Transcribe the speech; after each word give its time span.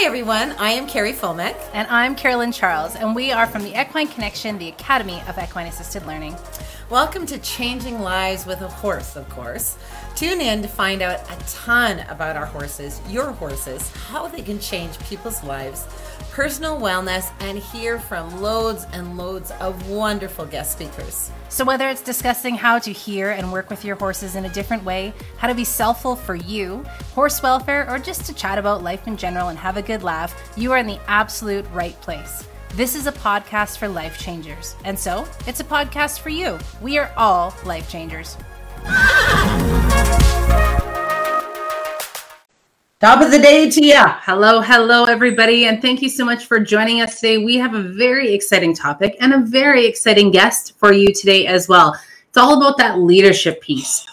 Hi, 0.00 0.04
everyone. 0.06 0.52
I 0.60 0.70
am 0.70 0.86
Carrie 0.86 1.12
Fulmick. 1.12 1.56
And 1.72 1.88
I'm 1.88 2.14
Carolyn 2.14 2.52
Charles, 2.52 2.94
and 2.94 3.16
we 3.16 3.32
are 3.32 3.48
from 3.48 3.64
the 3.64 3.70
Equine 3.70 4.06
Connection, 4.06 4.56
the 4.56 4.68
Academy 4.68 5.20
of 5.26 5.36
Equine 5.36 5.66
Assisted 5.66 6.06
Learning. 6.06 6.36
Welcome 6.88 7.26
to 7.26 7.36
Changing 7.38 8.00
Lives 8.00 8.46
with 8.46 8.60
a 8.60 8.68
Horse, 8.68 9.16
of 9.16 9.28
course. 9.28 9.76
Tune 10.18 10.40
in 10.40 10.62
to 10.62 10.68
find 10.68 11.00
out 11.00 11.20
a 11.30 11.36
ton 11.46 12.00
about 12.08 12.34
our 12.34 12.44
horses, 12.44 13.00
your 13.08 13.30
horses, 13.30 13.88
how 13.94 14.26
they 14.26 14.42
can 14.42 14.58
change 14.58 14.98
people's 14.98 15.44
lives 15.44 15.86
personal 16.38 16.80
wellness, 16.80 17.32
and 17.40 17.58
hear 17.58 17.98
from 17.98 18.40
loads 18.40 18.86
and 18.92 19.16
loads 19.16 19.50
of 19.60 19.88
wonderful 19.88 20.44
guest 20.46 20.72
speakers. 20.72 21.32
So, 21.48 21.64
whether 21.64 21.88
it's 21.88 22.00
discussing 22.00 22.54
how 22.54 22.78
to 22.80 22.92
hear 22.92 23.30
and 23.30 23.52
work 23.52 23.70
with 23.70 23.84
your 23.84 23.96
horses 23.96 24.36
in 24.36 24.44
a 24.44 24.48
different 24.48 24.84
way, 24.84 25.12
how 25.36 25.48
to 25.48 25.54
be 25.54 25.64
selfful 25.64 26.16
for 26.18 26.34
you, 26.36 26.84
horse 27.12 27.40
welfare, 27.40 27.88
or 27.88 27.98
just 27.98 28.24
to 28.26 28.34
chat 28.34 28.58
about 28.58 28.84
life 28.84 29.06
in 29.06 29.16
general 29.16 29.48
and 29.48 29.58
have 29.58 29.76
a 29.76 29.82
good 29.82 30.02
laugh, 30.02 30.52
you 30.56 30.70
are 30.70 30.78
in 30.78 30.86
the 30.86 31.00
absolute 31.08 31.66
right 31.72 32.00
place. 32.02 32.46
This 32.74 32.94
is 32.94 33.08
a 33.08 33.12
podcast 33.12 33.78
for 33.78 33.88
life 33.88 34.18
changers. 34.18 34.76
And 34.84 34.96
so, 34.96 35.26
it's 35.46 35.58
a 35.58 35.64
podcast 35.64 36.20
for 36.20 36.30
you. 36.30 36.58
We 36.80 36.98
are 36.98 37.12
all 37.16 37.52
life 37.64 37.90
changers. 37.90 38.36
Top 43.00 43.20
of 43.22 43.30
the 43.30 43.38
day 43.38 43.70
to 43.70 43.84
you. 43.84 43.94
Hello, 43.96 44.60
hello, 44.60 45.04
everybody, 45.04 45.66
and 45.66 45.80
thank 45.80 46.02
you 46.02 46.08
so 46.08 46.24
much 46.24 46.46
for 46.46 46.58
joining 46.58 47.00
us 47.00 47.20
today. 47.20 47.38
We 47.38 47.54
have 47.54 47.74
a 47.74 47.82
very 47.82 48.34
exciting 48.34 48.74
topic 48.74 49.16
and 49.20 49.32
a 49.32 49.38
very 49.38 49.86
exciting 49.86 50.32
guest 50.32 50.76
for 50.78 50.92
you 50.92 51.14
today 51.14 51.46
as 51.46 51.68
well. 51.68 51.96
It's 52.28 52.36
all 52.36 52.60
about 52.60 52.76
that 52.78 52.98
leadership 52.98 53.60
piece. 53.60 54.04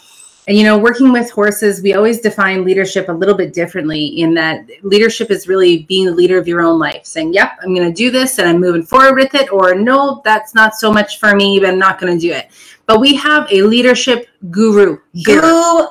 And 0.48 0.56
you 0.56 0.64
know, 0.64 0.78
working 0.78 1.12
with 1.12 1.32
horses, 1.32 1.82
we 1.82 1.96
always 1.96 2.22
define 2.22 2.64
leadership 2.64 3.10
a 3.10 3.12
little 3.12 3.34
bit 3.34 3.54
differently 3.54 4.06
in 4.06 4.36
that 4.36 4.68
leadership 4.84 5.32
is 5.32 5.48
really 5.48 5.80
being 5.84 6.06
the 6.06 6.12
leader 6.12 6.38
of 6.38 6.48
your 6.48 6.62
own 6.62 6.78
life, 6.78 7.08
saying, 7.08 7.34
Yep, 7.34 7.58
I'm 7.64 7.74
going 7.74 7.92
to 7.92 7.96
do 7.96 8.12
this 8.12 8.38
and 8.38 8.48
I'm 8.48 8.60
moving 8.60 8.84
forward 8.84 9.16
with 9.16 9.34
it, 9.34 9.52
or 9.52 9.74
No, 9.74 10.22
that's 10.24 10.54
not 10.54 10.76
so 10.76 10.94
much 10.94 11.20
for 11.20 11.36
me, 11.36 11.60
but 11.60 11.70
I'm 11.70 11.80
not 11.80 12.00
going 12.00 12.14
to 12.14 12.20
do 12.20 12.32
it. 12.32 12.52
But 12.88 13.00
we 13.00 13.16
have 13.16 13.52
a 13.52 13.64
leadership 13.64 14.28
guru. 14.52 15.00
Guru. 15.24 15.88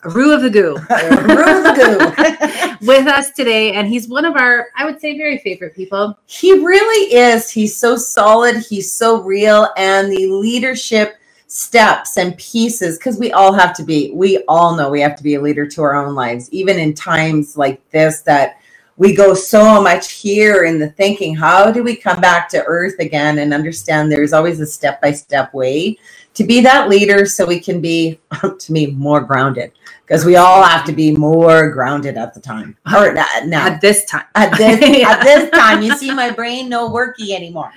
Guru 0.00 0.32
of 0.32 0.42
the 0.42 0.50
goo. 0.50 0.78
Guru 0.88 1.50
of 1.56 1.62
the 1.62 2.76
goo. 2.80 2.86
with 2.86 3.06
us 3.06 3.30
today. 3.32 3.72
And 3.72 3.86
he's 3.86 4.08
one 4.08 4.24
of 4.24 4.34
our, 4.36 4.68
I 4.76 4.84
would 4.84 5.00
say, 5.00 5.18
very 5.18 5.38
favorite 5.38 5.74
people. 5.74 6.18
He 6.26 6.52
really 6.52 7.14
is. 7.14 7.50
He's 7.50 7.76
so 7.76 7.96
solid. 7.96 8.56
He's 8.56 8.92
so 8.92 9.22
real. 9.22 9.68
And 9.76 10.10
the 10.10 10.28
leadership 10.28 11.18
steps 11.46 12.16
and 12.16 12.36
pieces, 12.38 12.98
because 12.98 13.18
we 13.18 13.32
all 13.32 13.52
have 13.52 13.74
to 13.76 13.82
be, 13.82 14.10
we 14.14 14.44
all 14.48 14.76
know 14.76 14.90
we 14.90 15.00
have 15.00 15.16
to 15.16 15.22
be 15.22 15.34
a 15.34 15.40
leader 15.40 15.66
to 15.66 15.82
our 15.82 15.94
own 15.94 16.14
lives, 16.14 16.50
even 16.52 16.78
in 16.78 16.94
times 16.94 17.56
like 17.56 17.86
this 17.90 18.20
that 18.20 18.60
we 18.98 19.14
go 19.14 19.32
so 19.32 19.80
much 19.80 20.12
here 20.12 20.64
in 20.64 20.78
the 20.78 20.90
thinking 20.90 21.34
how 21.34 21.70
do 21.70 21.82
we 21.82 21.96
come 21.96 22.20
back 22.20 22.48
to 22.48 22.62
earth 22.64 22.98
again 22.98 23.38
and 23.38 23.54
understand 23.54 24.10
there's 24.10 24.32
always 24.32 24.60
a 24.60 24.66
step 24.66 25.00
by 25.00 25.12
step 25.12 25.54
way 25.54 25.96
to 26.38 26.44
be 26.44 26.60
that 26.60 26.88
leader 26.88 27.26
so 27.26 27.44
we 27.44 27.58
can 27.58 27.80
be 27.80 28.20
to 28.58 28.72
me 28.72 28.86
more 28.86 29.20
grounded? 29.20 29.72
Because 30.06 30.24
we 30.24 30.36
all 30.36 30.62
have 30.62 30.86
to 30.86 30.92
be 30.92 31.10
more 31.12 31.68
grounded 31.70 32.16
at 32.16 32.32
the 32.32 32.40
time 32.40 32.76
or 32.94 33.12
now 33.12 33.66
at 33.66 33.80
this 33.80 34.04
time. 34.04 34.24
at 34.36 34.56
this 34.56 34.80
yeah. 34.80 35.10
at 35.10 35.22
this 35.24 35.50
time. 35.50 35.82
You 35.82 35.96
see 35.96 36.14
my 36.14 36.30
brain 36.30 36.68
no 36.68 36.90
worky 36.90 37.30
anymore 37.30 37.72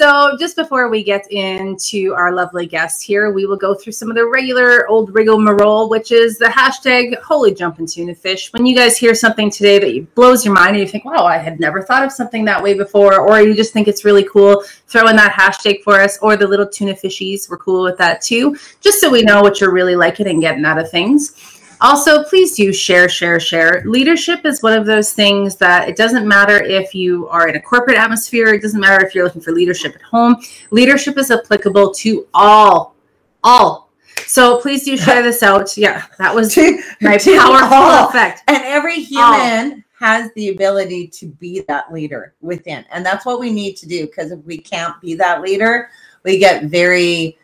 so, 0.00 0.34
just 0.38 0.56
before 0.56 0.88
we 0.88 1.04
get 1.04 1.30
into 1.30 2.14
our 2.14 2.32
lovely 2.32 2.64
guest 2.64 3.02
here, 3.02 3.30
we 3.32 3.44
will 3.44 3.58
go 3.58 3.74
through 3.74 3.92
some 3.92 4.08
of 4.08 4.16
the 4.16 4.26
regular 4.26 4.88
old 4.88 5.14
rigmarole, 5.14 5.90
which 5.90 6.10
is 6.10 6.38
the 6.38 6.46
hashtag 6.46 7.20
holy 7.20 7.52
jumping 7.52 7.86
tuna 7.86 8.14
fish. 8.14 8.50
When 8.54 8.64
you 8.64 8.74
guys 8.74 8.96
hear 8.96 9.14
something 9.14 9.50
today 9.50 9.78
that 9.78 10.14
blows 10.14 10.42
your 10.42 10.54
mind 10.54 10.70
and 10.70 10.78
you 10.78 10.88
think, 10.88 11.04
wow, 11.04 11.26
I 11.26 11.36
had 11.36 11.60
never 11.60 11.82
thought 11.82 12.02
of 12.02 12.12
something 12.12 12.46
that 12.46 12.62
way 12.62 12.72
before, 12.72 13.20
or 13.20 13.42
you 13.42 13.52
just 13.52 13.74
think 13.74 13.88
it's 13.88 14.06
really 14.06 14.24
cool, 14.24 14.64
throw 14.86 15.06
in 15.08 15.16
that 15.16 15.34
hashtag 15.34 15.82
for 15.82 16.00
us, 16.00 16.16
or 16.22 16.34
the 16.34 16.48
little 16.48 16.66
tuna 16.66 16.94
fishies. 16.94 17.50
We're 17.50 17.58
cool 17.58 17.82
with 17.82 17.98
that 17.98 18.22
too, 18.22 18.56
just 18.80 19.02
so 19.02 19.10
we 19.10 19.20
know 19.20 19.42
what 19.42 19.60
you're 19.60 19.70
really 19.70 19.96
liking 19.96 20.28
and 20.28 20.40
getting 20.40 20.64
out 20.64 20.78
of 20.78 20.90
things. 20.90 21.59
Also, 21.80 22.22
please 22.24 22.54
do 22.54 22.72
share, 22.72 23.08
share, 23.08 23.40
share. 23.40 23.82
Leadership 23.86 24.44
is 24.44 24.62
one 24.62 24.76
of 24.76 24.84
those 24.84 25.14
things 25.14 25.56
that 25.56 25.88
it 25.88 25.96
doesn't 25.96 26.28
matter 26.28 26.62
if 26.62 26.94
you 26.94 27.26
are 27.28 27.48
in 27.48 27.56
a 27.56 27.60
corporate 27.60 27.96
atmosphere, 27.96 28.48
it 28.48 28.60
doesn't 28.60 28.80
matter 28.80 29.04
if 29.04 29.14
you're 29.14 29.24
looking 29.24 29.40
for 29.40 29.52
leadership 29.52 29.94
at 29.94 30.02
home. 30.02 30.36
Leadership 30.70 31.16
is 31.16 31.30
applicable 31.30 31.92
to 31.94 32.26
all, 32.34 32.94
all. 33.42 33.90
So 34.26 34.60
please 34.60 34.84
do 34.84 34.96
share 34.96 35.22
this 35.22 35.42
out. 35.42 35.76
Yeah, 35.76 36.04
that 36.18 36.34
was 36.34 36.54
to, 36.56 36.82
my 37.00 37.16
to 37.16 37.38
powerful 37.38 37.74
all. 37.74 38.08
effect. 38.08 38.42
And 38.46 38.62
every 38.64 39.00
human 39.00 39.72
all. 39.72 39.82
has 39.98 40.30
the 40.34 40.50
ability 40.50 41.08
to 41.08 41.26
be 41.26 41.64
that 41.66 41.92
leader 41.92 42.34
within. 42.42 42.84
And 42.92 43.04
that's 43.04 43.24
what 43.24 43.40
we 43.40 43.50
need 43.50 43.76
to 43.78 43.88
do 43.88 44.06
because 44.06 44.32
if 44.32 44.44
we 44.44 44.58
can't 44.58 45.00
be 45.00 45.14
that 45.14 45.40
leader, 45.40 45.90
we 46.24 46.38
get 46.38 46.64
very 46.64 47.38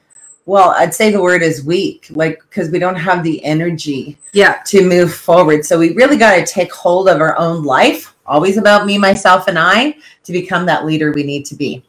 well 0.47 0.71
i'd 0.79 0.95
say 0.95 1.11
the 1.11 1.21
word 1.21 1.43
is 1.43 1.65
weak 1.65 2.07
like 2.11 2.41
because 2.49 2.71
we 2.71 2.79
don't 2.79 2.97
have 2.97 3.23
the 3.23 3.45
energy 3.45 4.17
yeah. 4.37 4.61
to 4.67 4.87
move 4.87 5.15
forward. 5.15 5.65
So 5.65 5.79
we 5.79 5.95
really 5.95 6.19
got 6.19 6.37
to 6.37 6.45
take 6.45 6.73
hold 6.73 7.09
of 7.09 7.21
our 7.21 7.37
own 7.39 7.65
life 7.65 8.15
always 8.27 8.59
about 8.59 8.85
me 8.85 8.99
myself 8.99 9.49
and 9.49 9.59
i 9.59 9.97
to 10.25 10.33
become 10.33 10.67
that 10.67 10.85
leader 10.85 11.13
we 11.13 11.23
need 11.23 11.47
to 11.47 11.55
be. 11.55 11.83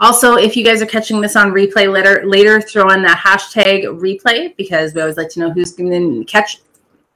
Also 0.00 0.34
if 0.34 0.56
you 0.56 0.64
guys 0.64 0.82
are 0.82 0.86
catching 0.86 1.20
this 1.20 1.36
on 1.36 1.52
replay 1.52 1.90
later 1.90 2.26
later 2.26 2.60
throw 2.60 2.90
in 2.90 3.02
the 3.02 3.08
hashtag 3.08 3.84
replay 3.84 4.54
because 4.56 4.94
we 4.94 5.00
always 5.00 5.16
like 5.16 5.28
to 5.30 5.40
know 5.40 5.52
who's 5.52 5.72
going 5.72 5.90
to 5.90 6.24
catch 6.24 6.60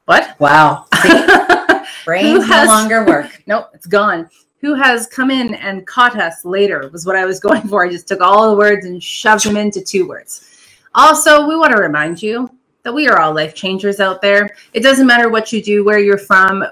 what. 0.04 0.38
Wow. 0.38 0.86
Brains 2.04 2.46
has, 2.46 2.68
no 2.68 2.74
longer 2.74 3.04
work. 3.04 3.42
Nope 3.46 3.70
it's 3.74 3.86
gone. 3.86 4.30
Who 4.60 4.74
has 4.74 5.06
come 5.06 5.30
in 5.30 5.54
and 5.54 5.86
caught 5.86 6.18
us 6.18 6.44
later 6.44 6.88
was 6.92 7.06
what 7.06 7.16
i 7.16 7.24
was 7.24 7.40
going 7.46 7.62
for. 7.62 7.84
I 7.84 7.90
just 7.90 8.06
took 8.06 8.20
all 8.20 8.50
the 8.50 8.56
words 8.56 8.86
and 8.86 9.02
shoved 9.02 9.44
them 9.44 9.56
into 9.56 9.82
two 9.82 10.06
words 10.06 10.46
also, 10.94 11.46
we 11.46 11.56
want 11.56 11.72
to 11.72 11.80
remind 11.80 12.22
you 12.22 12.50
that 12.82 12.94
we 12.94 13.08
are 13.08 13.20
all 13.20 13.34
life 13.34 13.54
changers 13.54 14.00
out 14.00 14.22
there. 14.22 14.50
It 14.72 14.82
doesn't 14.82 15.06
matter 15.06 15.28
what 15.28 15.52
you 15.52 15.62
do, 15.62 15.84
where 15.84 15.98
you're 15.98 16.18
from, 16.18 16.64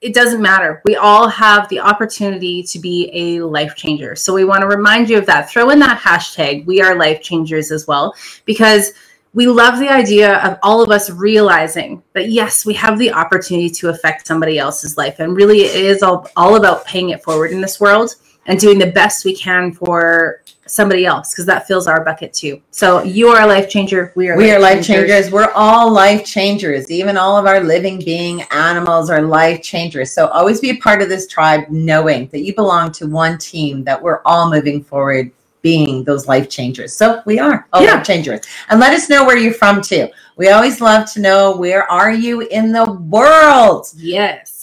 it 0.00 0.14
doesn't 0.14 0.40
matter. 0.40 0.80
We 0.84 0.96
all 0.96 1.28
have 1.28 1.68
the 1.68 1.80
opportunity 1.80 2.62
to 2.62 2.78
be 2.78 3.10
a 3.12 3.40
life 3.40 3.74
changer. 3.74 4.14
So 4.14 4.32
we 4.32 4.44
want 4.44 4.60
to 4.60 4.68
remind 4.68 5.10
you 5.10 5.18
of 5.18 5.26
that. 5.26 5.50
Throw 5.50 5.70
in 5.70 5.80
that 5.80 6.00
hashtag, 6.00 6.66
we 6.66 6.80
are 6.80 6.94
life 6.94 7.20
changers 7.20 7.72
as 7.72 7.86
well, 7.86 8.14
because 8.44 8.92
we 9.34 9.46
love 9.46 9.78
the 9.78 9.88
idea 9.88 10.38
of 10.38 10.58
all 10.62 10.82
of 10.82 10.90
us 10.90 11.10
realizing 11.10 12.02
that 12.12 12.30
yes, 12.30 12.64
we 12.64 12.74
have 12.74 12.98
the 12.98 13.12
opportunity 13.12 13.68
to 13.70 13.88
affect 13.88 14.26
somebody 14.26 14.58
else's 14.58 14.96
life. 14.96 15.18
And 15.18 15.36
really, 15.36 15.62
it 15.62 15.84
is 15.84 16.02
all, 16.02 16.28
all 16.36 16.56
about 16.56 16.86
paying 16.86 17.10
it 17.10 17.22
forward 17.22 17.50
in 17.50 17.60
this 17.60 17.80
world 17.80 18.14
and 18.48 18.58
doing 18.58 18.78
the 18.78 18.90
best 18.90 19.24
we 19.24 19.36
can 19.36 19.72
for 19.72 20.42
somebody 20.66 21.06
else 21.06 21.32
because 21.32 21.46
that 21.46 21.66
fills 21.66 21.86
our 21.86 22.04
bucket 22.04 22.32
too. 22.32 22.60
So 22.70 23.02
you 23.02 23.28
are 23.28 23.42
a 23.42 23.46
life 23.46 23.68
changer. 23.70 24.12
We 24.16 24.28
are 24.28 24.36
we 24.36 24.48
life 24.48 24.56
are 24.56 24.60
life 24.60 24.86
changers. 24.86 25.10
changers. 25.10 25.32
We're 25.32 25.52
all 25.52 25.90
life 25.90 26.24
changers. 26.24 26.90
Even 26.90 27.16
all 27.16 27.36
of 27.36 27.46
our 27.46 27.60
living 27.60 27.98
being 27.98 28.42
animals 28.50 29.10
are 29.10 29.22
life 29.22 29.62
changers. 29.62 30.12
So 30.12 30.28
always 30.28 30.60
be 30.60 30.70
a 30.70 30.76
part 30.78 31.02
of 31.02 31.08
this 31.08 31.26
tribe, 31.26 31.68
knowing 31.68 32.28
that 32.28 32.40
you 32.40 32.54
belong 32.54 32.90
to 32.92 33.06
one 33.06 33.38
team. 33.38 33.84
That 33.84 34.02
we're 34.02 34.22
all 34.24 34.50
moving 34.50 34.82
forward, 34.82 35.30
being 35.62 36.04
those 36.04 36.26
life 36.26 36.48
changers. 36.48 36.94
So 36.94 37.22
we 37.26 37.38
are 37.38 37.66
all 37.72 37.82
yeah. 37.82 37.94
life 37.94 38.06
changers. 38.06 38.40
And 38.70 38.80
let 38.80 38.94
us 38.94 39.08
know 39.08 39.24
where 39.24 39.36
you're 39.36 39.54
from 39.54 39.82
too. 39.82 40.08
We 40.36 40.48
always 40.48 40.80
love 40.80 41.10
to 41.12 41.20
know 41.20 41.56
where 41.56 41.90
are 41.90 42.12
you 42.12 42.42
in 42.42 42.72
the 42.72 42.92
world. 42.92 43.88
Yes 43.96 44.58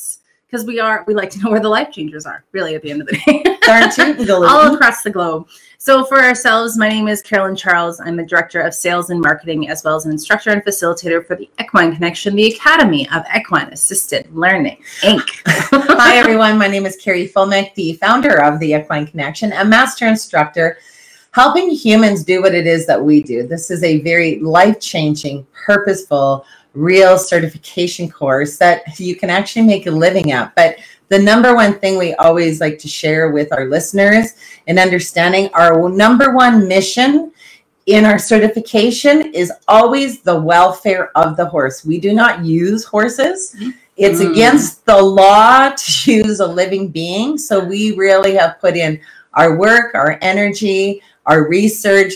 because 0.55 0.65
we 0.65 0.79
are 0.79 1.03
we 1.05 1.13
like 1.13 1.29
to 1.29 1.39
know 1.39 1.51
where 1.51 1.59
the 1.59 1.67
life 1.67 1.91
changers 1.91 2.25
are 2.25 2.45
really 2.53 2.75
at 2.75 2.81
the 2.81 2.89
end 2.89 3.01
of 3.01 3.07
the 3.07 3.17
day 3.25 3.43
all 3.67 4.73
across 4.73 5.01
the 5.01 5.09
globe. 5.09 5.47
So 5.77 6.05
for 6.05 6.21
ourselves 6.21 6.77
my 6.77 6.89
name 6.89 7.07
is 7.07 7.21
carolyn 7.21 7.55
charles. 7.55 7.99
I'm 7.99 8.15
the 8.15 8.25
director 8.25 8.61
of 8.61 8.73
sales 8.73 9.09
and 9.09 9.19
marketing 9.19 9.69
as 9.69 9.83
well 9.83 9.95
as 9.95 10.05
an 10.05 10.11
instructor 10.11 10.51
and 10.51 10.63
facilitator 10.63 11.25
for 11.25 11.35
the 11.35 11.49
equine 11.59 11.93
connection 11.93 12.35
the 12.35 12.53
academy 12.53 13.07
of 13.09 13.23
equine 13.35 13.71
assisted 13.71 14.33
learning 14.35 14.77
inc. 15.01 15.27
Hi 15.47 16.17
everyone. 16.17 16.57
My 16.57 16.67
name 16.67 16.85
is 16.85 16.95
carrie 16.95 17.27
fulmick 17.27 17.73
the 17.75 17.93
founder 17.93 18.43
of 18.43 18.59
the 18.59 18.73
equine 18.73 19.07
connection 19.07 19.51
a 19.53 19.65
master 19.65 20.07
instructor 20.07 20.77
helping 21.31 21.69
humans 21.69 22.23
do 22.23 22.41
what 22.41 22.55
it 22.55 22.65
is 22.65 22.85
that 22.87 23.03
we 23.03 23.21
do. 23.21 23.45
This 23.45 23.69
is 23.69 23.83
a 23.83 23.99
very 24.01 24.39
life-changing 24.39 25.45
purposeful 25.65 26.45
real 26.75 27.17
certification 27.17 28.09
course 28.09 28.57
that 28.57 28.99
you 28.99 29.15
can 29.15 29.29
actually 29.29 29.65
make 29.65 29.87
a 29.87 29.91
living 29.91 30.31
at. 30.31 30.53
But 30.55 30.77
the 31.09 31.19
number 31.19 31.55
one 31.55 31.79
thing 31.79 31.97
we 31.97 32.13
always 32.15 32.59
like 32.59 32.79
to 32.79 32.87
share 32.87 33.31
with 33.31 33.51
our 33.53 33.65
listeners 33.65 34.33
and 34.67 34.79
understanding 34.79 35.49
our 35.53 35.89
number 35.89 36.33
one 36.33 36.67
mission 36.67 37.31
in 37.85 38.05
our 38.05 38.17
certification 38.17 39.33
is 39.33 39.51
always 39.67 40.21
the 40.21 40.39
welfare 40.39 41.11
of 41.15 41.37
the 41.37 41.45
horse. 41.45 41.85
We 41.85 41.99
do 41.99 42.13
not 42.13 42.43
use 42.43 42.83
horses. 42.83 43.55
It's 43.97 44.19
mm. 44.19 44.31
against 44.31 44.85
the 44.85 44.99
law 44.99 45.69
to 45.69 46.11
use 46.11 46.39
a 46.39 46.47
living 46.47 46.89
being. 46.89 47.37
So 47.37 47.63
we 47.63 47.95
really 47.95 48.33
have 48.35 48.59
put 48.59 48.75
in 48.75 48.99
our 49.35 49.57
work, 49.57 49.93
our 49.93 50.17
energy, 50.21 51.01
our 51.25 51.47
research 51.47 52.13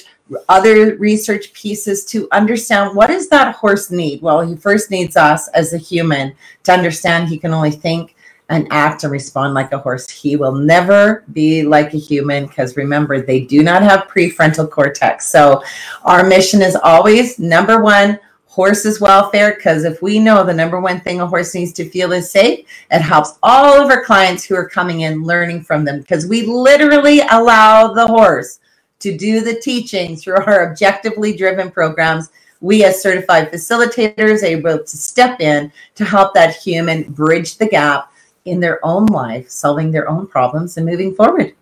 other 0.48 0.96
research 0.98 1.54
pieces 1.54 2.06
to 2.06 2.28
understand 2.32 2.96
what 2.96 3.08
does 3.08 3.30
that 3.30 3.56
horse 3.56 3.90
need 3.90 4.22
well 4.22 4.42
he 4.42 4.56
first 4.56 4.92
needs 4.92 5.18
us 5.18 5.48
as 5.50 5.74
a 5.74 5.78
human 5.78 6.34
to 6.64 6.72
understand 6.72 7.28
he 7.28 7.38
can 7.38 7.52
only 7.54 7.72
think 7.72 8.16
and 8.50 8.68
act 8.72 9.04
and 9.04 9.12
respond 9.12 9.54
like 9.54 9.72
a 9.72 9.78
horse. 9.78 10.10
He 10.10 10.36
will 10.36 10.54
never 10.54 11.24
be 11.32 11.64
like 11.64 11.94
a 11.94 11.98
human 11.98 12.48
because 12.48 12.76
remember, 12.76 13.22
they 13.22 13.42
do 13.42 13.64
not 13.64 13.84
have 13.84 14.08
prefrontal 14.08 14.70
cortex. 14.70 15.28
So, 15.28 15.64
our 16.04 16.24
mission 16.24 16.62
is 16.62 16.76
always 16.76 17.40
number 17.40 17.82
one, 17.82 18.20
horse's 18.46 19.00
welfare. 19.00 19.56
Because 19.56 19.86
if 19.86 20.02
we 20.02 20.20
know 20.20 20.44
the 20.44 20.54
number 20.54 20.82
one 20.82 21.00
thing 21.00 21.22
a 21.22 21.28
horse 21.28 21.54
needs 21.54 21.72
to 21.74 21.90
feel 21.90 22.12
is 22.12 22.32
safe, 22.32 22.68
it 22.92 23.02
helps 23.02 23.38
all 23.44 23.82
of 23.82 23.90
our 23.90 24.04
clients 24.04 24.44
who 24.44 24.56
are 24.56 24.68
coming 24.68 25.02
in 25.02 25.24
learning 25.24 25.64
from 25.64 25.86
them 25.86 26.00
because 26.00 26.28
we 26.28 26.46
literally 26.46 27.22
allow 27.30 27.94
the 27.94 28.08
horse 28.08 28.60
to 29.00 29.18
do 29.18 29.40
the 29.42 29.60
teaching 29.62 30.18
through 30.18 30.36
our 30.36 30.70
objectively 30.70 31.38
driven 31.38 31.72
programs 31.72 32.30
we 32.62 32.84
as 32.84 33.02
certified 33.02 33.52
facilitators 33.52 34.44
are 34.44 34.48
able 34.48 34.80
to 34.80 34.98
step 34.98 35.40
in 35.40 35.72
to 35.96 36.04
help 36.04 36.34
that 36.34 36.56
human 36.56 37.04
bridge 37.14 37.58
the 37.58 37.66
gap 37.66 38.12
in 38.46 38.60
their 38.60 38.84
own 38.86 39.06
life, 39.08 39.50
solving 39.50 39.92
their 39.92 40.10
own 40.10 40.28
problems 40.28 40.78
and 40.78 40.86
moving 40.86 41.14
forward. 41.16 41.54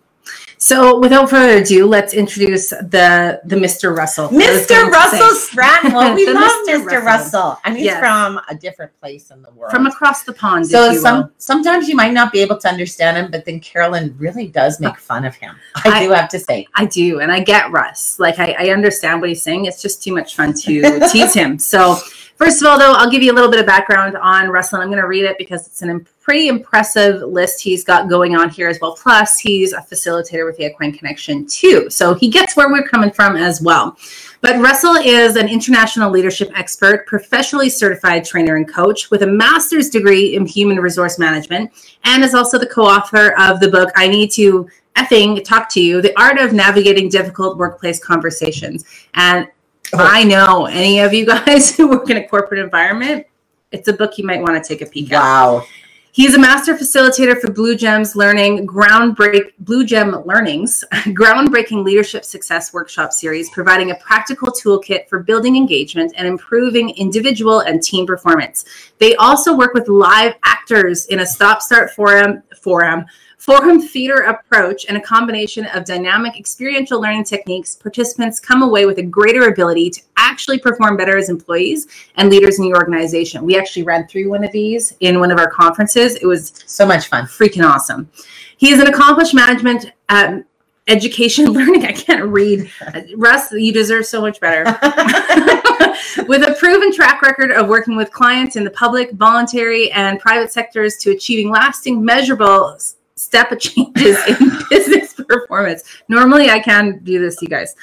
So, 0.60 0.98
without 0.98 1.30
further 1.30 1.62
ado, 1.62 1.86
let's 1.86 2.12
introduce 2.12 2.70
the 2.70 3.40
the 3.44 3.54
Mr. 3.54 3.96
Russell. 3.96 4.28
Mr. 4.28 4.90
Russell 4.90 5.28
Stratton. 5.34 5.92
Well, 5.92 6.14
we 6.16 6.26
love 6.26 6.50
Mr. 6.66 6.84
Russell. 6.84 7.02
Russell. 7.02 7.60
and 7.64 7.76
he's 7.76 7.86
yes. 7.86 8.00
from 8.00 8.40
a 8.50 8.56
different 8.56 8.92
place 8.98 9.30
in 9.30 9.40
the 9.40 9.52
world, 9.52 9.70
from 9.70 9.86
across 9.86 10.24
the 10.24 10.32
pond. 10.32 10.66
So, 10.66 10.94
some 10.94 11.30
sometimes 11.38 11.88
you 11.88 11.94
might 11.94 12.12
not 12.12 12.32
be 12.32 12.40
able 12.40 12.58
to 12.58 12.68
understand 12.68 13.16
him, 13.16 13.30
but 13.30 13.44
then 13.44 13.60
Carolyn 13.60 14.16
really 14.18 14.48
does 14.48 14.80
make 14.80 14.94
uh, 14.94 14.96
fun 14.96 15.24
of 15.24 15.36
him. 15.36 15.54
I, 15.76 15.90
I 15.90 16.02
do 16.02 16.10
have 16.10 16.28
to 16.30 16.40
say, 16.40 16.66
I 16.74 16.86
do, 16.86 17.20
and 17.20 17.30
I 17.30 17.38
get 17.38 17.70
Russ. 17.70 18.18
Like, 18.18 18.40
I, 18.40 18.56
I 18.58 18.70
understand 18.70 19.20
what 19.20 19.28
he's 19.28 19.42
saying. 19.42 19.66
It's 19.66 19.80
just 19.80 20.02
too 20.02 20.12
much 20.12 20.34
fun 20.34 20.54
to 20.54 21.08
tease 21.12 21.34
him. 21.34 21.58
So. 21.58 21.98
First 22.38 22.62
of 22.62 22.68
all, 22.68 22.78
though, 22.78 22.92
I'll 22.92 23.10
give 23.10 23.20
you 23.20 23.32
a 23.32 23.34
little 23.34 23.50
bit 23.50 23.58
of 23.58 23.66
background 23.66 24.16
on 24.16 24.48
Russell. 24.48 24.80
I'm 24.80 24.86
going 24.86 25.02
to 25.02 25.08
read 25.08 25.24
it 25.24 25.36
because 25.38 25.66
it's 25.66 25.82
an 25.82 26.06
pretty 26.20 26.46
impressive 26.46 27.20
list 27.22 27.60
he's 27.60 27.82
got 27.82 28.08
going 28.08 28.36
on 28.36 28.48
here 28.48 28.68
as 28.68 28.78
well. 28.80 28.94
Plus, 28.94 29.40
he's 29.40 29.72
a 29.72 29.80
facilitator 29.80 30.46
with 30.46 30.56
the 30.56 30.66
Equine 30.66 30.92
Connection 30.92 31.46
too. 31.48 31.90
So 31.90 32.14
he 32.14 32.28
gets 32.28 32.54
where 32.54 32.70
we're 32.70 32.86
coming 32.86 33.10
from 33.10 33.36
as 33.36 33.60
well. 33.60 33.96
But 34.40 34.60
Russell 34.60 34.94
is 34.94 35.34
an 35.34 35.48
international 35.48 36.12
leadership 36.12 36.52
expert, 36.54 37.08
professionally 37.08 37.68
certified 37.68 38.24
trainer 38.24 38.54
and 38.54 38.72
coach 38.72 39.10
with 39.10 39.22
a 39.22 39.26
master's 39.26 39.90
degree 39.90 40.36
in 40.36 40.46
human 40.46 40.78
resource 40.78 41.18
management, 41.18 41.72
and 42.04 42.22
is 42.22 42.34
also 42.34 42.56
the 42.56 42.66
co 42.66 42.82
author 42.82 43.36
of 43.36 43.58
the 43.58 43.68
book, 43.68 43.90
I 43.96 44.06
Need 44.06 44.30
to 44.32 44.68
Effing 44.94 45.42
Talk 45.42 45.68
to 45.70 45.80
You 45.80 46.00
The 46.00 46.16
Art 46.16 46.38
of 46.38 46.52
Navigating 46.52 47.08
Difficult 47.08 47.58
Workplace 47.58 47.98
Conversations. 47.98 48.84
And 49.14 49.48
Oh. 49.92 49.98
I 49.98 50.24
know 50.24 50.66
any 50.66 51.00
of 51.00 51.12
you 51.14 51.26
guys 51.26 51.70
who 51.76 51.88
work 51.88 52.10
in 52.10 52.16
a 52.18 52.28
corporate 52.28 52.60
environment, 52.60 53.26
it's 53.72 53.88
a 53.88 53.92
book 53.92 54.18
you 54.18 54.24
might 54.24 54.40
want 54.40 54.62
to 54.62 54.66
take 54.66 54.82
a 54.82 54.90
peek 54.90 55.12
at. 55.12 55.20
Wow. 55.20 55.64
He's 56.12 56.34
a 56.34 56.38
master 56.38 56.74
facilitator 56.74 57.40
for 57.40 57.52
Blue 57.52 57.76
Gems 57.76 58.16
Learning 58.16 58.66
Groundbreak 58.66 59.52
Blue 59.60 59.84
Gem 59.84 60.24
Learnings, 60.24 60.82
groundbreaking 60.92 61.84
leadership 61.84 62.24
success 62.24 62.72
workshop 62.72 63.12
series, 63.12 63.50
providing 63.50 63.92
a 63.92 63.94
practical 63.96 64.48
toolkit 64.48 65.08
for 65.08 65.22
building 65.22 65.54
engagement 65.54 66.12
and 66.16 66.26
improving 66.26 66.90
individual 66.90 67.60
and 67.60 67.82
team 67.82 68.04
performance. 68.04 68.64
They 68.98 69.14
also 69.16 69.56
work 69.56 69.74
with 69.74 69.88
live 69.88 70.34
actors 70.44 71.06
in 71.06 71.20
a 71.20 71.26
stop-start 71.26 71.92
forum 71.92 72.42
forum 72.60 73.04
Forum 73.38 73.80
theater 73.80 74.22
approach 74.22 74.84
and 74.88 74.96
a 74.96 75.00
combination 75.00 75.64
of 75.66 75.84
dynamic 75.84 76.36
experiential 76.36 77.00
learning 77.00 77.22
techniques, 77.22 77.76
participants 77.76 78.40
come 78.40 78.62
away 78.62 78.84
with 78.84 78.98
a 78.98 79.02
greater 79.02 79.48
ability 79.48 79.90
to 79.90 80.02
actually 80.16 80.58
perform 80.58 80.96
better 80.96 81.16
as 81.16 81.28
employees 81.28 81.86
and 82.16 82.30
leaders 82.30 82.58
in 82.58 82.64
the 82.64 82.76
organization. 82.76 83.44
We 83.44 83.56
actually 83.56 83.84
ran 83.84 84.08
through 84.08 84.28
one 84.28 84.42
of 84.42 84.50
these 84.50 84.96
in 84.98 85.20
one 85.20 85.30
of 85.30 85.38
our 85.38 85.48
conferences. 85.48 86.16
It 86.16 86.26
was 86.26 86.52
so 86.66 86.84
much 86.84 87.06
fun, 87.06 87.26
freaking 87.26 87.64
awesome. 87.64 88.10
He 88.56 88.70
is 88.70 88.80
an 88.80 88.88
accomplished 88.88 89.34
management 89.34 89.92
um, 90.08 90.44
education 90.88 91.46
learning. 91.52 91.86
I 91.86 91.92
can't 91.92 92.24
read. 92.24 92.68
Russ, 93.16 93.52
you 93.52 93.72
deserve 93.72 94.06
so 94.06 94.20
much 94.20 94.40
better. 94.40 94.64
with 96.26 96.42
a 96.42 96.56
proven 96.58 96.92
track 96.92 97.22
record 97.22 97.52
of 97.52 97.68
working 97.68 97.94
with 97.94 98.10
clients 98.10 98.56
in 98.56 98.64
the 98.64 98.70
public, 98.72 99.12
voluntary, 99.12 99.92
and 99.92 100.18
private 100.18 100.52
sectors 100.52 100.96
to 100.96 101.12
achieving 101.12 101.50
lasting, 101.50 102.04
measurable 102.04 102.76
step 103.18 103.58
changes 103.58 104.16
in 104.28 104.50
business 104.70 105.14
performance. 105.14 105.82
Normally, 106.08 106.50
I 106.50 106.60
can 106.60 106.98
do 107.04 107.18
this, 107.18 107.40
you 107.42 107.48
guys. 107.48 107.74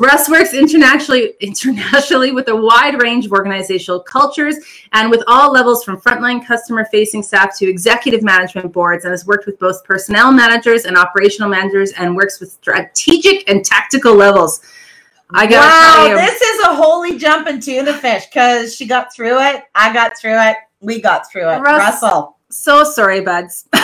Russ 0.00 0.28
works 0.28 0.54
internationally, 0.54 1.34
internationally 1.40 2.32
with 2.32 2.48
a 2.48 2.56
wide 2.56 3.00
range 3.00 3.26
of 3.26 3.32
organizational 3.32 4.00
cultures 4.00 4.56
and 4.92 5.10
with 5.10 5.22
all 5.26 5.52
levels 5.52 5.84
from 5.84 6.00
frontline 6.00 6.44
customer-facing 6.44 7.22
staff 7.22 7.56
to 7.58 7.68
executive 7.68 8.22
management 8.22 8.72
boards, 8.72 9.04
and 9.04 9.12
has 9.12 9.26
worked 9.26 9.46
with 9.46 9.58
both 9.58 9.82
personnel 9.84 10.32
managers 10.32 10.84
and 10.84 10.96
operational 10.96 11.48
managers, 11.48 11.92
and 11.92 12.14
works 12.14 12.40
with 12.40 12.52
strategic 12.52 13.48
and 13.48 13.64
tactical 13.64 14.14
levels. 14.14 14.60
I 15.34 15.46
got 15.46 16.10
wow, 16.10 16.14
this 16.14 16.40
is 16.40 16.64
a 16.66 16.74
holy 16.74 17.18
jumping 17.18 17.60
tuna 17.60 17.94
fish 17.94 18.26
because 18.26 18.74
she 18.74 18.86
got 18.86 19.14
through 19.14 19.40
it. 19.40 19.64
I 19.74 19.92
got 19.92 20.18
through 20.18 20.38
it. 20.38 20.56
We 20.80 21.00
got 21.00 21.30
through 21.30 21.48
it. 21.48 21.60
Russ, 21.60 22.02
Russell. 22.02 22.36
So 22.52 22.84
sorry, 22.84 23.20
buds. 23.20 23.66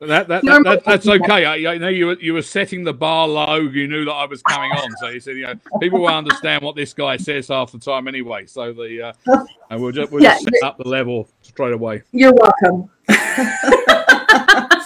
That, 0.00 0.28
that, 0.28 0.42
that, 0.44 0.84
that's 0.84 1.06
okay. 1.06 1.44
I, 1.44 1.74
I, 1.74 1.76
know 1.76 1.88
you 1.88 2.06
were, 2.06 2.18
you 2.18 2.32
were 2.32 2.40
setting 2.40 2.82
the 2.82 2.94
bar 2.94 3.28
low. 3.28 3.56
You 3.56 3.86
knew 3.88 4.06
that 4.06 4.12
I 4.12 4.24
was 4.24 4.40
coming 4.42 4.70
on, 4.70 4.90
so 4.96 5.08
you 5.08 5.20
said, 5.20 5.36
you 5.36 5.42
know, 5.42 5.54
people 5.80 6.00
will 6.00 6.08
understand 6.08 6.62
what 6.62 6.76
this 6.76 6.94
guy 6.94 7.18
says 7.18 7.48
half 7.48 7.72
the 7.72 7.78
time 7.78 8.08
anyway. 8.08 8.46
So 8.46 8.72
the 8.72 9.12
uh, 9.26 9.44
and 9.68 9.82
we'll 9.82 9.92
just 9.92 10.10
we'll 10.10 10.22
yeah, 10.22 10.34
just 10.34 10.44
set 10.44 10.62
up 10.62 10.78
the 10.78 10.88
level 10.88 11.28
straight 11.42 11.74
away. 11.74 12.02
You're 12.12 12.32
welcome. 12.32 12.88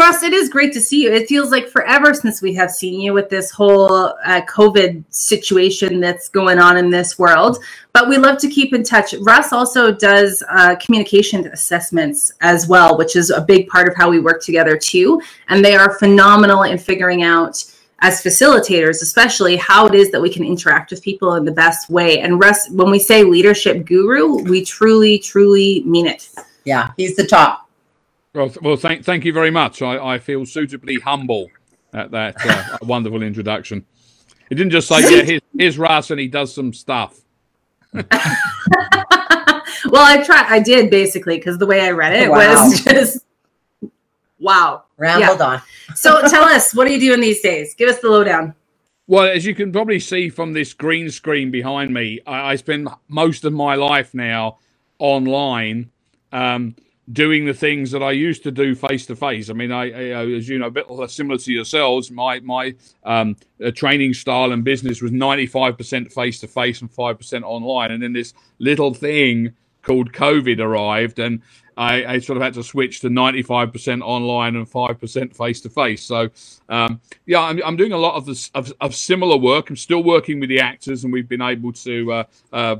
Russ, 0.00 0.22
it 0.22 0.32
is 0.32 0.48
great 0.48 0.72
to 0.72 0.80
see 0.80 1.02
you. 1.02 1.12
It 1.12 1.28
feels 1.28 1.50
like 1.50 1.68
forever 1.68 2.14
since 2.14 2.40
we 2.40 2.54
have 2.54 2.70
seen 2.70 3.02
you 3.02 3.12
with 3.12 3.28
this 3.28 3.50
whole 3.50 4.14
uh, 4.24 4.40
COVID 4.48 5.04
situation 5.10 6.00
that's 6.00 6.30
going 6.30 6.58
on 6.58 6.78
in 6.78 6.88
this 6.88 7.18
world. 7.18 7.62
But 7.92 8.08
we 8.08 8.16
love 8.16 8.38
to 8.38 8.48
keep 8.48 8.72
in 8.72 8.82
touch. 8.82 9.14
Russ 9.20 9.52
also 9.52 9.92
does 9.92 10.42
uh, 10.48 10.76
communication 10.76 11.48
assessments 11.48 12.32
as 12.40 12.66
well, 12.66 12.96
which 12.96 13.14
is 13.14 13.28
a 13.28 13.42
big 13.42 13.68
part 13.68 13.88
of 13.88 13.94
how 13.94 14.08
we 14.08 14.20
work 14.20 14.42
together 14.42 14.74
too. 14.74 15.20
And 15.50 15.62
they 15.62 15.76
are 15.76 15.98
phenomenal 15.98 16.62
in 16.62 16.78
figuring 16.78 17.22
out 17.22 17.62
as 17.98 18.22
facilitators, 18.22 19.02
especially 19.02 19.56
how 19.56 19.86
it 19.86 19.94
is 19.94 20.10
that 20.12 20.22
we 20.22 20.32
can 20.32 20.44
interact 20.44 20.92
with 20.92 21.02
people 21.02 21.34
in 21.34 21.44
the 21.44 21.52
best 21.52 21.90
way. 21.90 22.20
And 22.20 22.40
Russ, 22.40 22.70
when 22.70 22.90
we 22.90 22.98
say 22.98 23.22
leadership 23.22 23.84
guru, 23.84 24.44
we 24.44 24.64
truly, 24.64 25.18
truly 25.18 25.82
mean 25.84 26.06
it. 26.06 26.30
Yeah, 26.64 26.92
he's 26.96 27.16
the 27.16 27.26
top. 27.26 27.69
Well, 28.34 28.52
well, 28.62 28.76
thank 28.76 29.04
thank 29.04 29.24
you 29.24 29.32
very 29.32 29.50
much. 29.50 29.82
I, 29.82 30.14
I 30.14 30.18
feel 30.18 30.46
suitably 30.46 30.96
humble 31.00 31.50
at 31.92 32.12
that 32.12 32.36
uh, 32.44 32.78
wonderful 32.82 33.22
introduction. 33.22 33.84
He 34.48 34.54
didn't 34.54 34.70
just 34.70 34.86
say, 34.88 35.00
"Yeah, 35.00 35.22
here's, 35.22 35.40
here's 35.56 35.78
Russ, 35.78 36.10
and 36.10 36.20
he 36.20 36.28
does 36.28 36.54
some 36.54 36.72
stuff." 36.72 37.20
well, 37.92 38.04
I 39.94 40.22
tried. 40.24 40.46
I 40.48 40.60
did 40.60 40.90
basically 40.90 41.38
because 41.38 41.58
the 41.58 41.66
way 41.66 41.80
I 41.80 41.90
read 41.90 42.12
it 42.12 42.30
wow. 42.30 42.36
was 42.36 42.80
just 42.84 43.24
wow. 44.38 44.84
Rambled 44.96 45.40
yeah. 45.40 45.46
on. 45.46 45.62
so 45.94 46.20
tell 46.28 46.44
us, 46.44 46.74
what 46.74 46.86
are 46.86 46.90
you 46.90 47.00
doing 47.00 47.20
these 47.20 47.40
days? 47.40 47.74
Give 47.74 47.88
us 47.88 48.00
the 48.00 48.10
lowdown. 48.10 48.54
Well, 49.06 49.24
as 49.24 49.44
you 49.44 49.54
can 49.56 49.72
probably 49.72 49.98
see 49.98 50.28
from 50.28 50.52
this 50.52 50.72
green 50.72 51.10
screen 51.10 51.50
behind 51.50 51.92
me, 51.92 52.20
I, 52.26 52.52
I 52.52 52.56
spend 52.56 52.88
most 53.08 53.44
of 53.44 53.52
my 53.52 53.74
life 53.74 54.14
now 54.14 54.58
online. 54.98 55.90
Um, 56.32 56.76
doing 57.12 57.44
the 57.44 57.54
things 57.54 57.90
that 57.90 58.02
I 58.02 58.12
used 58.12 58.42
to 58.44 58.50
do 58.50 58.74
face 58.74 59.06
to 59.06 59.16
face. 59.16 59.50
I 59.50 59.52
mean, 59.52 59.72
I, 59.72 59.90
I, 59.90 60.30
as 60.32 60.48
you 60.48 60.58
know, 60.58 60.66
a 60.66 60.70
bit 60.70 60.86
similar 61.08 61.38
to 61.38 61.52
yourselves, 61.52 62.10
my 62.10 62.40
my 62.40 62.74
um, 63.04 63.36
uh, 63.64 63.70
training 63.70 64.14
style 64.14 64.52
and 64.52 64.64
business 64.64 65.02
was 65.02 65.12
ninety 65.12 65.46
five 65.46 65.76
percent 65.76 66.12
face 66.12 66.40
to 66.40 66.48
face 66.48 66.80
and 66.80 66.90
five 66.90 67.18
percent 67.18 67.44
online. 67.44 67.92
And 67.92 68.02
then 68.02 68.12
this 68.12 68.34
little 68.58 68.94
thing 68.94 69.54
called 69.82 70.12
COVID 70.12 70.60
arrived, 70.60 71.18
and 71.18 71.42
I, 71.76 72.04
I, 72.04 72.18
sort 72.18 72.36
of 72.36 72.42
had 72.42 72.52
to 72.54 72.62
switch 72.62 73.00
to 73.00 73.08
95% 73.08 74.02
online 74.02 74.56
and 74.56 74.70
5% 74.70 75.34
face 75.34 75.62
to 75.62 75.70
face. 75.70 76.02
So, 76.02 76.28
um, 76.68 77.00
yeah, 77.24 77.40
I'm, 77.40 77.62
I'm, 77.64 77.76
doing 77.76 77.92
a 77.92 77.96
lot 77.96 78.16
of 78.16 78.26
this 78.26 78.50
of, 78.54 78.70
of, 78.82 78.94
similar 78.94 79.38
work. 79.38 79.70
I'm 79.70 79.76
still 79.76 80.02
working 80.02 80.40
with 80.40 80.50
the 80.50 80.60
actors, 80.60 81.04
and 81.04 81.12
we've 81.12 81.28
been 81.28 81.40
able 81.40 81.72
to 81.72 82.12
uh, 82.12 82.24
uh, 82.52 82.76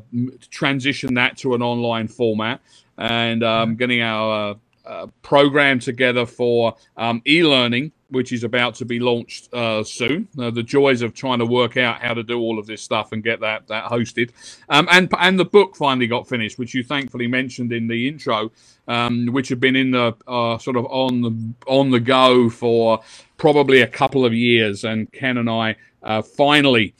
transition 0.51 1.15
that 1.15 1.39
to 1.39 1.55
an 1.55 1.63
online 1.63 2.09
format 2.09 2.61
and 3.01 3.43
um, 3.43 3.77
getting 3.77 4.03
our 4.03 4.51
uh, 4.51 4.55
uh, 4.87 5.07
program 5.23 5.79
together 5.79 6.27
for 6.27 6.77
um, 6.97 7.23
e-learning, 7.27 7.93
which 8.11 8.33
is 8.33 8.45
about 8.45 8.75
to 8.75 8.85
be 8.85 8.99
launched 8.99 9.53
uh, 9.55 9.83
soon. 9.83 10.29
Uh, 10.39 10.51
the 10.51 10.63
joys 10.63 11.01
of 11.03 11.15
trying 11.15 11.39
to 11.39 11.47
work 11.47 11.77
out 11.77 12.01
how 12.01 12.13
to 12.13 12.23
do 12.23 12.39
all 12.39 12.59
of 12.59 12.67
this 12.67 12.83
stuff 12.83 13.13
and 13.13 13.23
get 13.23 13.41
that 13.41 13.67
that 13.69 13.85
hosted, 13.91 14.31
um, 14.69 14.87
and 14.91 15.13
and 15.19 15.39
the 15.39 15.45
book 15.45 15.77
finally 15.77 16.07
got 16.07 16.29
finished, 16.29 16.59
which 16.59 16.75
you 16.75 16.83
thankfully 16.83 17.27
mentioned 17.27 17.73
in 17.73 17.89
the 17.89 18.09
intro, 18.09 18.51
um, 18.89 19.27
which 19.27 19.49
had 19.49 19.61
been 19.61 19.77
in 19.77 19.91
the 19.93 20.15
uh, 20.27 20.59
sort 20.59 20.77
of 20.77 20.85
on 20.87 21.23
the 21.23 21.55
on 21.67 21.91
the 21.91 22.01
go 22.01 22.51
for 22.51 23.01
probably 23.37 23.81
a 23.81 23.87
couple 23.87 24.25
of 24.25 24.35
years, 24.35 24.85
and 24.85 25.11
Ken 25.13 25.39
and 25.39 25.49
I 25.49 25.77
uh, 26.03 26.21
finally 26.23 26.95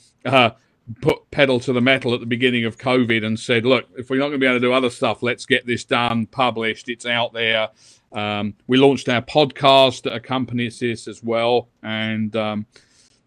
put 1.01 1.29
pedal 1.31 1.59
to 1.61 1.73
the 1.73 1.81
metal 1.81 2.13
at 2.13 2.19
the 2.19 2.25
beginning 2.25 2.65
of 2.65 2.77
COVID 2.77 3.25
and 3.25 3.39
said, 3.39 3.65
look, 3.65 3.85
if 3.97 4.09
we're 4.09 4.17
not 4.17 4.29
going 4.29 4.33
to 4.33 4.37
be 4.39 4.45
able 4.45 4.57
to 4.57 4.65
do 4.65 4.73
other 4.73 4.89
stuff, 4.89 5.23
let's 5.23 5.45
get 5.45 5.65
this 5.65 5.83
done, 5.85 6.25
published, 6.25 6.89
it's 6.89 7.05
out 7.05 7.33
there. 7.33 7.69
Um, 8.11 8.55
we 8.67 8.77
launched 8.77 9.07
our 9.09 9.21
podcast 9.21 10.03
that 10.03 10.13
accompanies 10.13 10.79
this 10.79 11.07
as 11.07 11.23
well, 11.23 11.69
and 11.81 12.35
um, 12.35 12.65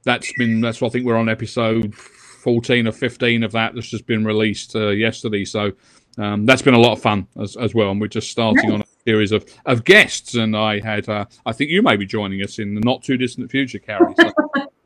that's 0.04 0.30
been 0.36 0.60
that's 0.60 0.80
what 0.80 0.88
I 0.88 0.92
think 0.92 1.06
we're 1.06 1.16
on 1.16 1.30
episode 1.30 1.94
14 1.94 2.86
or 2.86 2.92
15 2.92 3.42
of 3.44 3.52
that 3.52 3.74
that's 3.74 3.88
just 3.88 4.06
been 4.06 4.24
released 4.24 4.76
uh, 4.76 4.88
yesterday. 4.88 5.46
So 5.46 5.72
um, 6.18 6.44
that's 6.44 6.60
been 6.62 6.74
a 6.74 6.78
lot 6.78 6.92
of 6.92 7.00
fun 7.00 7.26
as, 7.40 7.56
as 7.56 7.74
well. 7.74 7.90
And 7.90 8.00
we're 8.00 8.08
just 8.08 8.30
starting 8.30 8.70
on 8.70 8.82
a 8.82 8.84
series 9.06 9.32
of, 9.32 9.46
of 9.64 9.84
guests. 9.84 10.34
And 10.34 10.54
I 10.54 10.80
had, 10.80 11.08
uh, 11.08 11.24
I 11.46 11.52
think 11.52 11.70
you 11.70 11.80
may 11.82 11.96
be 11.96 12.04
joining 12.06 12.42
us 12.42 12.58
in 12.58 12.74
the 12.74 12.82
not 12.82 13.02
too 13.02 13.16
distant 13.16 13.50
future, 13.50 13.78
Carrie. 13.78 14.14
So 14.20 14.30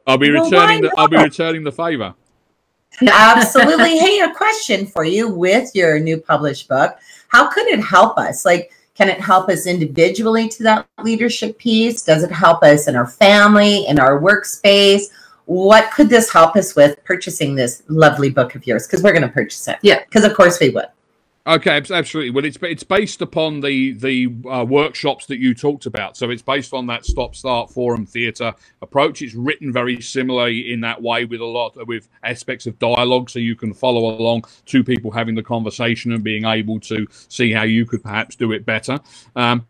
I'll 0.06 0.18
be 0.18 0.30
Well, 0.32 0.44
returning. 0.44 0.82
the, 0.82 0.92
I'll 0.96 1.08
be 1.08 1.16
returning 1.16 1.64
the 1.64 1.72
favor. 1.72 2.14
Absolutely. 3.06 3.98
hey, 3.98 4.20
a 4.20 4.34
question 4.34 4.86
for 4.86 5.04
you 5.04 5.28
with 5.28 5.74
your 5.74 5.98
new 5.98 6.18
published 6.18 6.68
book. 6.68 6.98
How 7.28 7.48
could 7.50 7.66
it 7.66 7.80
help 7.80 8.18
us? 8.18 8.44
Like, 8.44 8.72
can 8.94 9.08
it 9.08 9.20
help 9.20 9.48
us 9.48 9.66
individually 9.66 10.48
to 10.48 10.62
that 10.64 10.88
leadership 11.04 11.56
piece? 11.58 12.02
Does 12.02 12.24
it 12.24 12.32
help 12.32 12.62
us 12.64 12.88
in 12.88 12.96
our 12.96 13.06
family, 13.06 13.86
in 13.86 14.00
our 14.00 14.20
workspace? 14.20 15.02
What 15.44 15.90
could 15.92 16.08
this 16.08 16.32
help 16.32 16.56
us 16.56 16.74
with 16.74 17.02
purchasing 17.04 17.54
this 17.54 17.82
lovely 17.88 18.28
book 18.28 18.54
of 18.54 18.66
yours? 18.66 18.86
Because 18.86 19.02
we're 19.02 19.12
going 19.12 19.22
to 19.22 19.28
purchase 19.28 19.68
it. 19.68 19.78
Yeah. 19.82 20.04
Because 20.04 20.24
of 20.24 20.34
course 20.34 20.58
we 20.60 20.70
would. 20.70 20.86
Okay, 21.48 21.82
absolutely. 21.90 22.30
Well, 22.30 22.44
it's 22.44 22.58
it's 22.60 22.84
based 22.84 23.22
upon 23.22 23.60
the 23.60 23.92
the 23.94 24.28
uh, 24.50 24.66
workshops 24.68 25.24
that 25.26 25.38
you 25.38 25.54
talked 25.54 25.86
about. 25.86 26.14
So 26.14 26.28
it's 26.28 26.42
based 26.42 26.74
on 26.74 26.86
that 26.88 27.06
stop 27.06 27.34
start 27.34 27.70
forum 27.70 28.04
theatre 28.04 28.54
approach. 28.82 29.22
It's 29.22 29.34
written 29.34 29.72
very 29.72 30.00
similarly 30.02 30.72
in 30.72 30.82
that 30.82 31.00
way 31.00 31.24
with 31.24 31.40
a 31.40 31.46
lot 31.46 31.74
with 31.86 32.10
aspects 32.22 32.66
of 32.66 32.78
dialogue, 32.78 33.30
so 33.30 33.38
you 33.38 33.56
can 33.56 33.72
follow 33.72 34.14
along 34.14 34.44
two 34.66 34.84
people 34.84 35.10
having 35.10 35.34
the 35.34 35.42
conversation 35.42 36.12
and 36.12 36.22
being 36.22 36.44
able 36.44 36.80
to 36.80 37.06
see 37.28 37.50
how 37.50 37.64
you 37.64 37.86
could 37.86 38.02
perhaps 38.02 38.36
do 38.36 38.52
it 38.52 38.66
better. 38.66 39.00
Um, 39.34 39.66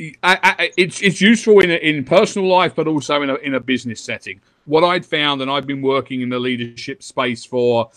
I, 0.00 0.38
I, 0.42 0.70
it's 0.76 1.00
it's 1.00 1.20
useful 1.20 1.60
in 1.60 1.70
in 1.70 2.04
personal 2.04 2.48
life, 2.48 2.74
but 2.74 2.88
also 2.88 3.22
in 3.22 3.30
a 3.30 3.36
in 3.36 3.54
a 3.54 3.60
business 3.60 4.00
setting. 4.00 4.40
What 4.64 4.82
I'd 4.82 5.06
found, 5.06 5.42
and 5.42 5.50
I've 5.50 5.66
been 5.66 5.82
working 5.82 6.22
in 6.22 6.28
the 6.30 6.40
leadership 6.40 7.04
space 7.04 7.44
for 7.44 7.90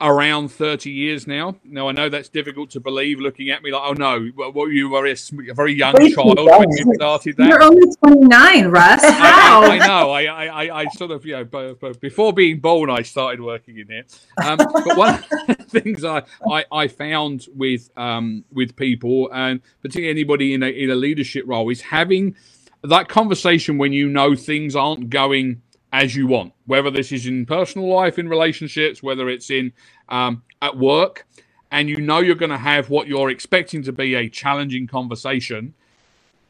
around 0.00 0.48
30 0.48 0.90
years 0.90 1.26
now. 1.26 1.56
Now, 1.64 1.88
I 1.88 1.92
know 1.92 2.08
that's 2.08 2.28
difficult 2.28 2.70
to 2.70 2.80
believe 2.80 3.18
looking 3.18 3.50
at 3.50 3.62
me 3.64 3.72
like, 3.72 3.82
oh 3.84 3.92
no, 3.94 4.30
well, 4.36 4.68
you 4.70 4.88
were 4.88 5.06
a, 5.06 5.16
a 5.50 5.54
very 5.54 5.72
young 5.74 5.94
child 6.14 6.38
you 6.38 6.46
when 6.46 6.70
you 6.70 6.94
started 6.94 7.36
that. 7.36 7.48
You're 7.48 7.62
only 7.62 7.82
29, 8.04 8.68
Russ. 8.68 9.04
How? 9.04 9.62
I 9.64 9.78
know. 9.78 10.10
I, 10.10 10.22
I, 10.24 10.46
I- 10.46 10.78
I 10.78 10.86
sort 10.90 11.10
of, 11.10 11.26
you 11.26 11.32
know, 11.32 11.44
but, 11.44 11.80
but 11.80 12.00
before 12.00 12.32
being 12.32 12.60
born, 12.60 12.90
I 12.90 13.02
started 13.02 13.40
working 13.40 13.78
in 13.78 13.88
here. 13.88 14.04
Um, 14.44 14.58
but 14.58 14.96
one 14.96 15.14
of 15.14 15.28
the 15.28 15.54
things 15.80 16.04
I, 16.04 16.22
I, 16.48 16.64
I 16.70 16.86
found 16.88 17.46
with 17.56 17.90
um, 17.96 18.44
with 18.52 18.76
people, 18.76 19.28
and 19.32 19.60
particularly 19.82 20.10
anybody 20.10 20.54
in 20.54 20.62
a, 20.62 20.66
in 20.68 20.90
a 20.90 20.94
leadership 20.94 21.44
role, 21.48 21.68
is 21.70 21.80
having 21.80 22.36
that 22.84 23.08
conversation 23.08 23.78
when 23.78 23.92
you 23.92 24.08
know 24.08 24.36
things 24.36 24.76
aren't 24.76 25.10
going 25.10 25.62
as 25.92 26.14
you 26.14 26.26
want, 26.26 26.52
whether 26.66 26.90
this 26.90 27.12
is 27.12 27.26
in 27.26 27.46
personal 27.46 27.88
life, 27.88 28.18
in 28.18 28.28
relationships, 28.28 29.02
whether 29.02 29.28
it's 29.28 29.50
in 29.50 29.72
um, 30.08 30.42
at 30.60 30.76
work, 30.76 31.26
and 31.70 31.88
you 31.88 31.98
know 31.98 32.20
you're 32.20 32.34
going 32.34 32.50
to 32.50 32.58
have 32.58 32.90
what 32.90 33.06
you're 33.06 33.30
expecting 33.30 33.82
to 33.82 33.92
be 33.92 34.14
a 34.14 34.28
challenging 34.28 34.86
conversation. 34.86 35.74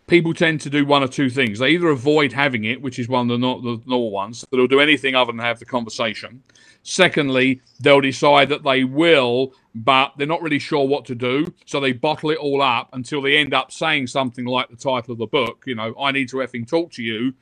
People 0.06 0.32
tend 0.32 0.60
to 0.62 0.70
do 0.70 0.86
one 0.86 1.02
or 1.02 1.08
two 1.08 1.28
things. 1.28 1.58
They 1.58 1.70
either 1.70 1.88
avoid 1.88 2.32
having 2.32 2.64
it, 2.64 2.80
which 2.80 2.98
is 2.98 3.08
one 3.08 3.30
of 3.30 3.38
the, 3.40 3.46
not, 3.46 3.62
the 3.62 3.80
normal 3.84 4.10
ones, 4.10 4.44
they'll 4.50 4.66
do 4.66 4.80
anything 4.80 5.14
other 5.14 5.32
than 5.32 5.40
have 5.40 5.58
the 5.58 5.66
conversation. 5.66 6.42
Secondly, 6.82 7.60
they'll 7.80 8.00
decide 8.00 8.48
that 8.48 8.62
they 8.62 8.84
will, 8.84 9.52
but 9.74 10.14
they're 10.16 10.26
not 10.26 10.40
really 10.40 10.58
sure 10.58 10.86
what 10.88 11.04
to 11.04 11.14
do. 11.14 11.52
So 11.66 11.78
they 11.78 11.92
bottle 11.92 12.30
it 12.30 12.38
all 12.38 12.62
up 12.62 12.88
until 12.94 13.20
they 13.20 13.36
end 13.36 13.52
up 13.52 13.70
saying 13.70 14.06
something 14.06 14.46
like 14.46 14.70
the 14.70 14.76
title 14.76 15.12
of 15.12 15.18
the 15.18 15.26
book, 15.26 15.64
you 15.66 15.74
know, 15.74 15.94
I 16.00 16.12
need 16.12 16.30
to 16.30 16.36
effing 16.36 16.66
talk 16.66 16.90
to 16.92 17.02
you, 17.02 17.34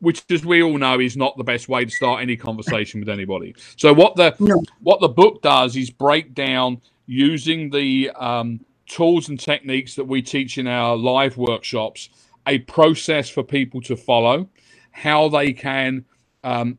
which 0.00 0.24
as 0.30 0.44
we 0.44 0.62
all 0.62 0.78
know 0.78 1.00
is 1.00 1.16
not 1.16 1.36
the 1.36 1.44
best 1.44 1.68
way 1.68 1.84
to 1.84 1.90
start 1.90 2.22
any 2.22 2.36
conversation 2.36 3.00
with 3.00 3.08
anybody. 3.08 3.54
So 3.76 3.92
what 3.94 4.16
the 4.16 4.36
No. 4.38 4.62
what 4.80 5.00
the 5.00 5.08
book 5.08 5.42
does 5.42 5.76
is 5.76 5.90
break 5.90 6.34
down 6.34 6.80
using 7.06 7.70
the 7.70 8.10
um, 8.12 8.60
tools 8.86 9.28
and 9.28 9.38
techniques 9.40 9.94
that 9.96 10.04
we 10.04 10.22
teach 10.22 10.58
in 10.58 10.66
our 10.66 10.96
live 10.96 11.36
workshops, 11.36 12.10
a 12.46 12.58
process 12.60 13.28
for 13.28 13.42
people 13.42 13.80
to 13.82 13.96
follow, 13.96 14.48
how 14.92 15.28
they 15.28 15.52
can 15.52 16.04
um, 16.44 16.78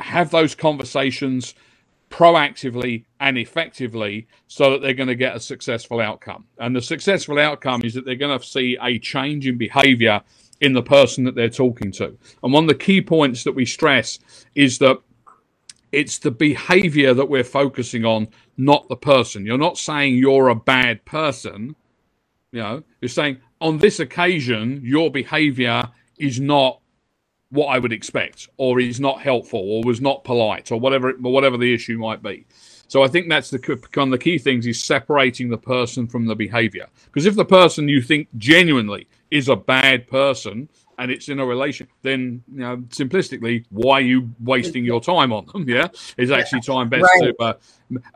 have 0.00 0.30
those 0.30 0.54
conversations 0.54 1.54
proactively 2.10 3.04
and 3.20 3.38
effectively 3.38 4.26
so 4.48 4.70
that 4.70 4.82
they're 4.82 4.94
going 4.94 5.08
to 5.08 5.14
get 5.16 5.36
a 5.36 5.40
successful 5.40 6.00
outcome. 6.00 6.46
And 6.58 6.74
the 6.76 6.82
successful 6.82 7.38
outcome 7.38 7.82
is 7.84 7.94
that 7.94 8.04
they're 8.04 8.14
going 8.16 8.38
to 8.38 8.44
see 8.46 8.78
a 8.82 8.98
change 8.98 9.46
in 9.46 9.58
behavior 9.58 10.22
in 10.60 10.72
the 10.72 10.82
person 10.82 11.24
that 11.24 11.34
they're 11.34 11.48
talking 11.48 11.92
to. 11.92 12.16
And 12.42 12.52
one 12.52 12.64
of 12.64 12.68
the 12.68 12.74
key 12.74 13.00
points 13.00 13.44
that 13.44 13.54
we 13.54 13.66
stress 13.66 14.18
is 14.54 14.78
that 14.78 14.98
it's 15.92 16.18
the 16.18 16.30
behavior 16.30 17.14
that 17.14 17.28
we're 17.28 17.44
focusing 17.44 18.04
on, 18.04 18.28
not 18.56 18.88
the 18.88 18.96
person. 18.96 19.46
You're 19.46 19.58
not 19.58 19.78
saying 19.78 20.16
you're 20.16 20.48
a 20.48 20.54
bad 20.54 21.04
person. 21.04 21.76
You 22.52 22.60
know, 22.60 22.82
you're 23.00 23.08
saying 23.08 23.38
on 23.60 23.78
this 23.78 24.00
occasion, 24.00 24.80
your 24.84 25.10
behavior 25.10 25.84
is 26.18 26.40
not 26.40 26.80
what 27.50 27.66
I 27.66 27.78
would 27.78 27.92
expect, 27.92 28.48
or 28.56 28.80
is 28.80 28.98
not 28.98 29.20
helpful, 29.20 29.60
or 29.60 29.82
was 29.84 30.00
not 30.00 30.24
polite, 30.24 30.72
or 30.72 30.80
whatever 30.80 31.10
or 31.10 31.32
whatever 31.32 31.56
the 31.56 31.72
issue 31.72 31.98
might 31.98 32.22
be. 32.22 32.46
So 32.88 33.02
I 33.02 33.08
think 33.08 33.28
that's 33.28 33.50
the 33.50 33.58
one 33.94 34.08
of 34.08 34.12
the 34.12 34.18
key 34.18 34.38
things 34.38 34.66
is 34.66 34.82
separating 34.82 35.48
the 35.48 35.58
person 35.58 36.06
from 36.06 36.26
the 36.26 36.34
behavior. 36.34 36.86
Because 37.06 37.26
if 37.26 37.34
the 37.34 37.44
person 37.44 37.88
you 37.88 38.02
think 38.02 38.28
genuinely 38.38 39.08
is 39.30 39.48
a 39.48 39.56
bad 39.56 40.06
person 40.06 40.68
and 40.98 41.10
it's 41.10 41.28
in 41.28 41.40
a 41.40 41.46
relation, 41.46 41.88
then 42.02 42.42
you 42.52 42.60
know 42.60 42.76
simplistically, 42.88 43.64
why 43.70 43.94
are 43.94 44.00
you 44.00 44.30
wasting 44.40 44.84
your 44.84 45.00
time 45.00 45.32
on 45.32 45.46
them? 45.46 45.68
Yeah, 45.68 45.88
is 46.16 46.30
actually 46.30 46.60
time 46.60 46.88
best 46.88 47.02
Right. 47.20 47.34
to. 47.38 47.42
Uh, 47.42 47.54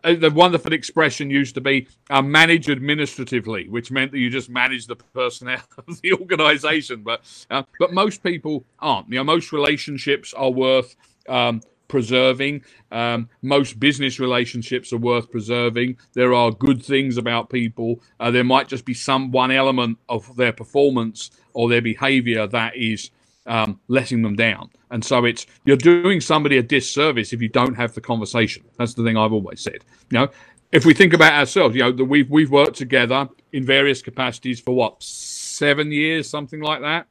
uh, 0.05 0.15
the 0.15 0.31
wonderful 0.31 0.73
expression 0.73 1.31
used 1.31 1.55
to 1.55 1.61
be 1.61 1.89
uh, 2.11 2.23
manage 2.23 2.71
administratively, 2.71 3.69
which 3.69 3.91
meant 3.91 4.13
that 4.13 4.19
you 4.19 4.31
just 4.31 4.49
manage 4.49 4.87
the 4.87 4.97
personnel 4.97 5.63
of 5.89 6.01
the 6.03 6.13
organisation. 6.13 7.03
But 7.03 7.23
uh, 7.51 7.65
but 7.79 7.93
most 7.93 8.23
people 8.23 8.65
aren't. 8.79 9.09
You 9.09 9.17
know, 9.17 9.25
most 9.25 9.53
relationships 9.53 10.33
are 10.35 10.51
worth 10.51 10.97
um, 11.29 11.61
preserving. 11.89 12.63
Um, 12.93 13.29
most 13.43 13.81
business 13.81 14.21
relationships 14.21 14.93
are 14.93 14.99
worth 14.99 15.31
preserving. 15.31 15.99
There 16.13 16.35
are 16.35 16.51
good 16.51 16.83
things 16.83 17.17
about 17.17 17.51
people. 17.51 18.01
Uh, 18.21 18.31
there 18.31 18.45
might 18.45 18.69
just 18.69 18.85
be 18.85 18.95
some 18.95 19.31
one 19.31 19.51
element 19.51 19.99
of 20.09 20.37
their 20.37 20.53
performance 20.53 21.31
or 21.55 21.69
their 21.69 21.83
behaviour 21.83 22.47
that 22.47 22.77
is 22.77 23.11
um, 23.47 23.81
letting 23.89 24.23
them 24.23 24.37
down. 24.37 24.71
And 24.91 25.05
so 25.05 25.25
it's 25.25 25.47
you're 25.65 25.77
doing 25.77 26.21
somebody 26.21 26.59
a 26.59 26.63
disservice 26.63 27.33
if 27.33 27.43
you 27.43 27.49
don't 27.49 27.75
have 27.75 27.95
the 27.95 28.01
conversation. 28.01 28.65
That's 28.79 28.95
the 28.95 29.03
thing 29.03 29.17
I've 29.17 29.33
always 29.33 29.61
said. 29.61 29.85
You 30.11 30.21
know, 30.21 30.29
if 30.73 30.85
we 30.85 30.95
think 30.95 31.15
about 31.15 31.33
ourselves, 31.33 31.75
you 31.75 31.83
know, 31.83 31.93
that 31.93 32.05
we've 32.05 32.31
we've 32.31 32.51
worked 32.51 32.77
together 32.77 33.29
in 33.53 33.65
various 33.65 34.03
capacities 34.03 34.61
for 34.61 34.75
what 34.75 35.03
seven 35.03 35.91
years, 35.91 36.29
something 36.29 36.61
like 36.61 36.81
that. 36.83 37.07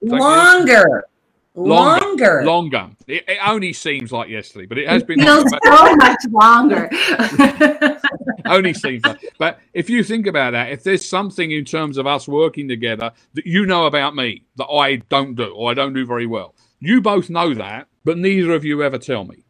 Longer. 0.00 1.04
Longer. 1.54 2.42
Longer. 2.44 2.78
Longer. 2.78 2.96
It, 3.06 3.24
it 3.28 3.38
only 3.46 3.74
seems 3.74 4.10
like 4.10 4.30
yesterday, 4.30 4.64
but 4.64 4.78
it 4.78 4.88
has 4.88 5.02
been 5.02 5.20
feels 5.20 5.44
longer, 5.52 5.60
so 5.64 5.96
much 5.96 6.18
longer. 6.30 8.00
only 8.46 8.72
seems 8.72 9.04
like. 9.04 9.22
But 9.38 9.58
if 9.74 9.90
you 9.90 10.02
think 10.02 10.26
about 10.26 10.52
that, 10.52 10.70
if 10.70 10.82
there's 10.82 11.06
something 11.06 11.50
in 11.50 11.64
terms 11.66 11.98
of 11.98 12.06
us 12.06 12.26
working 12.26 12.68
together 12.68 13.12
that 13.34 13.46
you 13.46 13.66
know 13.66 13.84
about 13.86 14.14
me 14.14 14.44
that 14.56 14.66
I 14.66 14.96
don't 14.96 15.34
do 15.34 15.54
or 15.54 15.70
I 15.70 15.74
don't 15.74 15.92
do 15.92 16.06
very 16.06 16.26
well, 16.26 16.54
you 16.80 17.02
both 17.02 17.28
know 17.28 17.52
that, 17.54 17.88
but 18.02 18.16
neither 18.16 18.52
of 18.52 18.64
you 18.64 18.82
ever 18.82 18.98
tell 18.98 19.24
me. 19.24 19.44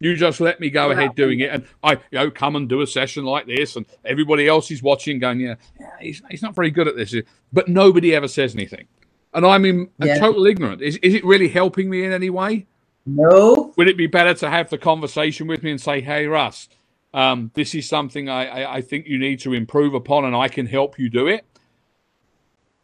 You 0.00 0.14
just 0.14 0.40
let 0.40 0.60
me 0.60 0.70
go 0.70 0.92
ahead 0.92 1.16
doing 1.16 1.40
it, 1.40 1.50
and 1.50 1.66
I, 1.82 1.94
you 1.94 2.00
know, 2.12 2.30
come 2.30 2.54
and 2.54 2.68
do 2.68 2.82
a 2.82 2.86
session 2.86 3.24
like 3.24 3.46
this, 3.46 3.74
and 3.74 3.84
everybody 4.04 4.46
else 4.46 4.70
is 4.70 4.80
watching, 4.80 5.18
going, 5.18 5.40
"Yeah, 5.40 5.56
yeah 5.80 5.90
he's, 6.00 6.22
he's 6.30 6.42
not 6.42 6.54
very 6.54 6.70
good 6.70 6.86
at 6.86 6.94
this," 6.94 7.16
but 7.52 7.66
nobody 7.66 8.14
ever 8.14 8.28
says 8.28 8.54
anything, 8.54 8.86
and 9.34 9.46
I'm 9.46 9.64
in 9.64 9.90
a 10.00 10.08
Yeah. 10.08 10.14
total 10.20 10.46
ignorant. 10.46 10.82
Is 10.82 10.96
is 10.98 11.14
it 11.14 11.24
really 11.24 11.48
helping 11.48 11.90
me 11.90 12.04
in 12.04 12.12
any 12.12 12.30
way? 12.30 12.66
No. 13.06 13.74
Would 13.76 13.88
it 13.88 13.96
be 13.98 14.06
better 14.08 14.34
to 14.34 14.50
have 14.50 14.70
the 14.70 14.78
conversation 14.78 15.46
with 15.48 15.62
me 15.62 15.72
and 15.72 15.80
say, 15.80 16.00
"Hey, 16.00 16.26
Russ, 16.26 16.68
um, 17.14 17.50
this 17.54 17.74
is 17.74 17.88
something 17.88 18.28
I, 18.28 18.46
I, 18.62 18.74
I 18.76 18.82
think 18.82 19.06
you 19.06 19.18
need 19.18 19.40
to 19.40 19.54
improve 19.54 19.94
upon, 19.94 20.24
and 20.26 20.36
I 20.36 20.48
can 20.48 20.66
help 20.66 20.98
you 20.98 21.10
do 21.10 21.26
it"? 21.28 21.46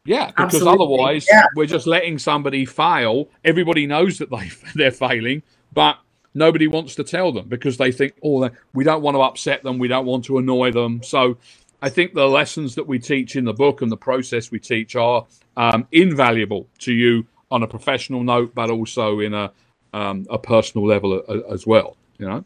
Yeah, 0.04 0.32
because 0.32 0.64
Absolutely. 0.64 0.72
otherwise 0.74 1.26
Yeah. 1.30 1.44
we're 1.54 1.66
just 1.66 1.86
letting 1.86 2.18
somebody 2.18 2.66
fail. 2.66 3.30
Everybody 3.44 3.86
knows 3.86 4.18
that 4.18 4.30
they 4.30 4.50
they're 4.74 4.90
failing, 4.92 5.42
but 5.72 5.98
nobody 6.34 6.66
wants 6.68 6.94
to 6.96 7.04
tell 7.04 7.32
them 7.32 7.48
because 7.48 7.78
they 7.78 7.92
think, 7.92 8.14
"Oh, 8.24 8.50
we 8.74 8.84
don't 8.84 9.02
want 9.02 9.16
to 9.16 9.22
upset 9.22 9.62
them, 9.64 9.78
we 9.78 9.88
don't 9.88 10.06
want 10.06 10.24
to 10.26 10.38
annoy 10.38 10.72
them." 10.72 11.02
So. 11.02 11.38
I 11.82 11.90
think 11.90 12.14
the 12.14 12.28
lessons 12.28 12.76
that 12.76 12.88
we 12.88 12.98
teach 12.98 13.36
in 13.36 13.44
the 13.44 13.54
book 13.54 13.82
and 13.82 13.92
the 13.92 13.96
process 13.98 14.50
we 14.50 14.58
teach 14.58 14.96
are 14.96 15.26
um, 15.56 15.86
invaluable 15.92 16.68
to 16.78 16.92
you 16.92 17.26
on 17.50 17.62
a 17.62 17.66
professional 17.66 18.22
note, 18.22 18.54
but 18.54 18.70
also 18.70 19.20
in 19.20 19.34
a 19.34 19.52
um, 19.92 20.26
a 20.28 20.38
personal 20.38 20.86
level 20.86 21.12
a- 21.12 21.22
a- 21.32 21.52
as 21.52 21.66
well. 21.66 21.96
You 22.18 22.26
know. 22.28 22.44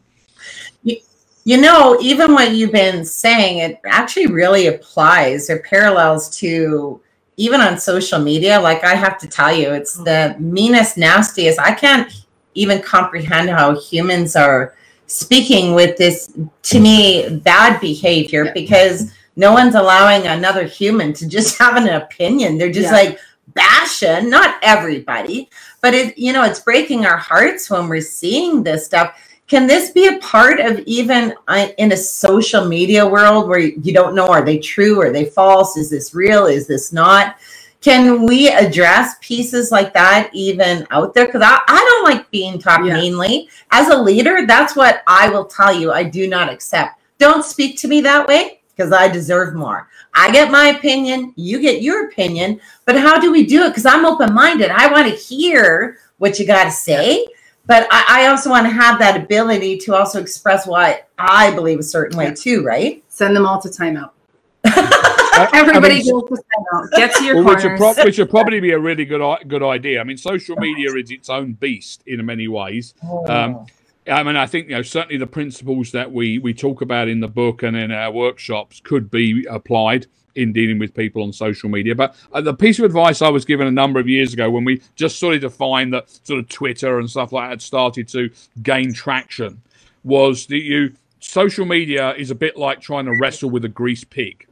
You 1.45 1.57
know, 1.59 1.97
even 1.99 2.33
what 2.33 2.51
you've 2.51 2.71
been 2.71 3.03
saying, 3.03 3.57
it 3.59 3.79
actually 3.85 4.27
really 4.27 4.67
applies 4.67 5.49
or 5.49 5.59
parallels 5.59 6.29
to 6.37 7.01
even 7.37 7.61
on 7.61 7.79
social 7.79 8.19
media. 8.19 8.59
Like 8.59 8.83
I 8.83 8.93
have 8.93 9.17
to 9.19 9.27
tell 9.27 9.55
you, 9.55 9.71
it's 9.71 9.95
the 9.95 10.35
meanest, 10.37 10.97
nastiest. 10.97 11.57
I 11.57 11.73
can't 11.73 12.11
even 12.53 12.81
comprehend 12.81 13.49
how 13.49 13.79
humans 13.79 14.35
are 14.35 14.75
speaking 15.07 15.73
with 15.73 15.97
this, 15.97 16.31
to 16.63 16.79
me, 16.79 17.39
bad 17.43 17.79
behavior 17.79 18.51
because 18.53 19.11
no 19.39 19.53
one's 19.53 19.75
allowing 19.75 20.27
another 20.27 20.65
human 20.65 21.13
to 21.13 21.27
just 21.27 21.57
have 21.59 21.77
an 21.77 21.87
opinion. 21.87 22.57
They're 22.57 22.71
just 22.71 22.91
Yeah. 22.91 22.97
like 22.97 23.19
bashing, 23.55 24.29
not 24.29 24.57
everybody, 24.61 25.49
but 25.81 25.93
it, 25.93 26.17
you 26.17 26.33
know, 26.33 26.43
it's 26.43 26.59
breaking 26.59 27.05
our 27.05 27.17
hearts 27.17 27.69
when 27.69 27.87
we're 27.87 28.01
seeing 28.01 28.63
this 28.63 28.85
stuff. 28.85 29.17
Can 29.47 29.65
this 29.65 29.89
be 29.91 30.07
a 30.07 30.19
part 30.19 30.59
of 30.59 30.79
even 30.81 31.33
uh, 31.47 31.69
in 31.79 31.93
a 31.93 31.97
social 31.97 32.65
media 32.65 33.07
world 33.07 33.47
where 33.47 33.59
you 33.59 33.93
don't 33.93 34.13
know 34.13 34.27
are 34.27 34.43
they 34.45 34.59
true, 34.59 35.01
are 35.01 35.11
they 35.11 35.25
false, 35.25 35.75
is 35.77 35.89
this 35.89 36.13
real, 36.13 36.45
is 36.45 36.67
this 36.67 36.93
not? 36.93 37.37
Can 37.81 38.25
we 38.27 38.49
address 38.49 39.15
pieces 39.21 39.71
like 39.71 39.93
that 39.93 40.29
even 40.33 40.85
out 40.91 41.13
there? 41.13 41.25
Because 41.27 41.41
I, 41.41 41.59
I 41.67 41.77
don't 41.89 42.03
like 42.13 42.29
being 42.29 42.59
talked 42.59 42.85
Yeah. 42.85 42.95
meanly. 42.97 43.49
As 43.71 43.87
a 43.87 43.97
leader, 43.97 44.45
that's 44.45 44.75
what 44.75 45.01
I 45.07 45.29
will 45.29 45.45
tell 45.45 45.73
you 45.73 45.93
I 45.93 46.03
do 46.03 46.27
not 46.27 46.49
accept. 46.51 46.99
Don't 47.17 47.43
speak 47.43 47.77
to 47.79 47.87
me 47.87 48.01
that 48.01 48.27
way 48.27 48.58
because 48.79 48.93
I 48.93 49.09
deserve 49.09 49.55
more. 49.55 49.89
I 50.13 50.31
get 50.31 50.51
my 50.51 50.67
opinion, 50.69 51.33
you 51.35 51.59
get 51.59 51.81
your 51.81 52.07
opinion, 52.07 52.61
but 52.85 52.95
how 52.95 53.19
do 53.19 53.29
we 53.29 53.45
do 53.45 53.63
it? 53.63 53.69
Because 53.69 53.85
I'm 53.85 54.05
open 54.05 54.33
minded. 54.33 54.71
I 54.71 54.89
want 54.89 55.09
to 55.09 55.13
hear 55.13 55.97
what 56.17 56.39
you 56.39 56.47
got 56.47 56.63
to 56.63 56.71
say, 56.71 57.27
but 57.65 57.87
I, 57.91 58.21
I 58.23 58.27
also 58.27 58.49
want 58.49 58.65
to 58.67 58.71
have 58.71 58.97
that 58.99 59.21
ability 59.21 59.79
to 59.79 59.95
also 59.95 60.21
express 60.21 60.65
what 60.65 61.09
I 61.17 61.53
believe 61.53 61.79
a 61.79 61.83
certain 61.83 62.17
way 62.17 62.33
too, 62.33 62.63
right? 62.63 63.03
Send 63.09 63.35
them 63.35 63.45
all 63.45 63.61
to 63.61 63.67
timeout. 63.67 64.11
I- 64.65 64.95
I 65.41 65.49
Everybody 65.53 66.03
mean, 66.03 66.11
goes 66.11 66.29
to 66.29 66.35
timeout. 66.35 66.91
Get 66.91 67.15
to 67.15 67.23
your 67.23 67.35
well, 67.35 67.55
which 67.55 67.63
would, 67.63 67.77
corners. 67.77 68.03
which 68.03 68.17
would 68.17 68.29
probably 68.29 68.59
be 68.59 68.71
a 68.71 68.79
really 68.79 69.05
good 69.05 69.21
good 69.47 69.63
idea. 69.63 70.01
I 70.01 70.03
mean, 70.03 70.17
social 70.17 70.57
media 70.57 70.93
is 70.95 71.11
its 71.11 71.29
own 71.29 71.53
beast 71.53 72.03
in 72.07 72.25
many 72.25 72.49
ways. 72.49 72.93
Um, 73.27 73.65
I 74.09 74.23
mean, 74.23 74.35
I 74.35 74.45
think 74.45 74.69
you 74.69 74.75
know 74.75 74.81
certainly 74.81 75.17
the 75.17 75.27
principles 75.27 75.91
that 75.91 76.11
we 76.11 76.39
we 76.39 76.53
talk 76.53 76.81
about 76.81 77.07
in 77.07 77.19
the 77.19 77.27
book 77.27 77.63
and 77.63 77.75
in 77.77 77.91
our 77.91 78.11
workshops 78.11 78.81
could 78.83 79.09
be 79.11 79.45
applied 79.49 80.07
in 80.35 80.53
dealing 80.53 80.79
with 80.79 80.93
people 80.93 81.23
on 81.23 81.33
social 81.33 81.69
media. 81.69 81.95
But 81.95 82.15
uh, 82.31 82.41
the 82.41 82.53
piece 82.53 82.79
of 82.79 82.85
advice 82.85 83.21
I 83.21 83.29
was 83.29 83.45
given 83.45 83.67
a 83.67 83.71
number 83.71 83.99
of 83.99 84.07
years 84.07 84.33
ago 84.33 84.49
when 84.49 84.63
we 84.63 84.81
just 84.95 85.17
started 85.17 85.41
to 85.41 85.49
find 85.49 85.93
that 85.93 86.09
sort 86.25 86.39
of 86.39 86.47
Twitter 86.49 86.99
and 86.99 87.09
stuff 87.09 87.31
like 87.31 87.45
that 87.45 87.49
had 87.49 87.61
started 87.61 88.07
to 88.09 88.29
gain 88.63 88.93
traction 88.93 89.61
was 90.03 90.45
that 90.47 90.59
you 90.59 90.93
social 91.19 91.65
media 91.65 92.13
is 92.15 92.31
a 92.31 92.35
bit 92.35 92.55
like 92.57 92.79
trying 92.79 93.05
to 93.05 93.13
wrestle 93.19 93.49
with 93.49 93.65
a 93.65 93.69
greased 93.69 94.09
pig. 94.09 94.47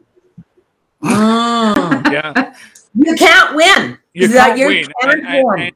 Mm. 1.04 2.12
Yeah. 2.12 2.54
you 2.96 3.16
can't 3.16 3.56
win. 3.56 3.98
you 4.14 4.28
can't 4.30 4.58
win. 4.60 4.86
And- 5.04 5.12
and- 5.26 5.62
and- 5.62 5.76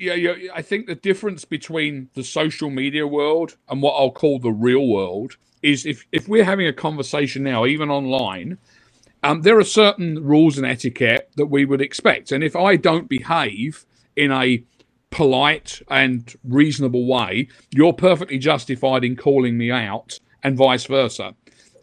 yeah, 0.00 0.14
yeah, 0.14 0.52
I 0.54 0.62
think 0.62 0.86
the 0.86 0.94
difference 0.94 1.44
between 1.44 2.08
the 2.14 2.24
social 2.24 2.70
media 2.70 3.06
world 3.06 3.56
and 3.68 3.82
what 3.82 3.92
I'll 3.92 4.10
call 4.10 4.38
the 4.38 4.50
real 4.50 4.86
world 4.86 5.36
is 5.62 5.84
if, 5.86 6.06
if 6.10 6.28
we're 6.28 6.44
having 6.44 6.66
a 6.66 6.72
conversation 6.72 7.42
now, 7.42 7.66
even 7.66 7.90
online, 7.90 8.58
um, 9.22 9.42
there 9.42 9.58
are 9.58 9.64
certain 9.64 10.24
rules 10.24 10.56
and 10.56 10.66
etiquette 10.66 11.30
that 11.36 11.46
we 11.46 11.64
would 11.64 11.82
expect. 11.82 12.32
And 12.32 12.42
if 12.42 12.56
I 12.56 12.76
don't 12.76 13.08
behave 13.08 13.84
in 14.16 14.32
a 14.32 14.64
polite 15.10 15.82
and 15.88 16.34
reasonable 16.44 17.06
way, 17.06 17.48
you're 17.70 17.92
perfectly 17.92 18.38
justified 18.38 19.04
in 19.04 19.16
calling 19.16 19.58
me 19.58 19.70
out, 19.70 20.18
and 20.42 20.56
vice 20.56 20.86
versa. 20.86 21.34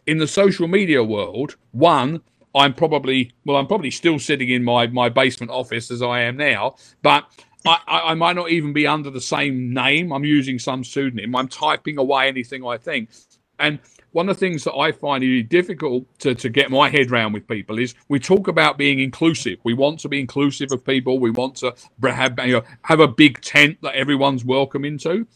In 0.06 0.18
the 0.18 0.26
social 0.26 0.66
media 0.66 1.04
world, 1.04 1.56
one, 1.70 2.22
I'm 2.54 2.74
probably 2.74 3.32
well, 3.44 3.56
I'm 3.58 3.66
probably 3.66 3.90
still 3.90 4.18
sitting 4.18 4.48
in 4.48 4.64
my 4.64 4.86
my 4.88 5.08
basement 5.08 5.52
office 5.52 5.90
as 5.90 6.02
I 6.02 6.22
am 6.22 6.36
now, 6.36 6.76
but 7.02 7.24
I, 7.68 7.78
I, 7.88 8.00
I 8.10 8.14
might 8.14 8.36
not 8.36 8.50
even 8.50 8.72
be 8.72 8.86
under 8.86 9.10
the 9.10 9.20
same 9.20 9.74
name. 9.74 10.12
I'm 10.12 10.24
using 10.24 10.58
some 10.58 10.84
pseudonym. 10.84 11.36
I'm 11.36 11.48
typing 11.48 11.98
away 11.98 12.28
anything 12.28 12.66
I 12.66 12.78
think, 12.78 13.10
and 13.58 13.80
one 14.12 14.28
of 14.28 14.36
the 14.36 14.40
things 14.40 14.64
that 14.64 14.74
I 14.74 14.92
find 14.92 15.22
really 15.22 15.42
difficult 15.42 16.06
to, 16.20 16.34
to 16.34 16.48
get 16.48 16.70
my 16.70 16.88
head 16.88 17.10
around 17.10 17.32
with 17.34 17.46
people 17.46 17.78
is 17.78 17.94
we 18.08 18.18
talk 18.18 18.48
about 18.48 18.78
being 18.78 19.00
inclusive. 19.00 19.58
We 19.64 19.74
want 19.74 20.00
to 20.00 20.08
be 20.08 20.20
inclusive 20.20 20.72
of 20.72 20.84
people. 20.84 21.18
We 21.18 21.30
want 21.30 21.56
to 21.56 21.74
have, 22.02 22.38
you 22.44 22.54
know, 22.54 22.62
have 22.82 23.00
a 23.00 23.08
big 23.08 23.40
tent 23.42 23.78
that 23.82 23.94
everyone's 23.94 24.44
welcome 24.44 24.84
into. 24.84 25.26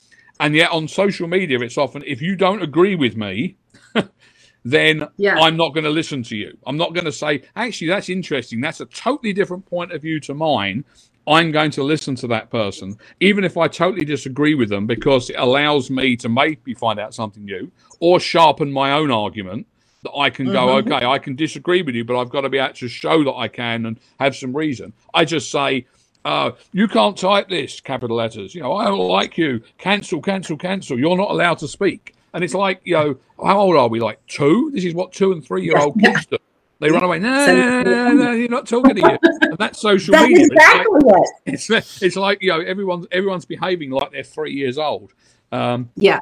And 0.41 0.55
yet 0.55 0.73
on 0.73 0.89
social 0.89 1.29
media, 1.29 1.61
it's 1.61 1.79
often 1.79 2.03
if 2.07 2.23
you 2.23 2.37
don't 2.37 2.63
agree 2.63 2.97
with 2.97 3.17
me, 3.17 3.57
then 4.65 5.07
Yeah. 5.19 5.39
I'm 5.39 5.57
not 5.57 5.75
going 5.75 5.85
to 5.85 5.91
listen 5.91 6.23
to 6.25 6.37
you. 6.37 6.57
I'm 6.67 6.77
not 6.79 6.95
going 6.95 7.05
to 7.07 7.13
say, 7.13 7.43
actually, 7.57 7.89
that's 7.89 8.09
interesting. 8.09 8.61
That's 8.61 8.81
a 8.81 8.87
totally 8.87 9.33
different 9.33 9.67
point 9.67 9.93
of 9.93 10.03
view 10.03 10.21
to 10.21 10.35
mine. 10.35 10.85
I'm 11.27 11.53
going 11.53 11.71
to 11.73 11.83
listen 11.83 12.15
to 12.17 12.27
that 12.29 12.51
person, 12.51 12.97
even 13.21 13.45
if 13.45 13.57
I 13.57 13.69
totally 13.69 14.05
disagree 14.05 14.55
with 14.55 14.69
them, 14.69 14.87
because 14.87 15.31
it 15.31 15.37
allows 15.39 15.91
me 15.91 16.17
to 16.17 16.29
maybe 16.29 16.75
find 16.75 16.99
out 16.99 17.15
something 17.15 17.45
new 17.45 17.71
or 18.01 18.19
sharpen 18.19 18.73
my 18.73 18.93
own 18.93 19.11
argument 19.11 19.67
that 20.03 20.13
I 20.17 20.31
can 20.31 20.47
go, 20.47 20.67
Mhm. 20.67 20.93
okay, 20.93 21.07
I 21.07 21.19
can 21.19 21.37
disagree 21.37 21.83
with 21.83 21.95
you, 21.95 22.05
but 22.05 22.19
I've 22.21 22.31
got 22.31 22.41
to 22.41 22.49
be 22.49 22.59
able 22.59 22.75
to 22.75 22.89
show 22.89 23.23
that 23.23 23.35
I 23.35 23.47
can 23.47 23.87
and 23.87 24.01
have 24.19 24.35
some 24.35 24.57
reason. 24.57 24.93
I 25.15 25.25
just 25.25 25.49
say, 25.51 25.87
uh, 26.25 26.53
you 26.73 26.89
can't 26.89 27.17
type 27.17 27.49
this, 27.49 27.81
capital 27.81 28.17
letters. 28.17 28.53
You 28.55 28.63
know, 28.63 28.73
I 28.75 28.87
don't 28.87 28.99
like 28.99 29.39
you. 29.39 29.61
Cancel, 29.79 30.21
cancel, 30.21 30.57
cancel. 30.57 30.99
You're 30.99 31.17
not 31.17 31.31
allowed 31.31 31.59
to 31.59 31.69
speak. 31.69 32.15
And 32.35 32.43
it's 32.43 32.55
like, 32.55 32.81
you 32.85 32.95
know, 32.95 33.17
how 33.45 33.61
old 33.61 33.77
are 33.77 33.89
we? 33.89 34.01
Like 34.01 34.25
two? 34.27 34.71
This 34.75 34.85
is 34.85 34.95
what 34.95 35.13
two 35.13 35.31
and 35.33 35.45
three 35.45 35.65
year 35.65 35.79
old 35.79 36.01
kids 36.01 36.27
do. 36.27 36.39
They 36.83 36.91
run 36.91 37.05
away. 37.05 37.19
No, 37.21 37.47
no, 37.47 37.83
no, 37.85 38.13
no, 38.13 38.33
you're 38.33 38.49
not 38.51 38.67
talking 38.67 38.97
to 38.97 39.01
you. 39.01 39.19
And 39.43 39.57
that's 39.59 39.81
social 39.81 40.13
That's 40.13 40.29
media. 40.29 40.47
It's 40.47 40.55
like- 40.57 40.81
exactly 40.81 41.11
it. 41.47 41.71
it's 41.81 42.03
it's 42.03 42.17
like 42.17 42.43
you 42.43 42.51
know 42.51 42.61
everyone's 42.61 43.07
everyone's 43.13 43.45
behaving 43.47 43.91
like 43.91 44.13
they're 44.13 44.25
three 44.25 44.53
years 44.53 44.79
old 44.79 45.13
um 45.53 45.91
Yeah. 45.97 46.21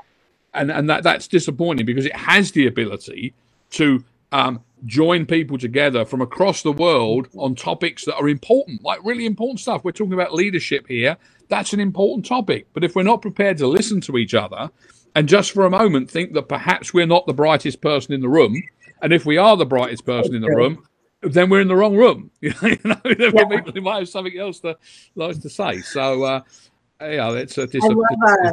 and 0.54 0.70
and 0.70 0.88
that 0.90 1.02
that's 1.02 1.28
disappointing 1.28 1.86
because 1.86 2.06
it 2.06 2.14
has 2.14 2.52
the 2.52 2.66
ability 2.66 3.34
to 3.70 4.04
um 4.32 4.60
join 4.86 5.26
people 5.26 5.58
together 5.58 6.04
from 6.04 6.20
across 6.20 6.62
the 6.62 6.72
world 6.72 7.28
on 7.36 7.54
topics 7.54 8.04
that 8.04 8.16
are 8.16 8.28
important 8.28 8.82
like 8.84 9.00
really 9.04 9.26
important 9.26 9.60
stuff 9.60 9.82
we're 9.84 9.92
talking 9.92 10.14
about 10.14 10.34
leadership 10.34 10.86
here 10.88 11.16
that's 11.48 11.72
an 11.72 11.80
important 11.80 12.24
topic 12.26 12.66
but 12.74 12.84
if 12.84 12.94
we're 12.96 13.02
not 13.02 13.22
prepared 13.22 13.58
to 13.58 13.66
listen 13.66 14.00
to 14.00 14.16
each 14.18 14.34
other 14.34 14.70
and 15.14 15.28
just 15.28 15.52
for 15.52 15.64
a 15.66 15.70
moment 15.70 16.10
think 16.10 16.32
that 16.32 16.48
perhaps 16.48 16.94
we're 16.94 17.06
not 17.06 17.26
the 17.26 17.34
brightest 17.34 17.80
person 17.80 18.14
in 18.14 18.20
the 18.20 18.28
room 18.28 18.62
and 19.02 19.12
if 19.12 19.24
we 19.26 19.36
are 19.38 19.56
the 19.56 19.66
brightest 19.66 20.04
person 20.04 20.34
in 20.34 20.42
the 20.42 20.48
room 20.54 20.82
then 21.22 21.50
we're 21.50 21.60
in 21.60 21.68
the 21.68 21.76
wrong 21.76 21.96
room. 21.96 22.30
you 22.40 22.50
know, 22.84 22.96
there 23.04 23.16
Yeah. 23.18 23.42
are 23.42 23.48
people 23.48 23.72
who 23.72 23.80
might 23.82 23.98
have 23.98 24.08
something 24.08 24.38
else 24.38 24.60
to 24.60 24.76
likes 25.14 25.38
to 25.38 25.50
say. 25.50 25.80
So, 25.80 26.22
uh, 26.22 26.40
yeah, 27.00 27.30
it's 27.32 27.58
a, 27.58 27.66
dis- 27.66 27.84
I 27.84 27.88
love 27.88 28.06
uh, 28.46 28.52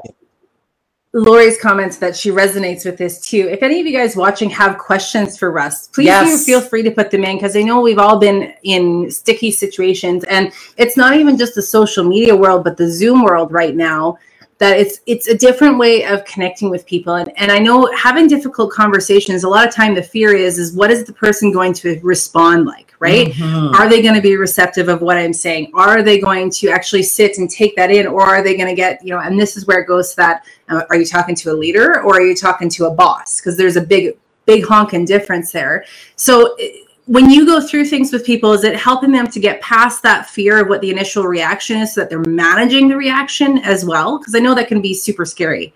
Lori's 1.13 1.59
comments 1.59 1.97
that 1.97 2.15
she 2.15 2.29
resonates 2.29 2.85
with 2.85 2.97
this 2.97 3.21
too. 3.21 3.47
If 3.49 3.63
any 3.63 3.79
of 3.79 3.87
you 3.87 3.93
guys 3.93 4.15
watching 4.15 4.49
have 4.49 4.77
questions 4.77 5.37
for 5.37 5.51
Russ, 5.51 5.87
please 5.87 6.07
Yes. 6.07 6.39
do 6.39 6.45
feel 6.45 6.61
free 6.61 6.83
to 6.83 6.91
put 6.91 7.09
them 7.09 7.23
in 7.23 7.37
because 7.37 7.55
I 7.55 7.61
know 7.61 7.79
we've 7.81 7.97
all 7.99 8.19
been 8.19 8.53
in 8.63 9.09
sticky 9.09 9.51
situations, 9.51 10.25
and 10.25 10.51
it's 10.77 10.97
not 10.97 11.15
even 11.15 11.37
just 11.37 11.55
the 11.55 11.61
social 11.61 12.03
media 12.03 12.35
world, 12.35 12.63
but 12.65 12.75
the 12.77 12.89
Zoom 12.91 13.23
world 13.23 13.51
right 13.51 13.75
now. 13.75 14.17
That 14.59 14.79
it's 14.79 15.01
it's 15.05 15.27
a 15.27 15.37
different 15.37 15.77
way 15.77 16.03
of 16.05 16.25
connecting 16.25 16.69
with 16.69 16.85
people, 16.85 17.15
and 17.15 17.31
and 17.37 17.51
I 17.51 17.59
know 17.59 17.91
having 17.95 18.27
difficult 18.27 18.71
conversations. 18.71 19.43
A 19.43 19.49
lot 19.49 19.67
of 19.67 19.73
time, 19.73 19.93
the 19.93 20.01
fear 20.01 20.33
is 20.33 20.57
is 20.57 20.73
what 20.73 20.89
is 20.89 21.03
the 21.03 21.13
person 21.13 21.51
going 21.51 21.73
to 21.73 21.99
respond 22.01 22.65
like, 22.65 22.93
right? 22.99 23.27
Mhm. 23.27 23.73
are 23.75 23.87
they 23.87 24.01
going 24.01 24.15
to 24.15 24.21
be 24.21 24.35
receptive 24.35 24.87
of 24.89 25.01
what 25.01 25.17
i'm 25.17 25.33
saying 25.33 25.69
are 25.73 26.01
they 26.01 26.19
going 26.19 26.49
to 26.49 26.69
actually 26.69 27.03
sit 27.03 27.37
and 27.37 27.49
take 27.49 27.75
that 27.75 27.91
in 27.91 28.07
or 28.07 28.21
are 28.23 28.41
they 28.41 28.55
going 28.55 28.67
to 28.67 28.73
get 28.75 29.03
you 29.03 29.11
know 29.11 29.19
and 29.19 29.39
this 29.39 29.55
is 29.57 29.67
where 29.67 29.79
it 29.79 29.87
goes 29.87 30.11
to 30.11 30.15
that 30.15 30.45
uh, 30.69 30.81
are 30.89 30.97
you 30.97 31.05
talking 31.05 31.35
to 31.35 31.51
a 31.51 31.53
leader 31.53 32.01
or 32.01 32.15
are 32.15 32.21
you 32.21 32.35
talking 32.35 32.69
to 32.69 32.85
a 32.85 32.91
boss 32.91 33.39
because 33.39 33.55
there's 33.57 33.75
a 33.75 33.81
big 33.81 34.17
big 34.45 34.65
honking 34.65 35.05
difference 35.05 35.51
there 35.51 35.85
so 36.15 36.55
eh, 36.55 36.69
when 37.07 37.29
you 37.29 37.45
go 37.45 37.61
through 37.61 37.85
things 37.85 38.11
with 38.11 38.25
people 38.25 38.51
is 38.51 38.65
it 38.65 38.75
helping 38.75 39.11
them 39.11 39.27
to 39.27 39.39
get 39.39 39.61
past 39.61 40.03
that 40.03 40.29
fear 40.29 40.61
of 40.61 40.67
what 40.67 40.81
the 40.81 40.91
initial 40.91 41.23
reaction 41.23 41.77
is 41.77 41.93
so 41.93 42.01
that 42.01 42.09
they're 42.09 42.19
managing 42.19 42.89
the 42.89 42.97
reaction 42.97 43.57
as 43.59 43.85
well? 43.85 44.19
Because 44.19 44.35
i 44.35 44.39
know 44.39 44.53
that 44.53 44.67
can 44.67 44.81
be 44.81 44.93
super 44.93 45.25
scary. 45.25 45.73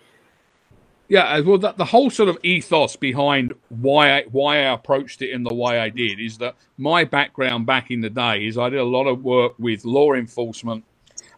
Yeah, 1.08 1.24
uh, 1.24 1.44
well, 1.44 1.58
the, 1.58 1.72
the 1.74 1.86
whole 1.86 2.10
sort 2.10 2.30
of 2.30 2.38
ethos 2.44 2.96
behind 2.96 3.54
why 3.70 4.20
I, 4.20 4.24
why 4.32 4.58
I 4.60 4.74
approached 4.74 5.22
it 5.22 5.32
in 5.32 5.44
the 5.44 5.54
way 5.54 5.80
I 5.80 5.90
did 5.90 6.20
is 6.20 6.38
that 6.38 6.56
my 6.78 7.04
background 7.04 7.66
back 7.66 7.92
in 7.92 8.02
the 8.02 8.10
day 8.10 8.46
is 8.46 8.58
I 8.58 8.70
did 8.70 8.80
a 8.80 8.86
lot 8.86 9.08
of 9.08 9.24
work 9.24 9.54
with 9.58 9.84
law 9.84 10.14
enforcement, 10.14 10.84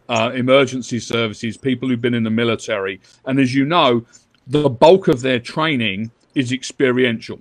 uh, 0.08 0.32
emergency 0.34 1.00
services, 1.00 1.56
people 1.56 1.88
who've 1.88 2.00
been 2.00 2.14
in 2.14 2.22
the 2.22 2.30
military, 2.30 3.00
and 3.26 3.40
as 3.40 3.54
you 3.54 3.64
know, 3.64 4.04
the 4.46 4.68
bulk 4.68 5.08
of 5.08 5.22
their 5.22 5.40
training 5.40 6.10
is 6.34 6.52
experiential. 6.52 7.40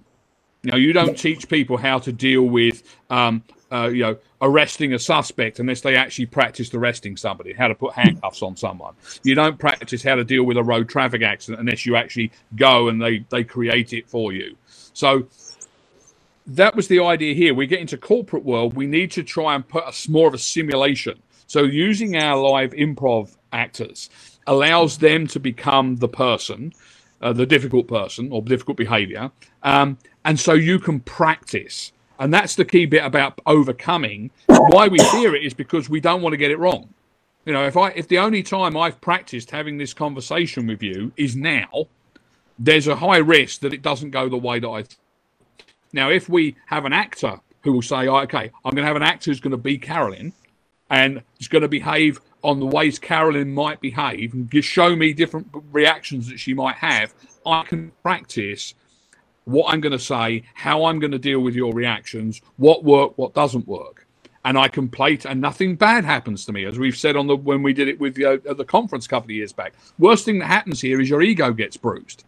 Know, 0.63 0.77
you 0.77 0.93
don't 0.93 1.17
teach 1.17 1.49
people 1.49 1.77
how 1.77 1.99
to 1.99 2.11
deal 2.13 2.43
with 2.43 2.83
um, 3.09 3.43
uh, 3.73 3.87
you 3.87 4.03
know, 4.03 4.17
arresting 4.41 4.93
a 4.93 4.99
suspect 4.99 5.59
unless 5.59 5.81
they 5.81 5.95
actually 5.95 6.27
practiced 6.27 6.75
arresting 6.75 7.17
somebody, 7.17 7.53
how 7.53 7.67
to 7.67 7.73
put 7.73 7.93
handcuffs 7.93 8.43
on 8.43 8.55
someone. 8.55 8.93
You 9.23 9.33
don't 9.33 9.57
practice 9.57 10.03
how 10.03 10.15
to 10.15 10.23
deal 10.23 10.43
with 10.43 10.57
a 10.57 10.63
road 10.63 10.87
traffic 10.87 11.23
accident 11.23 11.59
unless 11.59 11.85
you 11.85 11.95
actually 11.95 12.31
go 12.55 12.87
and 12.89 13.01
they, 13.01 13.25
they 13.29 13.43
create 13.43 13.91
it 13.91 14.07
for 14.07 14.31
you. 14.31 14.55
So 14.93 15.27
that 16.45 16.75
was 16.75 16.87
the 16.87 16.99
idea 16.99 17.33
here. 17.33 17.55
We 17.55 17.65
get 17.65 17.79
into 17.79 17.97
corporate 17.97 18.43
world, 18.45 18.75
we 18.75 18.85
need 18.85 19.11
to 19.11 19.23
try 19.23 19.55
and 19.55 19.67
put 19.67 19.85
a, 19.85 20.11
more 20.11 20.27
of 20.27 20.35
a 20.35 20.37
simulation. 20.39 21.19
So 21.47 21.63
using 21.63 22.15
our 22.15 22.37
live 22.37 22.71
improv 22.73 23.35
actors 23.51 24.09
allows 24.45 24.99
them 24.99 25.25
to 25.27 25.39
become 25.39 25.95
the 25.95 26.07
person, 26.07 26.73
uh, 27.23 27.33
the 27.33 27.45
difficult 27.45 27.87
person 27.87 28.31
or 28.31 28.41
difficult 28.41 28.77
behavior. 28.77 29.31
Um, 29.63 29.97
and 30.25 30.39
so 30.39 30.53
you 30.53 30.77
can 30.79 30.99
practice 30.99 31.91
and 32.19 32.33
that's 32.33 32.55
the 32.55 32.65
key 32.65 32.85
bit 32.85 33.03
about 33.03 33.39
overcoming. 33.45 34.31
Why 34.47 34.87
we 34.87 34.97
fear 34.99 35.35
it 35.35 35.43
is 35.43 35.53
because 35.53 35.89
we 35.89 35.99
don't 35.99 36.21
want 36.21 36.33
to 36.33 36.37
get 36.37 36.51
it 36.51 36.59
wrong. 36.59 36.93
You 37.45 37.53
know, 37.53 37.65
if 37.65 37.75
I 37.75 37.89
if 37.89 38.07
the 38.07 38.19
only 38.19 38.43
time 38.43 38.77
I've 38.77 39.01
practiced 39.01 39.51
having 39.51 39.77
this 39.77 39.93
conversation 39.93 40.67
with 40.67 40.81
you 40.81 41.11
is 41.17 41.35
now, 41.35 41.87
there's 42.57 42.87
a 42.87 42.95
high 42.95 43.17
risk 43.17 43.61
that 43.61 43.73
it 43.73 43.81
doesn't 43.81 44.11
go 44.11 44.29
the 44.29 44.37
way 44.37 44.59
that 44.59 44.67
I. 44.67 44.83
Now, 45.91 46.09
if 46.09 46.29
we 46.29 46.55
have 46.67 46.85
an 46.85 46.93
actor 46.93 47.39
who 47.63 47.73
will 47.73 47.81
say, 47.81 48.07
oh, 48.07 48.19
"Okay, 48.19 48.51
I'm 48.63 48.71
going 48.71 48.83
to 48.83 48.87
have 48.87 48.95
an 48.95 49.03
actor 49.03 49.29
who's 49.29 49.41
going 49.41 49.51
to 49.51 49.57
be 49.57 49.77
Carolyn, 49.77 50.31
and 50.89 51.21
is 51.39 51.49
going 51.49 51.63
to 51.63 51.67
behave 51.67 52.21
on 52.43 52.59
the 52.59 52.65
ways 52.65 52.99
Carolyn 52.99 53.53
might 53.53 53.79
behave, 53.81 54.33
and 54.33 54.49
just 54.51 54.67
show 54.67 54.95
me 54.95 55.13
different 55.13 55.47
reactions 55.71 56.27
that 56.29 56.39
she 56.39 56.53
might 56.53 56.75
have," 56.75 57.13
I 57.45 57.63
can 57.63 57.91
practice 58.01 58.73
what 59.45 59.73
I'm 59.73 59.81
going 59.81 59.91
to 59.91 59.99
say, 59.99 60.43
how 60.53 60.85
I'm 60.85 60.99
going 60.99 61.11
to 61.11 61.19
deal 61.19 61.39
with 61.39 61.55
your 61.55 61.73
reactions, 61.73 62.41
what 62.57 62.83
work, 62.83 63.17
what 63.17 63.33
doesn't 63.33 63.67
work. 63.67 64.07
And 64.45 64.57
I 64.57 64.67
can 64.67 64.89
play, 64.89 65.17
t- 65.17 65.29
and 65.29 65.39
nothing 65.39 65.75
bad 65.75 66.03
happens 66.03 66.45
to 66.45 66.51
me, 66.51 66.65
as 66.65 66.77
we've 66.77 66.97
said 66.97 67.15
on 67.15 67.27
the 67.27 67.35
when 67.35 67.63
we 67.63 67.73
did 67.73 67.87
it 67.87 67.99
with 67.99 68.21
uh, 68.21 68.53
the 68.53 68.65
conference 68.65 69.05
a 69.05 69.09
couple 69.09 69.27
of 69.27 69.31
years 69.31 69.53
back. 69.53 69.73
Worst 69.99 70.25
thing 70.25 70.39
that 70.39 70.47
happens 70.47 70.81
here 70.81 70.99
is 70.99 71.09
your 71.09 71.21
ego 71.21 71.53
gets 71.53 71.77
bruised 71.77 72.25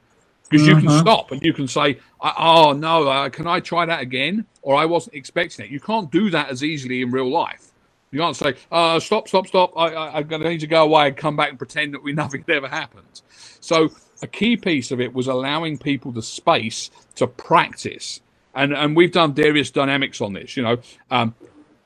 because 0.50 0.66
you 0.66 0.76
can 0.76 0.86
mm-hmm. 0.86 1.00
stop 1.00 1.32
and 1.32 1.42
you 1.42 1.52
can 1.52 1.68
say, 1.68 2.00
"Oh 2.22 2.72
no, 2.72 3.08
uh, 3.08 3.30
can 3.30 3.48
I 3.48 3.60
try 3.60 3.86
that 3.86 4.00
again?" 4.00 4.46
Or 4.62 4.76
I 4.76 4.86
wasn't 4.86 5.16
expecting 5.16 5.66
it. 5.66 5.72
You 5.72 5.82
can't 5.82 6.10
do 6.10 6.30
that 6.30 6.50
as 6.50 6.64
easily 6.64 7.02
in 7.02 7.12
real 7.12 7.30
life. 7.30 7.72
You 8.16 8.22
can't 8.22 8.36
say, 8.36 8.56
uh, 8.72 8.98
"Stop, 9.02 9.28
stop, 9.28 9.46
stop! 9.46 9.74
I, 9.76 9.90
I, 9.90 10.18
I'm 10.18 10.28
going 10.28 10.42
to 10.42 10.48
need 10.48 10.62
to 10.62 10.68
go 10.68 10.84
away 10.86 11.08
and 11.10 11.18
come 11.18 11.36
back 11.36 11.50
and 11.50 11.58
pretend 11.58 11.94
that 11.94 12.02
we 12.02 12.14
nothing 12.24 12.46
ever 12.48 12.70
happened." 12.70 13.22
So 13.60 13.90
a 14.22 14.28
key 14.28 14.56
piece 14.56 14.92
of 14.92 15.02
it 15.02 15.14
was 15.14 15.28
allowing 15.28 15.78
people 15.78 16.14
the 16.14 16.22
space 16.22 16.92
to 17.16 17.28
practice. 17.28 18.22
And, 18.54 18.72
and 18.72 18.96
we've 18.96 19.12
done 19.12 19.34
various 19.34 19.70
dynamics 19.70 20.22
on 20.22 20.32
this, 20.32 20.56
you 20.56 20.64
know, 20.64 20.78
um, 21.12 21.36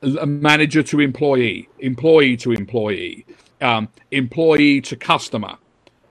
manager 0.03 0.83
to 0.83 0.99
employee, 0.99 1.67
employee 1.79 2.37
to 2.37 2.51
employee, 2.51 3.25
um, 3.59 3.89
employee 4.11 4.81
to 4.81 4.95
customer, 4.95 5.57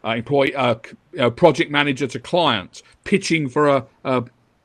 uh, 0.05 0.17
employee, 0.17 0.53
uh, 0.57 0.75
uh, 1.21 1.31
project 1.31 1.71
manager 1.71 2.09
to 2.09 2.19
client, 2.19 2.83
pitching 3.05 3.49
for 3.49 3.69
a, 3.69 3.87
a, 4.03 4.25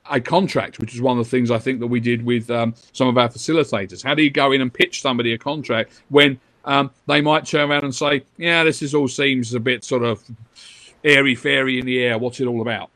a, 0.09 0.19
contract, 0.19 0.79
which 0.79 0.93
is 0.93 1.01
one 1.01 1.17
of 1.17 1.25
the 1.25 1.29
things 1.29 1.51
I 1.51 1.59
think 1.59 1.79
that 1.79 1.87
we 1.87 1.99
did 1.99 2.25
with 2.25 2.49
um, 2.49 2.75
some 2.91 3.07
of 3.07 3.17
our 3.17 3.29
facilitators. 3.29 4.03
How 4.03 4.13
do 4.13 4.23
you 4.23 4.29
go 4.29 4.51
in 4.51 4.61
and 4.61 4.73
pitch 4.73 5.01
somebody 5.01 5.33
a 5.33 5.37
contract 5.37 6.01
when 6.09 6.39
um, 6.65 6.91
they 7.07 7.21
might 7.21 7.45
turn 7.45 7.69
around 7.69 7.83
and 7.83 7.93
say, 7.93 8.23
"Yeah, 8.37 8.63
this 8.63 8.81
is 8.81 8.95
all 8.95 9.07
seems 9.07 9.53
a 9.53 9.59
bit 9.59 9.83
sort 9.83 10.03
of 10.03 10.23
airy 11.03 11.35
fairy 11.35 11.79
in 11.79 11.85
the 11.85 12.01
air. 12.01 12.17
What's 12.17 12.39
it 12.39 12.47
all 12.47 12.61
about? 12.61 12.89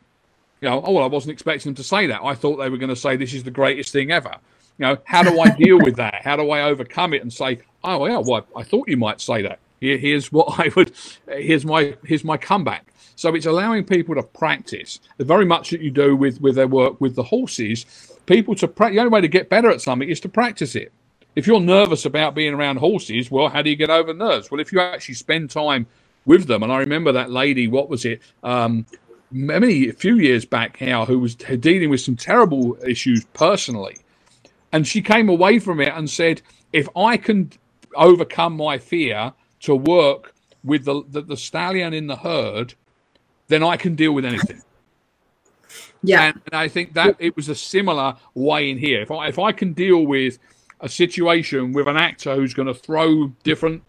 You 0.62 0.70
know, 0.70 0.82
oh 0.84 0.94
well, 0.94 1.04
I 1.04 1.08
wasn't 1.08 1.34
expecting 1.34 1.70
them 1.70 1.76
to 1.76 1.84
say 1.84 2.08
that. 2.08 2.22
I 2.24 2.34
thought 2.34 2.58
they 2.58 2.70
were 2.70 2.78
going 2.78 2.90
to 2.90 2.96
say 2.96 3.16
this 3.16 3.34
is 3.34 3.44
the 3.44 3.52
greatest 3.52 3.92
thing 3.92 4.12
ever. 4.12 4.36
You 4.78 4.86
know, 4.86 4.98
how 5.06 5.24
do 5.24 5.40
I 5.40 5.50
deal 5.50 5.80
with 5.80 5.96
that? 5.98 6.22
How 6.24 6.36
do 6.36 6.50
I 6.50 6.64
overcome 6.64 7.14
it 7.14 7.22
and 7.22 7.32
say, 7.32 7.60
oh 7.84 8.06
yeah, 8.06 8.18
well, 8.18 8.46
I 8.56 8.64
thought 8.64 8.88
you 8.88 8.98
might 8.98 9.22
say 9.22 9.42
that. 9.44 9.60
Here, 9.80 9.98
here's 9.98 10.32
what 10.32 10.60
I 10.60 10.72
would. 10.76 10.94
Here's 11.28 11.66
my 11.66 11.96
here's 12.06 12.24
my 12.24 12.38
comeback. 12.38 12.88
So 13.18 13.34
it's 13.36 13.48
allowing 13.48 13.84
people 13.84 14.16
to 14.16 14.24
practice 14.24 15.00
the 15.18 15.26
very 15.26 15.44
much 15.46 15.72
that 15.72 15.82
you 15.82 15.92
do 15.92 16.16
with 16.16 16.40
with 16.40 16.56
their 16.56 16.68
work 16.68 17.02
with 17.02 17.16
the 17.16 17.24
horses. 17.24 17.86
People 18.28 18.56
to 18.56 18.68
practice. 18.68 18.96
The 18.96 19.02
only 19.02 19.12
way 19.12 19.22
to 19.22 19.28
get 19.28 19.50
better 19.50 19.70
at 19.72 19.82
something 19.82 20.08
is 20.08 20.20
to 20.22 20.30
practice 20.30 20.76
it. 20.76 20.94
If 21.36 21.48
you're 21.48 21.60
nervous 21.60 22.06
about 22.06 22.36
being 22.36 22.54
around 22.54 22.78
horses, 22.78 23.32
well, 23.32 23.50
how 23.50 23.64
do 23.64 23.70
you 23.72 23.76
get 23.76 23.90
over 23.90 24.14
nerves? 24.14 24.52
Well, 24.52 24.62
if 24.62 24.72
you 24.72 24.80
actually 24.80 25.16
spend 25.16 25.50
time 25.50 25.88
with 26.28 26.46
them. 26.46 26.62
And 26.62 26.72
I 26.72 26.78
remember 26.80 27.12
that 27.14 27.32
lady, 27.32 27.68
what 27.68 27.90
was 27.90 28.06
it? 28.06 28.22
Um, 28.44 28.86
many 29.32 29.90
a 29.90 29.94
few 29.94 30.18
years 30.18 30.46
back 30.46 30.80
now, 30.80 31.06
who 31.06 31.18
was 31.20 31.36
dealing 31.36 31.90
with 31.90 32.02
some 32.02 32.16
terrible 32.16 32.78
issues 32.86 33.26
personally, 33.34 33.98
and 34.72 34.86
she 34.88 35.02
came 35.02 35.30
away 35.30 35.58
from 35.58 35.80
it 35.80 35.94
and 35.96 36.08
said, 36.08 36.44
"If 36.72 36.88
I 36.96 37.18
can 37.18 37.52
overcome 37.96 38.56
my 38.56 38.78
fear 38.78 39.34
to 39.62 39.76
work 39.76 40.36
with 40.64 40.86
the, 40.86 41.02
the, 41.10 41.22
the 41.22 41.38
stallion 41.38 41.94
in 41.94 42.08
the 42.08 42.18
herd, 42.18 42.76
then 43.48 43.64
I 43.64 43.78
can 43.78 43.96
deal 43.96 44.14
with 44.14 44.26
anything." 44.26 44.62
Yeah, 46.04 46.28
and, 46.28 46.42
and, 46.46 46.56
I 46.56 46.68
think 46.68 46.94
that 46.94 47.16
it 47.20 47.36
was 47.36 47.50
a 47.50 47.56
similar 47.56 48.16
way 48.34 48.70
in 48.70 48.78
here. 48.78 49.02
If 49.02 49.12
I 49.12 49.28
if 49.28 49.40
I 49.40 49.52
can 49.52 49.74
deal 49.74 50.06
with 50.06 50.40
a 50.80 50.90
situation 50.90 51.74
with 51.74 51.88
an 51.88 51.98
actor 51.98 52.36
who's 52.36 52.54
going 52.54 52.68
to 52.68 52.74
throw 52.74 53.28
different 53.44 53.84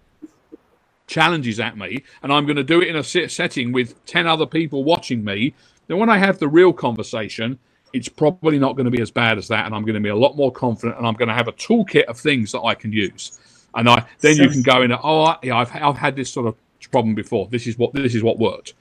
challenges 1.07 1.59
at 1.59 1.77
me 1.77 2.05
and 2.23 2.33
I'm 2.33 2.45
going 2.45 2.57
to 2.57 2.65
do 2.65 2.81
it 2.81 2.89
in 2.89 2.97
a 2.97 3.03
setting 3.03 3.73
with 3.73 4.05
10 4.07 4.27
other 4.27 4.47
people 4.47 4.85
watching 4.85 5.25
me, 5.25 5.55
then 5.87 5.99
when 5.99 6.11
I 6.11 6.19
have 6.19 6.39
the 6.39 6.49
real 6.49 6.73
conversation, 6.73 7.59
it's 7.93 8.09
probably 8.09 8.59
not 8.59 8.77
going 8.77 8.85
to 8.85 8.91
be 8.91 9.01
as 9.01 9.11
bad 9.11 9.39
as 9.39 9.49
that. 9.49 9.67
And 9.67 9.75
I'm 9.75 9.83
going 9.83 9.95
to 9.95 10.01
be 10.01 10.11
a 10.11 10.17
lot 10.17 10.37
more 10.37 10.53
confident 10.53 10.99
and 10.99 11.07
I'm 11.07 11.15
going 11.15 11.29
to 11.29 11.35
have 11.35 11.49
a 11.49 11.53
toolkit 11.53 12.05
of 12.05 12.19
things 12.19 12.53
that 12.53 12.61
I 12.61 12.75
can 12.75 12.93
use. 12.93 13.39
And 13.75 13.89
I 13.89 14.05
then 14.21 14.37
you 14.37 14.49
can 14.49 14.63
go 14.63 14.83
in, 14.83 14.93
oh, 14.93 15.37
yeah, 15.43 15.57
I've, 15.57 15.75
I've 15.75 15.97
had 15.97 16.17
this 16.17 16.31
sort 16.31 16.47
of 16.47 16.57
problem 16.91 17.15
before. 17.15 17.49
This 17.49 17.67
is 17.67 17.77
what 17.77 17.93
this 17.93 18.15
is 18.15 18.23
what 18.23 18.39
worked. 18.39 18.75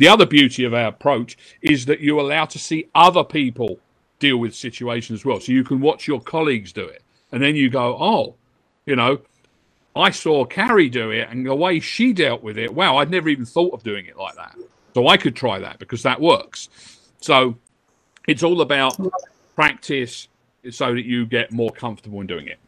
The 0.00 0.08
other 0.08 0.24
beauty 0.24 0.64
of 0.64 0.72
our 0.72 0.86
approach 0.86 1.36
is 1.60 1.84
that 1.84 2.00
you 2.00 2.18
allow 2.18 2.46
to 2.46 2.58
see 2.58 2.88
other 2.94 3.22
people 3.22 3.78
deal 4.18 4.38
with 4.38 4.54
situations 4.54 5.20
as 5.20 5.24
well. 5.26 5.40
So 5.40 5.52
you 5.52 5.62
can 5.62 5.78
watch 5.78 6.08
your 6.08 6.22
colleagues 6.22 6.72
do 6.72 6.86
it. 6.86 7.02
And 7.32 7.42
then 7.42 7.54
you 7.54 7.68
go, 7.68 7.98
oh, 8.00 8.36
you 8.86 8.96
know, 8.96 9.20
I 9.94 10.08
saw 10.08 10.46
Carrie 10.46 10.88
do 10.88 11.10
it 11.10 11.28
and 11.28 11.44
the 11.44 11.54
way 11.54 11.80
she 11.80 12.14
dealt 12.14 12.42
with 12.42 12.56
it, 12.56 12.72
wow, 12.72 12.96
I'd 12.96 13.10
never 13.10 13.28
even 13.28 13.44
thought 13.44 13.74
of 13.74 13.82
doing 13.82 14.06
it 14.06 14.16
like 14.16 14.36
that. 14.36 14.56
So 14.94 15.06
I 15.06 15.18
could 15.18 15.36
try 15.36 15.58
that 15.58 15.78
because 15.78 16.02
that 16.04 16.18
works. 16.18 16.70
So 17.20 17.58
it's 18.26 18.42
all 18.42 18.62
about 18.62 18.98
practice 19.54 20.28
so 20.70 20.94
that 20.94 21.04
you 21.04 21.26
get 21.26 21.52
more 21.52 21.72
comfortable 21.72 22.22
in 22.22 22.26
doing 22.26 22.46
it. 22.46 22.58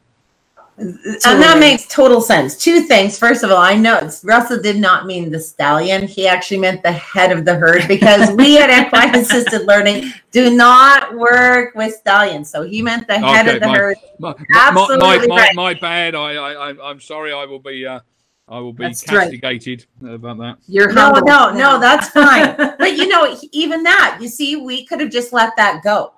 And 0.79 0.97
that 1.25 1.59
makes 1.59 1.87
total 1.87 2.21
sense. 2.21 2.57
Two 2.57 2.81
things. 2.81 3.19
First 3.19 3.45
of 3.45 3.51
all, 3.51 3.59
I 3.59 3.75
know 3.75 4.11
Russell 4.25 4.61
did 4.61 4.79
not 4.79 5.07
mean 5.07 5.31
the 5.31 5.39
stallion. 5.39 6.07
He 6.07 6.27
actually 6.27 6.59
meant 6.59 6.83
the 6.83 6.93
head 6.93 7.31
of 7.31 7.45
the 7.45 7.55
herd 7.55 7.87
because 7.89 8.31
we 8.33 8.59
at 8.59 8.71
Equine 8.87 9.15
Assisted 9.15 9.67
Learning 9.67 10.13
do 10.31 10.55
not 10.57 11.15
work 11.15 11.75
with 11.75 11.95
stallions. 11.95 12.51
So 12.51 12.63
he 12.63 12.81
meant 12.81 13.07
the 13.07 13.19
head 13.19 13.47
okay, 13.47 13.57
of 13.57 13.63
the 13.63 13.69
my, 13.69 13.77
herd. 13.77 13.97
My, 14.19 14.35
Absolutely 14.55 15.29
my, 15.29 15.37
right. 15.37 15.55
my, 15.55 15.75
bad. 15.75 16.15
I, 16.15 16.35
I, 16.35 16.91
I'm 16.91 17.01
sorry. 17.01 17.33
I 17.33 17.45
will 17.45 17.61
be. 17.61 17.87
Uh, 17.87 18.01
I 18.49 18.59
will 18.59 18.73
be 18.73 18.85
that's 18.85 19.03
castigated 19.03 19.87
right. 20.01 20.15
about 20.15 20.39
that. 20.39 20.59
You're 20.67 20.93
no, 20.93 21.13
no, 21.13 21.53
no. 21.53 21.79
That's 21.79 22.09
fine. 22.09 22.57
but 22.79 22.97
you 22.97 23.09
know, 23.09 23.39
even 23.53 23.83
that, 23.85 24.19
you 24.21 24.29
see, 24.29 24.57
we 24.57 24.85
could 24.85 25.01
have 25.01 25.11
just 25.11 25.33
let 25.33 25.57
that 25.57 25.83
go. 25.83 26.13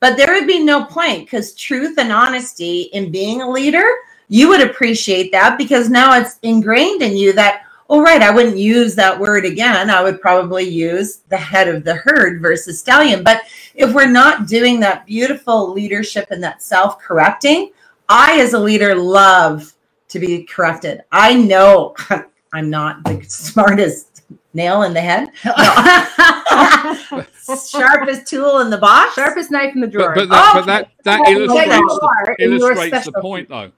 But 0.00 0.16
there 0.16 0.32
would 0.32 0.46
be 0.46 0.62
no 0.62 0.84
point 0.84 1.26
because 1.26 1.54
truth 1.54 1.98
and 1.98 2.12
honesty 2.12 2.82
in 2.92 3.10
being 3.10 3.42
a 3.42 3.50
leader, 3.50 3.86
you 4.28 4.48
would 4.48 4.60
appreciate 4.60 5.32
that 5.32 5.58
because 5.58 5.90
now 5.90 6.18
it's 6.18 6.38
ingrained 6.42 7.02
in 7.02 7.16
you 7.16 7.32
that, 7.32 7.62
oh, 7.90 8.02
right, 8.02 8.22
I 8.22 8.30
wouldn't 8.30 8.58
use 8.58 8.94
that 8.94 9.18
word 9.18 9.44
again. 9.44 9.90
I 9.90 10.02
would 10.02 10.20
probably 10.20 10.64
use 10.64 11.18
the 11.28 11.36
head 11.36 11.68
of 11.68 11.84
the 11.84 11.94
herd 11.94 12.40
versus 12.40 12.78
stallion. 12.78 13.24
But 13.24 13.42
if 13.74 13.92
we're 13.92 14.06
not 14.06 14.46
doing 14.46 14.78
that 14.80 15.06
beautiful 15.06 15.72
leadership 15.72 16.28
and 16.30 16.42
that 16.42 16.62
self 16.62 16.98
correcting, 17.00 17.72
I, 18.08 18.40
as 18.40 18.52
a 18.52 18.58
leader, 18.58 18.94
love 18.94 19.74
to 20.08 20.18
be 20.18 20.44
corrected. 20.44 21.02
I 21.12 21.34
know 21.34 21.94
I'm 22.52 22.70
not 22.70 23.04
the 23.04 23.22
smartest 23.24 24.22
nail 24.54 24.82
in 24.82 24.94
the 24.94 25.00
head. 25.00 25.30
No. 27.10 27.24
Sharpest 27.70 28.26
tool 28.26 28.60
in 28.60 28.70
the 28.70 28.78
box. 28.78 29.14
Sharpest 29.14 29.50
knife 29.50 29.74
in 29.74 29.80
the 29.80 29.86
drawer. 29.86 30.14
But, 30.14 30.28
but 30.28 30.34
that, 30.34 30.52
but 30.54 30.66
that, 30.66 30.90
that 31.04 31.28
illustrates, 31.28 31.70
the, 31.70 32.44
illustrates 32.44 33.04
the 33.06 33.12
point, 33.20 33.48
though. 33.48 33.72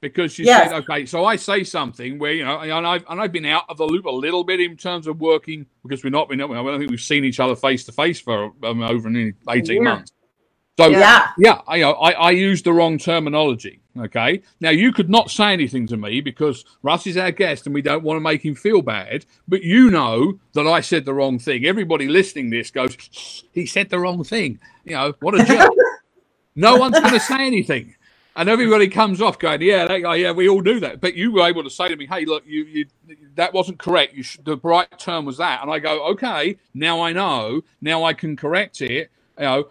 Because 0.00 0.38
you 0.38 0.46
yes. 0.46 0.70
said, 0.70 0.78
okay, 0.78 1.06
so 1.06 1.24
I 1.24 1.36
say 1.36 1.62
something 1.62 2.18
where, 2.18 2.32
you 2.32 2.44
know, 2.44 2.60
and 2.60 2.86
I've, 2.86 3.04
and 3.08 3.20
I've 3.20 3.32
been 3.32 3.46
out 3.46 3.64
of 3.68 3.76
the 3.76 3.84
loop 3.84 4.06
a 4.06 4.10
little 4.10 4.44
bit 4.44 4.60
in 4.60 4.76
terms 4.76 5.06
of 5.06 5.20
working 5.20 5.66
because 5.82 6.02
we're 6.02 6.10
not, 6.10 6.28
we 6.28 6.36
I 6.36 6.38
don't 6.38 6.78
think 6.78 6.90
we've 6.90 7.00
seen 7.00 7.24
each 7.24 7.40
other 7.40 7.54
face 7.54 7.84
to 7.84 7.92
face 7.92 8.18
for 8.18 8.52
um, 8.62 8.82
over 8.82 9.08
18 9.08 9.34
yeah. 9.48 9.80
months. 9.82 10.12
So 10.78 10.88
yeah, 10.88 11.28
yeah, 11.36 11.60
I, 11.68 11.82
I, 11.82 12.10
I 12.12 12.30
used 12.30 12.64
the 12.64 12.72
wrong 12.72 12.96
terminology. 12.96 13.80
Okay. 13.98 14.42
Now 14.60 14.70
you 14.70 14.92
could 14.92 15.10
not 15.10 15.30
say 15.30 15.52
anything 15.52 15.86
to 15.88 15.96
me 15.96 16.20
because 16.20 16.64
Russ 16.82 17.06
is 17.06 17.16
our 17.16 17.30
guest 17.32 17.66
and 17.66 17.74
we 17.74 17.82
don't 17.82 18.04
want 18.04 18.16
to 18.16 18.20
make 18.20 18.44
him 18.44 18.54
feel 18.54 18.82
bad. 18.82 19.26
But 19.48 19.62
you 19.62 19.90
know 19.90 20.38
that 20.54 20.66
I 20.66 20.80
said 20.80 21.04
the 21.04 21.14
wrong 21.14 21.38
thing. 21.38 21.64
Everybody 21.66 22.08
listening 22.08 22.50
this 22.50 22.70
goes, 22.70 22.96
he 23.52 23.66
said 23.66 23.90
the 23.90 23.98
wrong 23.98 24.24
thing. 24.24 24.60
You 24.84 24.92
know 24.96 25.14
what 25.20 25.34
a 25.40 25.44
joke. 25.44 25.74
no 26.56 26.76
one's 26.76 27.00
going 27.00 27.14
to 27.14 27.20
say 27.20 27.46
anything. 27.46 27.94
and 28.36 28.48
everybody 28.48 28.88
comes 28.88 29.20
off 29.20 29.38
going, 29.38 29.62
"Yeah, 29.62 29.86
that 29.86 30.00
guy, 30.00 30.16
yeah, 30.16 30.32
we 30.32 30.48
all 30.48 30.60
do 30.62 30.80
that." 30.80 31.00
But 31.00 31.14
you 31.14 31.32
were 31.32 31.46
able 31.46 31.64
to 31.64 31.70
say 31.70 31.88
to 31.88 31.96
me, 31.96 32.06
"Hey, 32.06 32.24
look, 32.24 32.44
you, 32.46 32.64
you 32.64 32.86
that 33.36 33.52
wasn't 33.52 33.78
correct. 33.78 34.14
You 34.14 34.22
should, 34.22 34.44
the 34.44 34.56
right 34.58 34.88
term 34.98 35.24
was 35.26 35.38
that." 35.38 35.62
And 35.62 35.70
I 35.70 35.78
go, 35.78 36.06
"Okay, 36.12 36.56
now 36.74 37.02
I 37.02 37.12
know. 37.12 37.62
Now 37.80 38.04
I 38.04 38.14
can 38.14 38.36
correct 38.36 38.80
it. 38.80 39.10
You 39.38 39.44
know, 39.44 39.68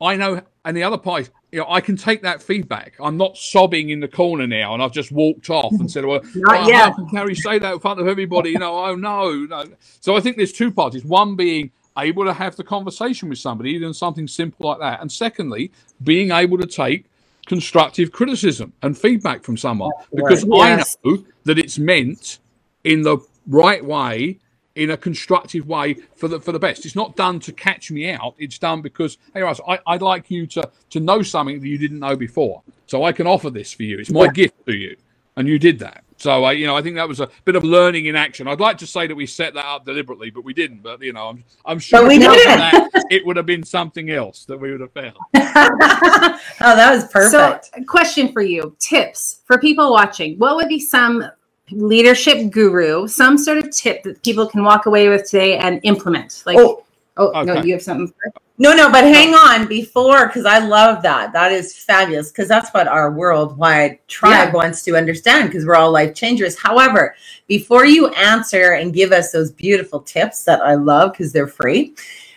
I 0.00 0.16
know." 0.16 0.42
And 0.64 0.76
the 0.76 0.82
other 0.84 0.98
part, 0.98 1.30
you 1.54 1.60
know, 1.60 1.66
I 1.68 1.80
can 1.80 1.96
take 1.96 2.20
that 2.22 2.42
feedback. 2.42 2.94
I'm 2.98 3.16
not 3.16 3.36
sobbing 3.36 3.90
in 3.90 4.00
the 4.00 4.08
corner 4.08 4.44
now, 4.44 4.74
and 4.74 4.82
I've 4.82 4.90
just 4.90 5.12
walked 5.12 5.50
off 5.50 5.72
and 5.74 5.88
said, 5.88 6.04
"Well, 6.04 6.20
oh, 6.48 6.72
how 6.72 6.92
can 6.92 7.08
Carrie 7.08 7.36
say 7.36 7.60
that 7.60 7.74
in 7.74 7.78
front 7.78 8.00
of 8.00 8.08
everybody?" 8.08 8.50
You 8.50 8.58
know, 8.58 8.76
oh 8.76 8.96
no, 8.96 9.30
no. 9.44 9.64
So 10.00 10.16
I 10.16 10.20
think 10.20 10.36
there's 10.36 10.52
two 10.52 10.72
parties. 10.72 11.04
One 11.04 11.36
being 11.36 11.70
able 11.96 12.24
to 12.24 12.32
have 12.32 12.56
the 12.56 12.64
conversation 12.64 13.28
with 13.28 13.38
somebody, 13.38 13.70
even 13.70 13.94
something 13.94 14.26
simple 14.26 14.66
like 14.68 14.80
that, 14.80 15.00
and 15.00 15.12
secondly, 15.12 15.70
being 16.02 16.32
able 16.32 16.58
to 16.58 16.66
take 16.66 17.04
constructive 17.46 18.10
criticism 18.10 18.72
and 18.82 18.98
feedback 18.98 19.44
from 19.44 19.56
someone 19.56 19.92
because 20.12 20.44
Yes. 20.44 20.96
I 21.04 21.08
know 21.08 21.24
that 21.44 21.56
it's 21.56 21.78
meant 21.78 22.40
in 22.82 23.02
the 23.02 23.18
right 23.46 23.84
way 23.84 24.40
in 24.76 24.90
a 24.90 24.96
constructive 24.96 25.66
way 25.66 25.94
for 26.16 26.28
the 26.28 26.40
for 26.40 26.52
the 26.52 26.58
best. 26.58 26.84
It's 26.84 26.96
not 26.96 27.16
done 27.16 27.40
to 27.40 27.52
catch 27.52 27.90
me 27.90 28.10
out. 28.10 28.34
It's 28.38 28.58
done 28.58 28.82
because 28.82 29.18
hey, 29.32 29.42
Russ, 29.42 29.60
I, 29.66 29.78
I'd 29.86 30.02
like 30.02 30.30
you 30.30 30.46
to 30.48 30.68
to 30.90 31.00
know 31.00 31.22
something 31.22 31.60
that 31.60 31.66
you 31.66 31.78
didn't 31.78 32.00
know 32.00 32.16
before, 32.16 32.62
so 32.86 33.04
I 33.04 33.12
can 33.12 33.26
offer 33.26 33.50
this 33.50 33.72
for 33.72 33.84
you. 33.84 33.98
It's 33.98 34.10
my 34.10 34.28
gift 34.28 34.66
to 34.66 34.74
you, 34.74 34.96
and 35.36 35.46
you 35.48 35.58
did 35.58 35.78
that. 35.80 36.04
So 36.16 36.44
I, 36.44 36.52
you 36.52 36.66
know, 36.66 36.76
I 36.76 36.82
think 36.82 36.96
that 36.96 37.08
was 37.08 37.20
a 37.20 37.28
bit 37.44 37.56
of 37.56 37.64
learning 37.64 38.06
in 38.06 38.16
action. 38.16 38.46
I'd 38.46 38.60
like 38.60 38.78
to 38.78 38.86
say 38.86 39.06
that 39.06 39.14
we 39.14 39.26
set 39.26 39.52
that 39.54 39.64
up 39.64 39.84
deliberately, 39.84 40.30
but 40.30 40.44
we 40.44 40.54
didn't. 40.54 40.82
But 40.82 41.02
you 41.02 41.12
know, 41.12 41.28
I'm 41.28 41.44
I'm 41.64 41.78
sure 41.78 42.00
But 42.00 42.08
we 42.08 42.16
it 42.16 42.20
didn't. 42.20 42.58
that, 42.58 43.04
it 43.10 43.26
would 43.26 43.36
have 43.36 43.46
been 43.46 43.64
something 43.64 44.10
else 44.10 44.44
that 44.46 44.58
we 44.58 44.70
would 44.72 44.80
have 44.80 44.92
found. 44.92 45.16
oh, 45.34 46.38
that 46.60 46.94
was 46.94 47.08
perfect. 47.08 47.66
So, 47.66 47.84
question 47.86 48.32
for 48.32 48.42
you: 48.42 48.76
tips 48.78 49.40
for 49.44 49.58
people 49.58 49.90
watching. 49.92 50.38
What 50.38 50.56
would 50.56 50.68
be 50.68 50.80
some 50.80 51.24
leadership 51.70 52.50
guru, 52.50 53.08
some 53.08 53.38
sort 53.38 53.58
of 53.58 53.70
tip 53.70 54.02
that 54.04 54.22
people 54.22 54.46
can 54.46 54.62
walk 54.64 54.86
away 54.86 55.08
with 55.08 55.24
today 55.30 55.58
and 55.58 55.80
implement? 55.82 56.42
Like, 56.46 56.58
oh, 56.58 56.84
oh, 57.16 57.42
no, 57.42 57.62
you 57.62 57.72
have 57.72 57.82
something. 57.82 58.12
no, 58.58 58.74
no, 58.74 58.90
but 58.90 59.04
hang 59.04 59.34
on 59.34 59.66
before 59.66 60.26
because 60.26 60.44
I 60.44 60.58
love 60.58 61.02
that. 61.02 61.32
That 61.32 61.52
is 61.52 61.76
fabulous 61.76 62.30
because 62.30 62.48
that's 62.48 62.70
what 62.70 62.86
our 62.86 63.10
worldwide 63.12 63.98
tribe 64.08 64.48
Yeah. 64.48 64.52
wants 64.52 64.82
to 64.82 64.96
understand 64.96 65.48
because 65.48 65.66
we're 65.66 65.76
all 65.76 65.90
life 65.90 66.14
changers. 66.14 66.58
However, 66.58 67.14
before 67.48 67.84
you 67.86 68.08
answer 68.08 68.72
and 68.72 68.92
give 68.92 69.12
us 69.12 69.32
those 69.32 69.50
beautiful 69.50 70.00
tips 70.00 70.44
that 70.44 70.60
I 70.60 70.74
love 70.74 71.12
because 71.12 71.32
they're 71.32 71.48
free, 71.48 71.94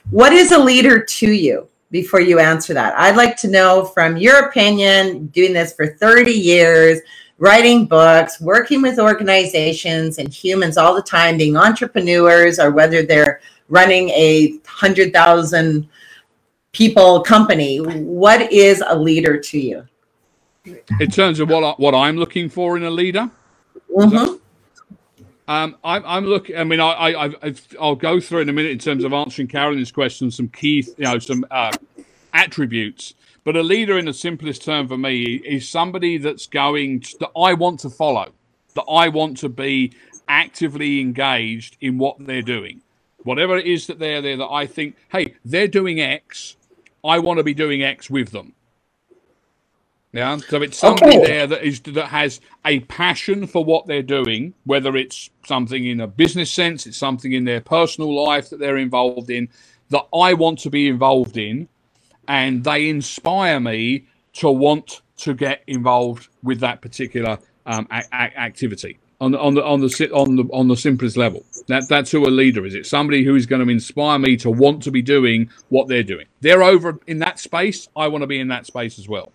what 0.10 0.32
is 0.32 0.52
a 0.52 0.58
leader 0.58 1.04
to 1.04 1.32
you? 1.32 1.68
Before 1.90 2.20
you 2.20 2.38
answer 2.40 2.74
that, 2.74 2.98
I'd 3.00 3.16
like 3.16 3.38
to 3.38 3.48
know 3.48 3.86
from 3.86 4.18
your 4.18 4.48
opinion, 4.48 5.28
doing 5.28 5.54
this 5.54 5.72
for 5.74 5.88
30 5.88 6.32
years, 6.32 7.00
writing 7.40 7.86
books, 7.86 8.40
working 8.42 8.82
with 8.82 9.00
organizations 9.00 10.18
and 10.18 10.34
humans 10.34 10.78
all 10.78 10.96
the 10.96 11.02
time, 11.02 11.38
being 11.38 11.58
entrepreneurs, 11.58 12.60
or 12.60 12.72
whether 12.72 13.04
they're 13.04 13.42
running 13.70 14.10
a 14.10 14.60
hundred 14.66 15.14
thousand 15.14 15.88
people 16.72 17.22
company. 17.22 17.78
What 17.80 18.52
is 18.52 18.84
a 18.86 18.98
leader 18.98 19.40
to 19.40 19.60
you? 19.60 19.88
In 21.00 21.10
terms 21.12 21.40
of 21.40 21.50
what 21.50 21.64
I, 21.64 21.72
what 21.78 21.96
I'm 21.96 22.18
looking 22.18 22.50
for 22.50 22.78
in 22.78 22.84
a 22.84 22.92
leader, 22.92 23.30
Mhm. 23.92 24.40
Um, 25.48 25.78
I'm, 25.84 26.04
I'm 26.06 26.26
looking. 26.26 26.58
I 26.58 26.66
mean, 26.66 26.80
I, 26.82 26.92
I, 26.92 27.24
I've, 27.42 27.68
I'll 27.80 27.96
go 27.96 28.20
through 28.20 28.42
in 28.42 28.50
a 28.50 28.54
minute 28.54 28.72
in 28.72 28.80
terms 28.80 29.04
of 29.06 29.14
answering 29.14 29.48
Carolyn's 29.48 29.92
question. 29.92 30.30
Some 30.30 30.50
key, 30.50 30.86
you 30.98 31.06
know, 31.06 31.20
some 31.20 31.46
uh, 31.50 31.72
attributes. 32.34 33.14
But 33.48 33.56
a 33.56 33.64
leader, 33.64 33.98
in 33.98 34.04
the 34.04 34.14
simplest 34.14 34.66
term 34.66 34.90
for 34.90 34.98
me, 34.98 35.36
is 35.36 35.70
somebody 35.70 36.18
that's 36.18 36.48
going 36.48 37.00
to, 37.00 37.20
that 37.20 37.32
I 37.34 37.54
want 37.54 37.80
to 37.80 37.90
follow, 37.90 38.34
that 38.76 38.84
I 38.92 39.08
want 39.08 39.38
to 39.38 39.48
be 39.48 39.94
actively 40.28 41.00
engaged 41.00 41.78
in 41.80 41.98
what 41.98 42.18
they're 42.20 42.42
doing, 42.42 42.82
whatever 43.24 43.56
it 43.56 43.66
is 43.66 43.88
that 43.88 44.00
they're 44.00 44.22
there. 44.22 44.36
That 44.36 44.50
I 44.50 44.68
think, 44.68 44.98
hey, 45.14 45.36
they're 45.46 45.70
doing 45.70 46.02
X, 46.02 46.58
I 47.06 47.20
want 47.20 47.38
to 47.38 47.44
be 47.46 47.54
doing 47.54 47.82
X 47.82 48.10
with 48.10 48.32
them. 48.32 48.54
Yeah, 50.12 50.40
so 50.40 50.62
it's 50.62 50.78
somebody 50.78 51.16
Okay. 51.16 51.28
there 51.28 51.48
that 51.48 51.64
is 51.64 51.80
that 51.82 52.08
has 52.08 52.42
a 52.66 52.82
passion 52.82 53.48
for 53.48 53.64
what 53.64 53.88
they're 53.88 54.02
doing, 54.02 54.56
whether 54.66 54.98
it's 54.98 55.30
something 55.46 55.86
in 55.86 56.02
a 56.02 56.08
business 56.08 56.52
sense, 56.52 56.86
it's 56.86 56.98
something 56.98 57.32
in 57.32 57.46
their 57.46 57.62
personal 57.62 58.14
life 58.26 58.50
that 58.50 58.60
they're 58.60 58.76
involved 58.76 59.30
in, 59.30 59.48
that 59.90 60.06
I 60.14 60.34
want 60.34 60.60
to 60.60 60.70
be 60.70 60.90
involved 60.90 61.38
in, 61.38 61.70
and 62.28 62.64
they 62.64 62.90
inspire 62.90 63.60
me 63.60 64.06
to 64.34 64.50
want 64.50 65.02
to 65.18 65.34
get 65.34 65.64
involved 65.68 66.30
with 66.44 66.60
that 66.60 66.82
particular 66.82 67.40
um, 67.66 67.88
a- 67.92 68.04
a- 68.14 68.40
activity 68.40 69.00
on 69.20 69.32
the 69.32 69.40
on 69.40 69.56
the 69.56 69.64
on 69.66 69.82
the 69.82 70.12
on 70.14 70.36
the 70.36 70.44
on 70.54 70.68
the 70.68 70.78
simplest 70.78 71.18
level. 71.18 71.44
That 71.68 71.88
that's 71.90 72.12
who 72.12 72.28
a 72.28 72.30
leader 72.30 72.66
is. 72.66 72.76
It's 72.76 72.90
somebody 72.90 73.24
who 73.24 73.36
is 73.36 73.46
going 73.46 73.66
to 73.66 73.72
inspire 73.72 74.20
me 74.20 74.38
to 74.38 74.50
want 74.50 74.84
to 74.84 74.92
be 74.92 75.02
doing 75.02 75.50
what 75.70 75.88
they're 75.88 76.04
doing. 76.04 76.28
They're 76.42 76.64
over 76.64 77.00
in 77.08 77.20
that 77.20 77.40
space. 77.40 77.88
I 77.96 78.08
want 78.08 78.22
to 78.22 78.28
be 78.28 78.40
in 78.40 78.50
that 78.50 78.66
space 78.66 79.00
as 79.00 79.08
well. 79.08 79.32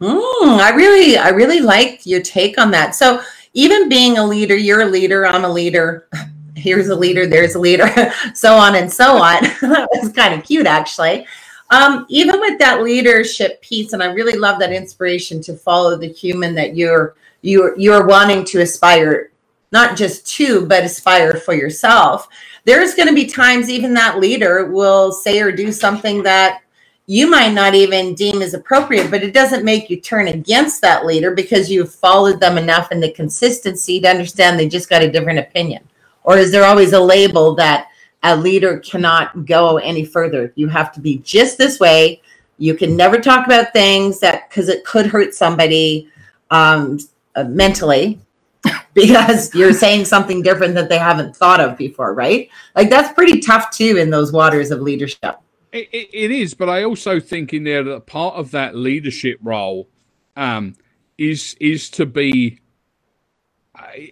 Mm, 0.00 0.58
I 0.60 0.70
really, 0.74 1.16
I 1.16 1.30
really 1.30 1.60
like 1.60 2.04
your 2.04 2.20
take 2.20 2.58
on 2.58 2.70
that. 2.72 2.94
So, 2.94 3.22
even 3.54 3.88
being 3.88 4.18
a 4.18 4.26
leader, 4.26 4.56
you're 4.56 4.82
a 4.82 4.86
leader, 4.86 5.26
I'm 5.26 5.44
a 5.44 5.48
leader. 5.48 6.08
Here's 6.56 6.88
a 6.88 6.96
leader, 6.96 7.26
there's 7.26 7.54
a 7.54 7.58
leader, 7.58 7.88
so 8.34 8.54
on 8.54 8.76
and 8.76 8.92
so 8.92 9.16
on. 9.16 9.42
that 9.62 9.88
was 9.92 10.12
kind 10.12 10.34
of 10.34 10.44
cute, 10.44 10.66
actually. 10.66 11.26
Um, 11.70 12.06
even 12.08 12.40
with 12.40 12.58
that 12.58 12.82
leadership 12.82 13.60
piece, 13.62 13.92
and 13.92 14.02
I 14.02 14.06
really 14.06 14.38
love 14.38 14.58
that 14.60 14.72
inspiration 14.72 15.40
to 15.42 15.56
follow 15.56 15.96
the 15.96 16.08
human 16.08 16.54
that 16.54 16.76
you're 16.76 17.16
you're 17.42 17.76
you're 17.78 18.06
wanting 18.06 18.44
to 18.46 18.60
aspire, 18.60 19.32
not 19.72 19.96
just 19.96 20.26
to, 20.36 20.66
but 20.66 20.84
aspire 20.84 21.34
for 21.34 21.54
yourself. 21.54 22.28
There's 22.64 22.94
going 22.94 23.08
to 23.08 23.14
be 23.14 23.26
times 23.26 23.68
even 23.68 23.92
that 23.94 24.18
leader 24.18 24.70
will 24.70 25.12
say 25.12 25.40
or 25.40 25.52
do 25.52 25.72
something 25.72 26.22
that 26.22 26.62
you 27.06 27.28
might 27.28 27.52
not 27.52 27.74
even 27.74 28.14
deem 28.14 28.40
as 28.40 28.54
appropriate, 28.54 29.10
but 29.10 29.22
it 29.22 29.34
doesn't 29.34 29.64
make 29.64 29.90
you 29.90 30.00
turn 30.00 30.28
against 30.28 30.80
that 30.80 31.04
leader 31.04 31.32
because 31.32 31.70
you've 31.70 31.94
followed 31.94 32.40
them 32.40 32.56
enough 32.56 32.90
in 32.92 33.00
the 33.00 33.12
consistency 33.12 34.00
to 34.00 34.08
understand 34.08 34.58
they 34.58 34.68
just 34.68 34.88
got 34.88 35.02
a 35.02 35.12
different 35.12 35.38
opinion. 35.38 35.86
Or 36.24 36.36
is 36.38 36.50
there 36.50 36.64
always 36.64 36.92
a 36.92 37.00
label 37.00 37.54
that 37.54 37.88
a 38.22 38.36
leader 38.36 38.78
cannot 38.80 39.46
go 39.46 39.76
any 39.78 40.04
further? 40.04 40.52
You 40.56 40.68
have 40.68 40.90
to 40.92 41.00
be 41.00 41.18
just 41.18 41.58
this 41.58 41.78
way. 41.78 42.20
You 42.58 42.74
can 42.74 42.96
never 42.96 43.20
talk 43.20 43.46
about 43.46 43.72
things 43.72 44.20
that 44.20 44.48
because 44.48 44.68
it 44.68 44.84
could 44.84 45.06
hurt 45.06 45.34
somebody 45.34 46.08
um, 46.50 46.98
uh, 47.36 47.44
mentally 47.44 48.18
because 48.94 49.54
you're 49.54 49.72
saying 49.72 50.06
something 50.06 50.42
different 50.42 50.74
that 50.74 50.88
they 50.88 50.98
haven't 50.98 51.36
thought 51.36 51.60
of 51.60 51.76
before, 51.76 52.14
right? 52.14 52.48
Like 52.74 52.90
that's 52.90 53.12
pretty 53.12 53.40
tough 53.40 53.70
too 53.70 53.96
in 53.96 54.10
those 54.10 54.32
waters 54.32 54.70
of 54.70 54.80
leadership. 54.80 55.38
It, 55.72 55.88
it, 55.92 56.08
it 56.12 56.30
is, 56.30 56.54
but 56.54 56.68
I 56.68 56.84
also 56.84 57.18
think 57.18 57.52
in 57.52 57.64
there 57.64 57.82
that 57.82 58.06
part 58.06 58.36
of 58.36 58.52
that 58.52 58.76
leadership 58.76 59.38
role 59.42 59.88
um, 60.36 60.76
is 61.18 61.56
is 61.60 61.90
to 61.90 62.06
be 62.06 62.60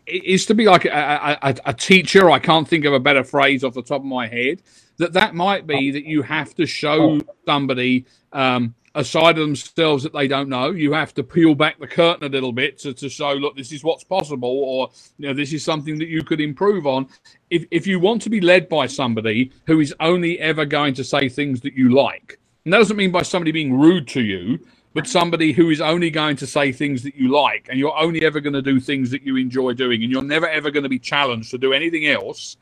is 0.06 0.46
to 0.46 0.54
be 0.54 0.66
like 0.66 0.84
a, 0.86 0.90
a, 0.90 1.38
a- 1.42 1.54
teacher. 1.74 2.30
I 2.30 2.38
can't 2.38 2.68
think 2.68 2.84
of 2.84 2.92
a 2.92 3.00
better 3.00 3.24
phrase 3.24 3.64
off 3.64 3.74
the 3.74 3.82
top 3.82 4.00
of 4.02 4.06
my 4.06 4.26
head. 4.28 4.62
That 4.98 5.12
that 5.14 5.34
might 5.34 5.66
be 5.66 5.90
that 5.92 6.04
you 6.04 6.22
have 6.22 6.54
to 6.56 6.66
show 6.66 7.20
somebody 7.46 8.06
um, 8.32 8.74
a 8.94 9.04
side 9.04 9.38
of 9.38 9.46
themselves 9.46 10.02
that 10.04 10.12
they 10.12 10.28
don't 10.28 10.48
know. 10.48 10.70
You 10.70 10.92
have 10.92 11.14
to 11.14 11.22
peel 11.24 11.54
back 11.54 11.78
the 11.78 11.86
curtain 11.86 12.24
a 12.26 12.28
little 12.28 12.52
bit 12.52 12.78
to, 12.80 12.92
to 12.94 13.08
show, 13.08 13.32
look, 13.32 13.56
this 13.56 13.72
is 13.72 13.84
what's 13.84 14.04
possible, 14.04 14.50
or 14.50 14.90
you 15.18 15.28
know, 15.28 15.34
this 15.34 15.52
is 15.52 15.64
something 15.64 15.98
that 15.98 16.08
you 16.08 16.22
could 16.22 16.40
improve 16.40 16.86
on. 16.86 17.08
If 17.50 17.64
if 17.70 17.86
you 17.86 18.00
want 18.00 18.22
to 18.22 18.30
be 18.30 18.40
led 18.40 18.68
by 18.68 18.86
somebody 18.86 19.52
who 19.66 19.80
is 19.80 19.94
only 20.00 20.38
ever 20.40 20.64
going 20.64 20.94
to 20.94 21.04
say 21.04 21.28
things 21.28 21.60
that 21.62 21.74
you 21.74 21.94
like, 21.94 22.38
and 22.64 22.72
that 22.74 22.78
doesn't 22.78 22.96
mean 22.96 23.12
by 23.12 23.22
somebody 23.22 23.52
being 23.52 23.78
rude 23.78 24.08
to 24.08 24.22
you, 24.22 24.58
but 24.94 25.06
somebody 25.06 25.52
who 25.52 25.70
is 25.70 25.80
only 25.80 26.10
going 26.10 26.36
to 26.36 26.46
say 26.46 26.72
things 26.72 27.02
that 27.02 27.14
you 27.16 27.28
like, 27.28 27.66
and 27.70 27.78
you're 27.78 27.96
only 27.96 28.24
ever 28.24 28.40
going 28.40 28.52
to 28.52 28.62
do 28.62 28.80
things 28.80 29.10
that 29.10 29.22
you 29.22 29.36
enjoy 29.36 29.72
doing, 29.72 30.02
and 30.02 30.12
you're 30.12 30.22
never 30.22 30.48
ever 30.48 30.70
going 30.70 30.82
to 30.82 30.88
be 30.88 30.98
challenged 30.98 31.50
to 31.50 31.58
do 31.58 31.72
anything 31.72 32.06
else, 32.06 32.56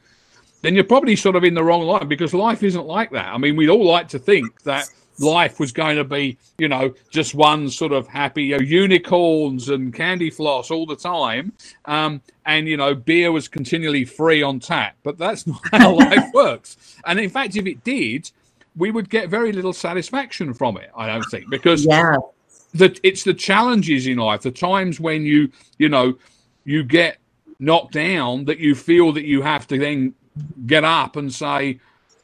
then 0.63 0.75
you're 0.75 0.85
probably 0.85 1.17
sort 1.17 1.37
of 1.37 1.45
in 1.45 1.55
the 1.55 1.65
wrong 1.65 1.83
line 1.83 2.09
because 2.09 2.35
life 2.35 2.63
isn't 2.63 2.87
like 2.87 3.11
that. 3.13 3.27
I 3.27 3.39
mean, 3.39 3.57
we'd 3.57 3.71
all 3.71 3.87
like 3.87 4.09
to 4.09 4.19
think 4.19 4.63
that 4.63 4.89
life 5.21 5.61
was 5.61 5.73
going 5.73 5.97
to 5.97 6.05
be, 6.05 6.39
you 6.59 6.69
know, 6.69 6.95
just 7.11 7.35
one 7.35 7.69
sort 7.71 7.93
of 7.93 8.09
happy 8.09 8.45
you 8.45 8.59
know, 8.59 8.63
unicorns 8.63 9.69
and 9.69 9.95
candy 9.95 10.31
floss 10.31 10.71
all 10.71 10.87
the 10.87 10.97
time. 10.97 11.53
Um, 11.85 12.23
and, 12.47 12.67
you 12.67 12.77
know, 12.77 12.95
beer 12.95 13.31
was 13.31 13.49
continually 13.49 14.05
free 14.05 14.43
on 14.43 14.61
tap. 14.61 14.97
But 15.03 15.19
that's 15.19 15.47
not 15.47 15.61
how 15.73 15.95
life 15.97 16.33
works. 16.33 16.97
And 17.05 17.21
in 17.21 17.31
fact, 17.31 17.57
if 17.57 17.67
it 17.67 17.85
did, 17.85 18.31
we 18.81 18.91
would 18.91 19.09
get 19.11 19.29
very 19.29 19.53
little 19.53 19.73
satisfaction 19.73 20.53
from 20.55 20.77
it, 20.79 20.91
I 20.97 21.07
don't 21.07 21.25
think, 21.31 21.49
because 21.51 21.85
Yeah. 21.87 22.17
that 22.75 22.99
it's 23.03 23.23
the 23.25 23.35
challenges 23.35 24.07
in 24.07 24.19
life, 24.19 24.43
the 24.43 24.51
times 24.51 24.99
when 24.99 25.25
you, 25.25 25.51
you 25.79 25.89
know, 25.89 26.17
you 26.65 26.83
get 26.83 27.19
knocked 27.59 27.93
down 27.93 28.45
that 28.47 28.59
you 28.59 28.75
feel 28.75 29.13
that 29.13 29.25
you 29.25 29.43
have 29.43 29.67
to 29.69 29.79
then 29.79 30.15
get 30.67 30.85
up 30.85 31.17
and 31.17 31.33
say, 31.33 31.79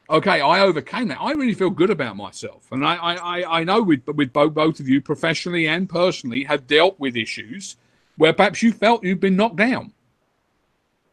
okay, 0.08 0.40
I 0.40 0.60
overcame 0.60 1.08
that. 1.08 1.20
I 1.20 1.32
really 1.32 1.52
feel 1.54 1.70
good 1.70 1.90
about 1.90 2.16
myself, 2.16 2.62
and 2.70 2.86
I 2.86 2.94
I, 2.94 3.60
I 3.60 3.64
know 3.64 3.82
with 3.82 4.06
with 4.06 4.32
both 4.32 4.54
both 4.54 4.80
of 4.80 4.88
you 4.88 5.00
professionally 5.00 5.66
and 5.68 5.88
personally 5.88 6.44
have 6.44 6.66
dealt 6.66 6.98
with 6.98 7.16
issues 7.16 7.76
where 8.16 8.32
perhaps 8.32 8.62
you 8.62 8.72
felt 8.72 9.04
you've 9.04 9.20
been 9.20 9.36
knocked 9.36 9.56
down, 9.56 9.92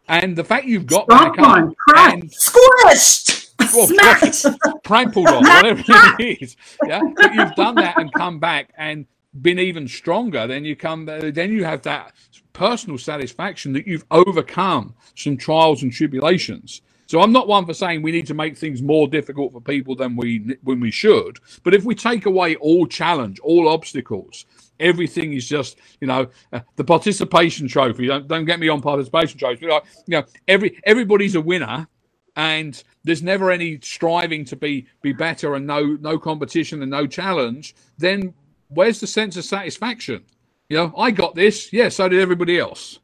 and 0.07 0.35
the 0.35 0.43
fact 0.43 0.67
you've 0.67 0.85
got 0.85 1.05
Strong 1.05 1.35
back 1.35 1.39
up 1.39 1.47
one, 1.47 1.75
crack, 1.75 2.13
and 2.13 2.31
squished, 2.31 3.42
well, 3.73 3.87
smacked. 3.87 4.83
prank 4.83 5.13
pulled 5.13 5.27
off, 5.27 5.43
whatever 5.63 5.83
it 5.87 6.41
is. 6.41 6.55
Yeah, 6.85 7.01
but 7.15 7.33
you've 7.33 7.55
done 7.55 7.75
that 7.75 7.99
and 7.99 8.11
come 8.13 8.39
back 8.39 8.73
and 8.77 9.05
been 9.41 9.59
even 9.59 9.87
stronger. 9.87 10.47
Then 10.47 10.65
you 10.65 10.75
come, 10.75 11.05
then 11.05 11.51
you 11.51 11.63
have 11.63 11.81
that 11.83 12.13
personal 12.53 12.97
satisfaction 12.97 13.73
that 13.73 13.87
you've 13.87 14.05
overcome 14.11 14.95
some 15.15 15.37
trials 15.37 15.83
and 15.83 15.91
tribulations. 15.91 16.81
So 17.07 17.21
I'm 17.21 17.31
not 17.31 17.47
one 17.47 17.65
for 17.65 17.73
saying 17.73 18.01
we 18.01 18.11
need 18.11 18.27
to 18.27 18.33
make 18.33 18.57
things 18.57 18.81
more 18.81 19.07
difficult 19.07 19.51
for 19.51 19.61
people 19.61 19.95
than 19.95 20.15
we 20.15 20.57
when 20.63 20.79
we 20.79 20.89
should. 20.89 21.37
But 21.63 21.73
if 21.75 21.83
we 21.83 21.95
take 21.95 22.25
away 22.25 22.55
all 22.55 22.87
challenge, 22.87 23.39
all 23.39 23.67
obstacles, 23.69 24.45
everything 24.79 25.33
is 25.33 25.47
just 25.47 25.77
you 26.01 26.07
know 26.07 26.27
uh, 26.53 26.61
the 26.75 26.83
participation 26.83 27.67
trophy. 27.67 28.07
Don't 28.07 28.27
don't 28.27 28.45
get 28.45 28.59
me 28.59 28.69
on 28.69 28.81
participation 28.81 29.37
trophy. 29.37 29.67
Like, 29.67 29.83
you 30.07 30.17
know, 30.17 30.23
every 30.47 30.79
everybody's 30.85 31.35
a 31.35 31.41
winner 31.41 31.87
and 32.35 32.83
there's 33.03 33.23
never 33.23 33.51
any 33.51 33.79
striving 33.81 34.45
to 34.45 34.55
be 34.55 34.87
be 35.01 35.13
better 35.13 35.55
and 35.55 35.67
no 35.67 35.97
no 36.01 36.17
competition 36.19 36.81
and 36.81 36.91
no 36.91 37.07
challenge 37.07 37.75
then 37.97 38.33
where's 38.69 38.99
the 38.99 39.07
sense 39.07 39.37
of 39.37 39.45
satisfaction? 39.45 40.23
You 40.69 40.77
know 40.77 40.93
i 40.97 41.11
got 41.11 41.35
this. 41.35 41.71
Yeah 41.73 41.89
so 41.89 42.09
did 42.09 42.19
everybody 42.21 42.59
else. 42.59 42.99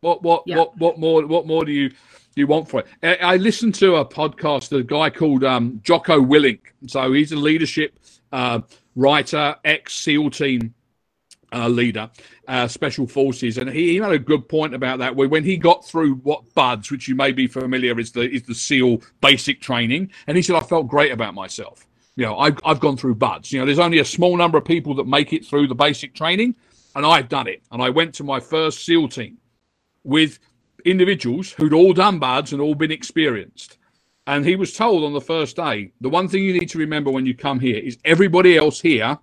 What 0.00 0.22
what 0.22 0.44
Yeah. 0.46 0.56
what 0.56 0.76
what 0.78 0.98
more 0.98 1.26
what 1.26 1.46
more 1.46 1.64
do 1.64 1.72
you 1.72 1.90
do 1.90 1.96
you 2.40 2.46
want 2.46 2.68
for 2.68 2.80
it? 2.80 2.86
I, 3.02 3.34
I 3.34 3.36
listened 3.36 3.74
to 3.76 3.96
a 3.96 4.06
podcast 4.06 4.76
a 4.78 4.82
guy 4.82 5.10
called 5.10 5.44
um 5.44 5.80
jocko 5.84 6.20
willink. 6.20 6.60
So 6.86 7.12
he's 7.12 7.32
a 7.32 7.36
leadership 7.36 7.98
uh, 8.32 8.60
writer 8.96 9.56
ex 9.64 9.94
seal 9.94 10.30
team 10.30 10.74
uh, 11.52 11.68
leader, 11.68 12.10
uh, 12.48 12.68
special 12.68 13.06
forces, 13.06 13.58
and 13.58 13.70
he, 13.70 13.90
he 13.90 13.96
had 13.96 14.12
a 14.12 14.18
good 14.18 14.48
point 14.48 14.74
about 14.74 14.98
that. 15.00 15.16
Where 15.16 15.28
when 15.28 15.44
he 15.44 15.56
got 15.56 15.86
through 15.86 16.16
what 16.16 16.54
BUD/S, 16.54 16.90
which 16.90 17.08
you 17.08 17.14
may 17.14 17.32
be 17.32 17.46
familiar 17.46 17.98
is 18.00 18.12
the 18.12 18.22
is 18.30 18.44
the 18.44 18.54
SEAL 18.54 19.02
basic 19.20 19.60
training, 19.60 20.10
and 20.26 20.36
he 20.36 20.42
said 20.42 20.56
I 20.56 20.60
felt 20.60 20.88
great 20.88 21.12
about 21.12 21.34
myself. 21.34 21.86
You 22.16 22.26
know, 22.26 22.38
I've 22.38 22.58
I've 22.64 22.80
gone 22.80 22.96
through 22.96 23.16
BUD/S. 23.16 23.52
You 23.52 23.60
know, 23.60 23.66
there's 23.66 23.78
only 23.78 23.98
a 23.98 24.04
small 24.04 24.36
number 24.36 24.58
of 24.58 24.64
people 24.64 24.94
that 24.96 25.06
make 25.06 25.32
it 25.32 25.46
through 25.46 25.68
the 25.68 25.74
basic 25.74 26.14
training, 26.14 26.56
and 26.96 27.06
I've 27.06 27.28
done 27.28 27.48
it. 27.48 27.62
And 27.72 27.82
I 27.82 27.90
went 27.90 28.14
to 28.16 28.24
my 28.24 28.40
first 28.40 28.84
SEAL 28.84 29.08
team 29.08 29.38
with 30.04 30.38
individuals 30.84 31.52
who'd 31.52 31.74
all 31.74 31.92
done 31.92 32.18
BUD/S 32.18 32.52
and 32.52 32.60
all 32.62 32.74
been 32.74 32.92
experienced. 32.92 33.78
And 34.26 34.46
he 34.46 34.56
was 34.56 34.74
told 34.74 35.04
on 35.04 35.12
the 35.14 35.20
first 35.20 35.56
day, 35.56 35.92
the 36.00 36.08
one 36.08 36.28
thing 36.28 36.44
you 36.44 36.54
need 36.54 36.70
to 36.70 36.78
remember 36.78 37.10
when 37.10 37.26
you 37.26 37.34
come 37.34 37.60
here 37.60 37.78
is 37.78 37.98
everybody 38.04 38.56
else 38.56 38.80
here 38.80 39.18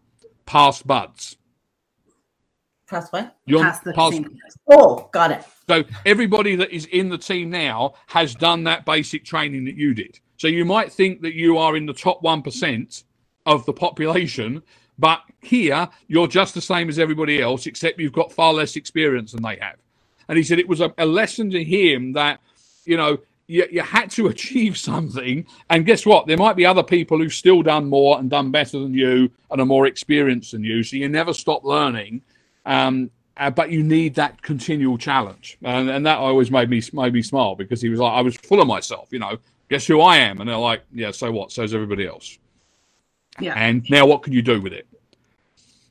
passed 0.45 0.87
BUD/S. 0.87 1.37
Trust 2.89 3.13
what? 3.13 3.35
You're 3.45 3.61
Past 3.61 3.83
the 3.83 3.93
past- 3.93 4.13
same- 4.15 4.39
Oh, 4.71 5.07
got 5.13 5.29
it. 5.31 5.43
so 5.67 5.83
everybody 6.07 6.55
that 6.55 6.71
is 6.71 6.85
in 6.87 7.09
the 7.09 7.17
team 7.19 7.51
now 7.51 7.93
has 8.07 8.33
done 8.33 8.63
that 8.63 8.83
basic 8.83 9.23
training 9.23 9.65
that 9.65 9.75
you 9.75 9.93
did. 9.93 10.19
So 10.37 10.47
you 10.47 10.65
might 10.65 10.91
think 10.91 11.21
that 11.21 11.35
you 11.35 11.57
are 11.59 11.77
in 11.77 11.85
the 11.85 11.93
top 11.93 12.23
1% 12.23 13.03
of 13.45 13.65
the 13.67 13.73
population, 13.73 14.63
but 14.97 15.21
here 15.41 15.87
you're 16.07 16.27
just 16.27 16.55
the 16.55 16.61
same 16.61 16.89
as 16.89 16.97
everybody 16.97 17.39
else, 17.41 17.67
except 17.67 17.99
you've 17.99 18.11
got 18.13 18.31
far 18.33 18.53
less 18.53 18.75
experience 18.75 19.33
than 19.33 19.43
they 19.43 19.57
have. 19.61 19.75
And 20.27 20.37
he 20.37 20.43
said 20.43 20.57
it 20.57 20.67
was 20.67 20.81
a, 20.81 20.91
a 20.97 21.05
lesson 21.05 21.51
to 21.51 21.63
him 21.63 22.13
that, 22.13 22.39
you 22.85 22.97
know, 22.97 23.19
you, 23.47 23.67
you 23.71 23.81
had 23.81 24.09
to 24.11 24.27
achieve 24.33 24.77
something. 24.77 25.45
And 25.69 25.85
guess 25.85 26.05
what? 26.07 26.25
There 26.25 26.37
might 26.37 26.55
be 26.55 26.65
other 26.65 26.83
people 26.83 27.19
who've 27.19 27.33
still 27.33 27.61
done 27.61 27.87
more 27.87 28.17
and 28.19 28.29
done 28.31 28.49
better 28.51 28.79
than 28.79 28.93
you 28.95 29.29
and 29.51 29.61
are 29.61 29.65
more 29.65 29.85
experienced 29.85 30.53
than 30.53 30.63
you. 30.63 30.81
So 30.83 30.95
you 30.97 31.07
never 31.09 31.33
stop 31.33 31.63
learning. 31.63 32.21
Um, 32.65 33.09
uh, 33.37 33.49
but 33.49 33.71
you 33.71 33.83
need 33.83 34.15
that 34.15 34.41
continual 34.41 34.97
challenge, 34.97 35.57
and, 35.63 35.89
and 35.89 36.05
that 36.05 36.17
always 36.17 36.51
made 36.51 36.69
me 36.69 36.81
made 36.91 37.13
me 37.13 37.21
smile 37.21 37.55
because 37.55 37.81
he 37.81 37.87
was 37.89 37.99
like, 37.99 38.11
I 38.11 38.21
was 38.21 38.35
full 38.35 38.61
of 38.61 38.67
myself, 38.67 39.07
you 39.11 39.19
know. 39.19 39.37
Guess 39.69 39.85
who 39.85 40.01
I 40.01 40.17
am? 40.17 40.41
And 40.41 40.49
they're 40.49 40.57
like, 40.57 40.81
yeah, 40.91 41.11
so 41.11 41.31
what? 41.31 41.51
So's 41.51 41.73
everybody 41.75 42.07
else. 42.07 42.39
Yeah. 43.39 43.53
And 43.55 43.85
now 43.89 44.07
what 44.07 44.23
can 44.23 44.33
you 44.33 44.41
do 44.41 44.59
with 44.59 44.73
it? 44.73 44.87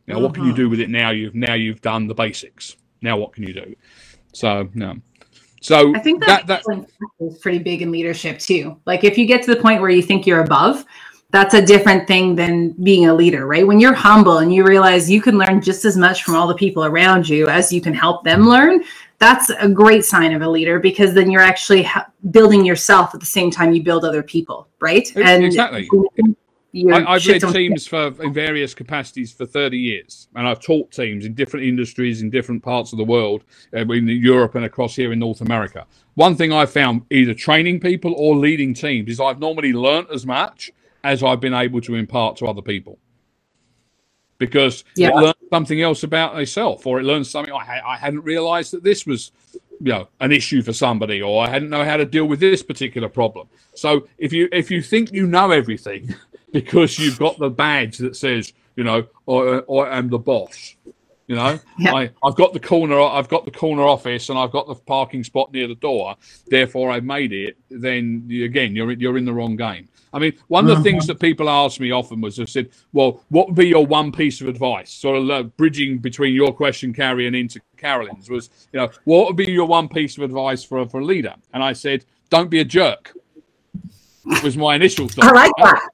Now 0.08 0.18
what 0.20 0.34
can 0.34 0.44
you 0.44 0.52
Mhm. 0.52 0.56
do 0.56 0.68
with 0.68 0.80
it? 0.80 0.90
Now 0.90 1.10
you've 1.10 1.34
now 1.34 1.54
you've 1.54 1.80
done 1.80 2.06
the 2.06 2.14
basics. 2.14 2.76
Now 3.02 3.16
what 3.18 3.32
can 3.32 3.44
you 3.44 3.52
do? 3.52 3.74
So 4.32 4.68
no. 4.74 4.96
So 5.60 5.94
I 5.94 5.98
think 6.00 6.24
that 6.24 6.46
that, 6.46 6.62
that 6.66 6.86
is 7.20 7.38
pretty 7.38 7.58
big 7.58 7.82
in 7.82 7.90
leadership 7.90 8.38
too. 8.38 8.80
Like 8.86 9.04
if 9.04 9.16
you 9.18 9.26
get 9.26 9.42
to 9.44 9.54
the 9.54 9.60
point 9.60 9.80
where 9.80 9.90
you 9.90 10.02
think 10.02 10.26
you're 10.26 10.42
above, 10.42 10.84
that's 11.30 11.54
a 11.54 11.60
different 11.60 12.08
thing 12.08 12.34
than 12.34 12.70
being 12.82 13.06
a 13.06 13.14
leader, 13.14 13.46
right? 13.46 13.66
When 13.66 13.78
you're 13.78 13.94
humble 13.94 14.38
and 14.38 14.52
you 14.52 14.64
realize 14.64 15.10
you 15.10 15.20
can 15.20 15.36
learn 15.36 15.60
just 15.60 15.84
as 15.84 15.96
much 15.96 16.22
from 16.22 16.34
all 16.34 16.46
the 16.46 16.54
people 16.54 16.86
around 16.86 17.28
you 17.28 17.48
as 17.48 17.70
you 17.70 17.82
can 17.82 17.92
help 17.92 18.24
them 18.24 18.48
learn, 18.48 18.82
that's 19.18 19.50
a 19.50 19.68
great 19.68 20.04
sign 20.04 20.32
of 20.32 20.40
a 20.40 20.48
leader 20.48 20.78
because 20.78 21.12
then 21.12 21.30
you're 21.30 21.42
actually 21.42 21.82
ha- 21.82 22.10
building 22.30 22.64
yourself 22.64 23.14
at 23.14 23.20
the 23.20 23.26
same 23.26 23.50
time 23.50 23.74
you 23.74 23.82
build 23.82 24.04
other 24.04 24.22
people, 24.22 24.68
right? 24.80 25.14
And 25.16 25.44
exactly. 25.44 25.86
I, 26.74 27.04
I've 27.14 27.22
shit 27.22 27.42
led 27.42 27.52
teams 27.52 27.86
for 27.88 28.14
in 28.22 28.32
various 28.32 28.72
capacities 28.72 29.30
for 29.30 29.44
30 29.44 29.76
years, 29.76 30.28
and 30.34 30.48
I've 30.48 30.60
taught 30.60 30.92
teams 30.92 31.26
in 31.26 31.34
different 31.34 31.66
industries 31.66 32.22
in 32.22 32.30
different 32.30 32.62
parts 32.62 32.92
of 32.92 32.98
the 32.98 33.04
world, 33.04 33.44
uh, 33.74 33.80
in 33.80 34.06
Europe 34.06 34.54
and 34.54 34.64
across 34.64 34.94
here 34.96 35.12
in 35.12 35.18
North 35.18 35.42
America. 35.42 35.86
One 36.14 36.36
thing 36.36 36.52
I've 36.52 36.70
found, 36.70 37.02
either 37.10 37.34
training 37.34 37.80
people 37.80 38.14
or 38.16 38.36
leading 38.36 38.72
teams, 38.72 39.10
is 39.10 39.20
I've 39.20 39.40
normally 39.40 39.72
learnt 39.72 40.08
as 40.10 40.24
much 40.24 40.72
as 41.08 41.22
I've 41.22 41.40
been 41.40 41.54
able 41.54 41.80
to 41.82 41.94
impart 41.94 42.36
to 42.38 42.46
other 42.46 42.62
people, 42.62 42.98
because 44.38 44.84
Yeah. 44.94 45.08
it 45.08 45.14
learns 45.16 45.34
something 45.50 45.80
else 45.80 46.02
about 46.02 46.34
myself, 46.34 46.86
or 46.86 47.00
it 47.00 47.04
learns 47.04 47.30
something 47.30 47.52
I, 47.52 47.64
ha- 47.64 47.88
I 47.94 47.96
hadn't 47.96 48.24
realised 48.24 48.72
that 48.74 48.84
this 48.84 49.06
was 49.06 49.32
you 49.80 49.92
know 49.92 50.08
an 50.20 50.32
issue 50.32 50.60
for 50.60 50.72
somebody 50.72 51.22
or 51.22 51.46
i 51.46 51.48
hadn't 51.48 51.70
know 51.70 51.84
how 51.84 51.96
to 51.96 52.04
deal 52.04 52.24
with 52.24 52.40
this 52.40 52.64
particular 52.64 53.08
problem 53.08 53.46
so 53.74 54.08
if 54.18 54.32
you 54.32 54.48
if 54.50 54.72
you 54.72 54.82
think 54.82 55.12
you 55.12 55.24
know 55.24 55.52
everything 55.52 56.12
because 56.52 56.98
you've 56.98 57.16
got 57.16 57.38
the 57.38 57.48
badge 57.48 57.96
that 57.98 58.16
says 58.16 58.52
you 58.74 58.82
know 58.82 59.06
I, 59.28 59.62
I 59.72 59.98
am 59.98 60.08
the 60.08 60.18
boss 60.18 60.74
you 61.28 61.36
know 61.36 61.60
Yeah. 61.78 61.94
I, 61.94 62.10
i've 62.24 62.34
got 62.34 62.54
the 62.54 62.58
corner 62.58 63.00
i've 63.00 63.28
got 63.28 63.44
the 63.44 63.52
corner 63.52 63.84
office 63.84 64.30
and 64.30 64.36
i've 64.36 64.50
got 64.50 64.66
the 64.66 64.74
parking 64.74 65.22
spot 65.22 65.52
near 65.52 65.68
the 65.68 65.76
door 65.76 66.16
therefore 66.48 66.90
i've 66.90 67.04
made 67.04 67.32
it 67.32 67.56
then 67.70 68.24
you, 68.26 68.46
again 68.46 68.74
you're 68.74 68.90
you're 68.90 69.16
in 69.16 69.26
the 69.26 69.32
wrong 69.32 69.54
game 69.54 69.88
i 70.12 70.18
mean 70.18 70.32
one 70.48 70.68
of 70.68 70.76
the 70.76 70.82
things 70.82 71.06
that 71.06 71.20
people 71.20 71.48
ask 71.48 71.80
me 71.80 71.90
often 71.90 72.20
was 72.20 72.36
they 72.36 72.46
said 72.46 72.68
well 72.92 73.22
what 73.28 73.46
would 73.48 73.56
be 73.56 73.66
your 73.68 73.86
one 73.86 74.10
piece 74.12 74.40
of 74.40 74.48
advice 74.48 74.90
sort 74.90 75.16
of 75.16 75.30
uh, 75.30 75.42
bridging 75.42 75.98
between 75.98 76.34
your 76.34 76.52
question 76.52 76.92
carrie 76.92 77.26
and 77.26 77.36
into 77.36 77.60
carolyn's 77.76 78.28
was 78.30 78.50
you 78.72 78.78
know 78.80 78.88
what 79.04 79.26
would 79.26 79.36
be 79.36 79.50
your 79.50 79.66
one 79.66 79.88
piece 79.88 80.16
of 80.16 80.22
advice 80.22 80.62
for, 80.64 80.78
a- 80.78 80.88
for 80.88 81.00
a 81.00 81.04
leader 81.04 81.34
and 81.52 81.62
i 81.62 81.72
said 81.72 82.04
don't 82.30 82.50
be 82.50 82.60
a 82.60 82.64
jerk 82.64 83.12
was 84.42 84.56
my 84.56 84.74
initial 84.74 85.08
thought 85.08 85.24
I 85.24 85.32
like 85.32 85.52
that. 85.58 85.88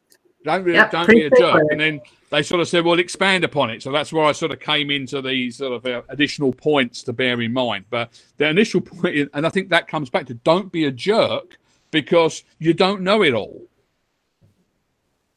don't, 0.45 0.65
be- 0.65 0.73
Yep, 0.73 0.91
don't 0.91 1.09
be 1.09 1.23
a 1.23 1.31
jerk. 1.31 1.63
And 1.71 1.81
then 1.81 2.01
they 2.31 2.43
sort 2.43 2.61
of 2.61 2.67
said, 2.69 2.85
well, 2.85 2.99
expand 2.99 3.45
upon 3.45 3.71
it. 3.71 3.81
So 3.83 3.93
that's 3.93 4.13
where 4.13 4.25
I 4.25 4.33
sort 4.33 4.51
of 4.51 4.59
came 4.59 4.91
into 4.91 5.23
these 5.23 5.59
sort 5.59 5.73
of 5.73 5.87
uh, 5.87 6.03
additional 6.09 6.53
points 6.53 7.05
to 7.05 7.13
bear 7.13 7.41
in 7.41 7.53
mind. 7.53 7.85
But 7.91 8.21
the 8.39 8.49
initial 8.49 8.81
point, 8.81 9.31
and 9.33 9.47
I 9.47 9.51
think 9.51 9.69
that 9.69 9.87
comes 9.87 10.11
back 10.11 10.27
to 10.27 10.35
don't 10.35 10.73
be 10.73 10.87
a 10.87 10.91
jerk 10.91 11.59
because 11.93 12.43
you 12.59 12.75
don't 12.75 13.03
know 13.03 13.23
it 13.23 13.35
all. 13.35 13.63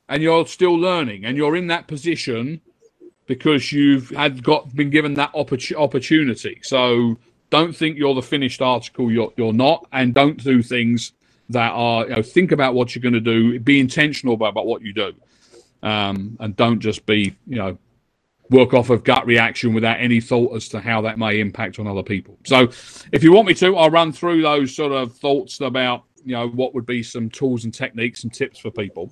And 0.10 0.24
you're 0.24 0.48
still 0.48 0.76
learning 0.76 1.26
and 1.26 1.36
you're 1.36 1.56
in 1.56 1.68
that 1.68 1.88
position 1.88 2.62
because 3.28 3.72
you've 3.72 4.10
had 4.12 4.42
got 4.42 4.74
been 4.76 4.90
given 4.90 5.14
that 5.16 5.34
opportu- 5.34 5.76
opportunity. 5.76 6.60
So 6.64 7.18
don't 7.50 7.76
think 7.76 7.98
you're 7.98 8.16
the 8.16 8.22
finished 8.22 8.62
article. 8.62 9.12
You're 9.12 9.32
you're 9.38 9.54
not, 9.54 9.86
and 9.92 10.14
don't 10.14 10.42
do 10.42 10.64
things 10.64 11.12
that 11.50 11.72
are 11.72 12.08
you 12.08 12.16
know 12.16 12.22
think 12.22 12.52
about 12.52 12.74
what 12.74 12.96
you're 12.96 13.02
going 13.02 13.14
to 13.14 13.20
do. 13.20 13.60
Be 13.60 13.80
intentional 13.80 14.34
about, 14.36 14.50
about 14.50 14.66
what 14.66 14.82
you 14.82 14.94
do, 14.94 15.14
um, 15.84 16.38
and 16.40 16.56
don't 16.56 16.80
just 16.80 17.06
be 17.06 17.36
you 17.46 17.58
know 17.58 17.78
work 18.50 18.74
off 18.74 18.90
of 18.90 19.04
gut 19.04 19.26
reaction 19.26 19.74
without 19.74 20.00
any 20.00 20.22
thought 20.22 20.56
as 20.56 20.70
to 20.70 20.80
how 20.80 21.02
that 21.02 21.20
may 21.20 21.42
impact 21.42 21.80
on 21.80 21.88
other 21.88 22.04
people. 22.04 22.38
So 22.46 22.70
if 23.12 23.22
you 23.22 23.34
want 23.34 23.46
me 23.46 23.54
to, 23.56 23.76
I'll 23.76 23.90
run 23.90 24.14
through 24.14 24.42
those 24.42 24.74
sort 24.74 24.94
of 24.94 25.14
thoughts 25.18 25.60
about 25.60 26.04
you 26.24 26.34
know 26.34 26.48
what 26.48 26.74
would 26.74 26.86
be 26.86 27.04
some 27.04 27.30
tools 27.30 27.64
and 27.64 27.74
techniques 27.74 28.24
and 28.24 28.34
tips 28.34 28.60
for 28.60 28.72
people. 28.72 29.12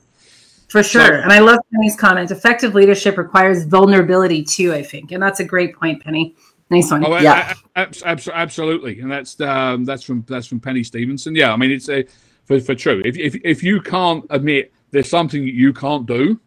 For 0.75 0.83
sure. 0.83 1.19
and 1.21 1.31
I 1.31 1.39
love 1.39 1.59
Penny's 1.73 1.95
comment. 1.95 2.31
Effective 2.31 2.75
leadership 2.75 3.17
requires 3.17 3.63
vulnerability 3.63 4.43
too, 4.43 4.73
I 4.73 4.83
think. 4.83 5.13
And 5.13 5.23
that's 5.23 5.39
a 5.39 5.45
great 5.45 5.73
point, 5.73 6.03
Penny. 6.03 6.35
Nice 6.69 6.91
one. 6.91 7.05
Oh, 7.05 7.17
Yeah. 7.17 7.53
a- 7.75 7.79
a- 7.79 7.83
abs- 7.83 8.03
abs- 8.03 8.27
absolutely, 8.27 8.99
and 8.99 9.09
that's 9.09 9.39
um, 9.39 9.85
that's 9.85 10.03
from 10.03 10.25
that's 10.27 10.47
from 10.47 10.59
Penny 10.59 10.83
Stevenson. 10.83 11.33
Yeah, 11.33 11.53
I 11.53 11.55
mean 11.55 11.71
it's 11.71 11.87
a 11.87 12.03
for, 12.43 12.59
for 12.59 12.75
true. 12.75 13.01
If, 13.05 13.17
if 13.17 13.35
if 13.45 13.63
you 13.63 13.79
can't 13.79 14.25
admit 14.29 14.73
there's 14.91 15.07
something 15.09 15.43
you 15.43 15.71
can't 15.71 16.05
do, 16.05 16.39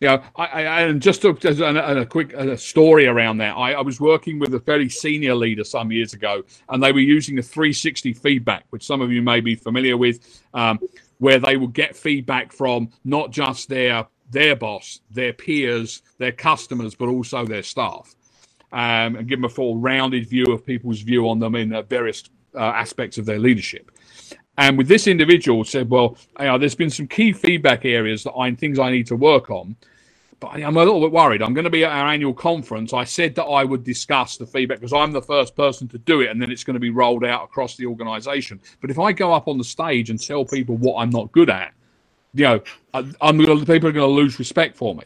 you 0.00 0.08
know, 0.08 0.22
I, 0.36 0.44
I 0.46 0.80
and 0.82 1.02
just 1.02 1.22
to, 1.22 1.36
as 1.44 1.58
a, 1.60 1.64
a 1.74 2.06
quick 2.06 2.32
a 2.34 2.56
story 2.56 3.06
around 3.08 3.38
that, 3.38 3.56
I, 3.56 3.72
I 3.72 3.80
was 3.80 4.00
working 4.00 4.38
with 4.38 4.54
a 4.54 4.60
very 4.60 4.88
senior 4.88 5.34
leader 5.34 5.64
some 5.64 5.90
years 5.90 6.12
ago, 6.14 6.44
and 6.68 6.80
they 6.80 6.92
were 6.92 7.00
using 7.00 7.34
the 7.34 7.42
360 7.42 8.12
feedback, 8.12 8.64
which 8.70 8.84
some 8.86 9.00
of 9.00 9.10
you 9.10 9.22
may 9.22 9.40
be 9.40 9.56
familiar 9.56 9.96
with. 9.96 10.40
Um, 10.54 10.78
where 11.18 11.38
they 11.38 11.56
will 11.56 11.68
get 11.68 11.96
feedback 11.96 12.52
from 12.52 12.90
not 13.04 13.30
just 13.30 13.68
their 13.68 14.06
their 14.30 14.54
boss, 14.54 15.00
their 15.10 15.32
peers, 15.32 16.02
their 16.18 16.32
customers, 16.32 16.94
but 16.94 17.08
also 17.08 17.46
their 17.46 17.62
staff, 17.62 18.14
um, 18.72 19.16
and 19.16 19.26
give 19.28 19.38
them 19.38 19.46
a 19.46 19.48
full 19.48 19.78
rounded 19.78 20.28
view 20.28 20.44
of 20.52 20.66
people's 20.66 21.00
view 21.00 21.28
on 21.28 21.38
them 21.38 21.54
in 21.54 21.72
uh, 21.72 21.82
various 21.82 22.24
uh, 22.54 22.58
aspects 22.58 23.16
of 23.18 23.24
their 23.24 23.38
leadership. 23.38 23.90
And 24.58 24.76
with 24.76 24.88
this 24.88 25.06
individual 25.06 25.64
said, 25.64 25.88
well, 25.88 26.18
you 26.38 26.46
know, 26.46 26.58
there's 26.58 26.74
been 26.74 26.90
some 26.90 27.06
key 27.06 27.32
feedback 27.32 27.84
areas 27.84 28.24
that 28.24 28.32
I 28.32 28.52
things 28.54 28.78
I 28.78 28.90
need 28.90 29.06
to 29.06 29.16
work 29.16 29.50
on 29.50 29.76
but 30.40 30.48
I'm 30.48 30.76
a 30.76 30.84
little 30.84 31.00
bit 31.00 31.12
worried. 31.12 31.42
I'm 31.42 31.54
going 31.54 31.64
to 31.64 31.70
be 31.70 31.84
at 31.84 31.90
our 31.92 32.06
annual 32.08 32.32
conference. 32.32 32.92
I 32.92 33.04
said 33.04 33.34
that 33.34 33.44
I 33.44 33.64
would 33.64 33.82
discuss 33.82 34.36
the 34.36 34.46
feedback 34.46 34.78
because 34.78 34.92
I'm 34.92 35.12
the 35.12 35.22
first 35.22 35.56
person 35.56 35.88
to 35.88 35.98
do 35.98 36.20
it, 36.20 36.30
and 36.30 36.40
then 36.40 36.50
it's 36.50 36.64
going 36.64 36.74
to 36.74 36.80
be 36.80 36.90
rolled 36.90 37.24
out 37.24 37.44
across 37.44 37.76
the 37.76 37.86
organisation. 37.86 38.60
But 38.80 38.90
if 38.90 38.98
I 38.98 39.12
go 39.12 39.32
up 39.32 39.48
on 39.48 39.58
the 39.58 39.64
stage 39.64 40.10
and 40.10 40.20
tell 40.20 40.44
people 40.44 40.76
what 40.76 41.00
I'm 41.00 41.10
not 41.10 41.32
good 41.32 41.50
at, 41.50 41.72
you 42.34 42.44
know, 42.44 42.62
uh, 42.94 43.04
I'm 43.20 43.38
going 43.38 43.58
to, 43.58 43.66
people 43.66 43.88
are 43.88 43.92
going 43.92 44.08
to 44.08 44.14
lose 44.14 44.38
respect 44.38 44.76
for 44.76 44.94
me. 44.94 45.04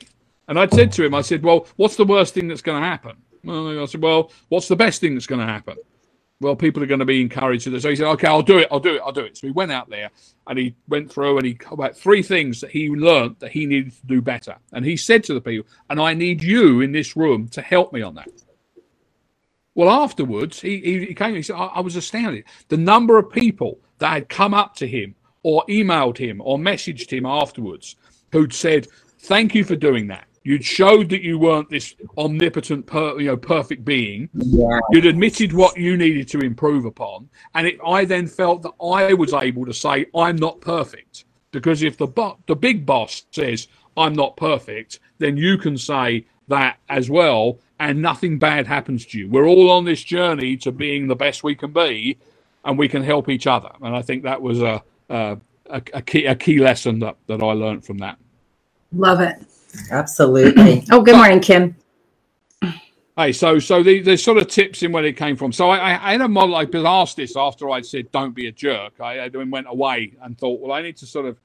And 0.49 0.59
I 0.59 0.67
said 0.67 0.93
to 0.93 1.05
him, 1.05 1.15
I 1.15 1.23
said, 1.23 1.43
"Well, 1.43 1.67
what's 1.77 1.97
the 1.97 2.05
worst 2.05 2.35
thing 2.35 2.49
that's 2.49 2.63
going 2.63 2.83
to 2.83 2.87
happen?" 2.87 3.17
I 3.49 3.87
said, 3.87 4.03
"Well, 4.03 4.31
what's 4.49 4.69
the 4.69 4.77
best 4.77 5.01
thing 5.01 5.15
that's 5.15 5.27
going 5.27 5.41
to 5.41 5.47
happen?" 5.47 5.77
Well, 6.43 6.57
people 6.57 6.83
are 6.83 6.87
going 6.87 6.99
to 6.99 7.07
be 7.07 7.21
encouraged. 7.21 7.65
So 7.65 7.71
he 7.71 7.97
said, 7.97 8.07
okay, 8.07 8.27
I'll 8.27 8.43
do 8.43 8.59
it. 8.59 8.69
I'll 8.71 8.81
do 8.81 8.97
it. 8.97 9.03
I'll 9.05 9.13
do 9.13 9.25
it. 9.25 9.39
So 9.39 9.47
he 9.47 9.53
went 9.53 9.71
out 9.71 9.89
there 9.89 10.11
and 10.47 10.59
he 10.59 10.75
went 10.89 11.11
through 11.11 11.39
and 11.39 11.47
he 11.47 11.57
about 11.71 11.97
three 11.97 12.23
things 12.23 12.61
that 12.61 12.71
he 12.71 12.89
learned 12.91 13.37
that 13.39 13.53
he 13.53 13.65
needed 13.65 13.93
to 13.93 14.07
do 14.07 14.21
better. 14.21 14.57
And 14.73 14.85
he 14.85 14.97
said 14.97 15.23
to 15.25 15.35
the 15.35 15.41
people, 15.41 15.71
and 15.89 16.01
I 16.01 16.15
need 16.15 16.43
you 16.43 16.81
in 16.81 16.93
this 16.93 17.17
room 17.17 17.49
to 17.49 17.63
help 17.63 17.93
me 17.93 18.03
on 18.03 18.17
that. 18.17 18.29
Well, 19.75 19.89
afterwards, 19.89 20.61
he, 20.61 20.81
he, 20.81 21.07
he 21.07 21.15
came. 21.15 21.35
He 21.35 21.43
said, 21.43 21.57
I, 21.57 21.67
I 21.67 21.81
was 21.81 21.97
astounded. 21.97 22.45
The 22.69 22.77
number 22.77 23.19
of 23.19 23.31
people 23.31 23.79
that 23.99 24.11
had 24.11 24.29
come 24.29 24.53
up 24.53 24.75
to 24.77 24.87
him 24.87 25.15
or 25.43 25.65
emailed 25.69 26.19
him 26.19 26.43
or 26.45 26.59
messaged 26.59 27.11
him 27.11 27.25
afterwards 27.25 27.97
who'd 28.33 28.53
said, 28.53 28.89
thank 29.21 29.55
you 29.55 29.65
for 29.65 29.77
doing 29.77 30.09
that. 30.09 30.27
You'd 30.45 30.65
showed 30.65 31.09
that 31.11 31.23
you 31.23 31.39
weren't 31.39 31.71
this 31.71 31.95
omnipotent, 32.19 32.87
per, 32.87 33.19
you 33.21 33.27
know, 33.27 33.37
perfect 33.37 33.85
being. 33.85 34.29
Yeah. 34.35 34.81
You'd 34.91 35.07
admitted 35.07 35.53
what 35.53 35.77
you 35.77 35.97
needed 35.97 36.29
to 36.29 36.41
improve 36.41 36.85
upon, 36.85 37.29
and 37.55 37.67
it, 37.67 37.79
I 37.87 38.05
then 38.05 38.27
felt 38.27 38.63
that 38.63 38.73
I 38.83 39.15
was 39.15 39.33
able 39.33 39.65
to 39.67 39.75
say 39.75 40.07
I'm 40.15 40.37
not 40.37 40.61
perfect 40.61 41.25
because 41.53 41.83
if 41.83 41.97
the 41.97 42.07
bo- 42.07 42.39
the 42.47 42.57
big 42.57 42.85
boss 42.85 43.25
says 43.31 43.69
I'm 43.97 44.15
not 44.15 44.37
perfect, 44.37 44.99
then 45.19 45.37
you 45.37 45.59
can 45.59 45.79
say 45.79 46.27
that 46.49 46.79
as 46.89 47.09
well, 47.09 47.59
and 47.79 48.03
nothing 48.03 48.39
bad 48.39 48.67
happens 48.67 49.07
to 49.07 49.19
you. 49.19 49.29
We're 49.29 49.47
all 49.47 49.71
on 49.71 49.85
this 49.85 50.03
journey 50.03 50.57
to 50.59 50.73
being 50.73 51.07
the 51.07 51.15
best 51.15 51.45
we 51.45 51.55
can 51.55 51.73
be, 51.73 52.19
and 52.65 52.77
we 52.77 52.89
can 52.89 53.03
help 53.03 53.29
each 53.29 53.47
other. 53.47 53.71
And 53.81 53.95
I 53.95 54.03
think 54.03 54.25
that 54.25 54.43
was 54.43 54.61
a 54.61 54.83
a, 55.09 55.39
a 55.71 56.03
key 56.03 56.27
a 56.27 56.35
key 56.35 56.59
lesson 56.59 56.99
that 57.01 57.17
that 57.29 57.43
I 57.43 57.53
learned 57.53 57.85
from 57.85 57.99
that. 57.99 58.19
Love 58.93 59.21
it. 59.21 59.37
Absolutely. 59.91 60.85
oh, 60.93 61.03
good 61.03 61.17
morning, 61.17 61.41
Kim. 61.41 61.77
Hey, 63.17 63.33
so 63.33 63.61
so 63.61 63.83
the, 63.83 64.01
the 64.03 64.17
sort 64.19 64.39
of 64.39 64.49
tips 64.49 64.83
in 64.83 64.93
where 64.93 65.05
it 65.05 65.17
came 65.17 65.37
from. 65.37 65.53
So 65.53 65.71
I, 65.71 65.93
I 66.09 66.13
had 66.13 66.23
a 66.23 66.29
model. 66.29 66.57
I 66.57 66.65
was 66.65 66.85
asked 66.85 67.17
this 67.19 67.37
after 67.37 67.71
I 67.71 67.83
said, 67.83 68.11
"Don't 68.11 68.35
be 68.35 68.49
a 68.49 68.53
jerk." 68.53 68.95
I, 69.01 69.23
I 69.23 69.29
then 69.29 69.51
went 69.51 69.69
away 69.69 70.15
and 70.23 70.37
thought, 70.39 70.61
well, 70.61 70.73
I 70.73 70.83
need 70.83 70.97
to 70.99 71.07
sort 71.07 71.27
of 71.27 71.39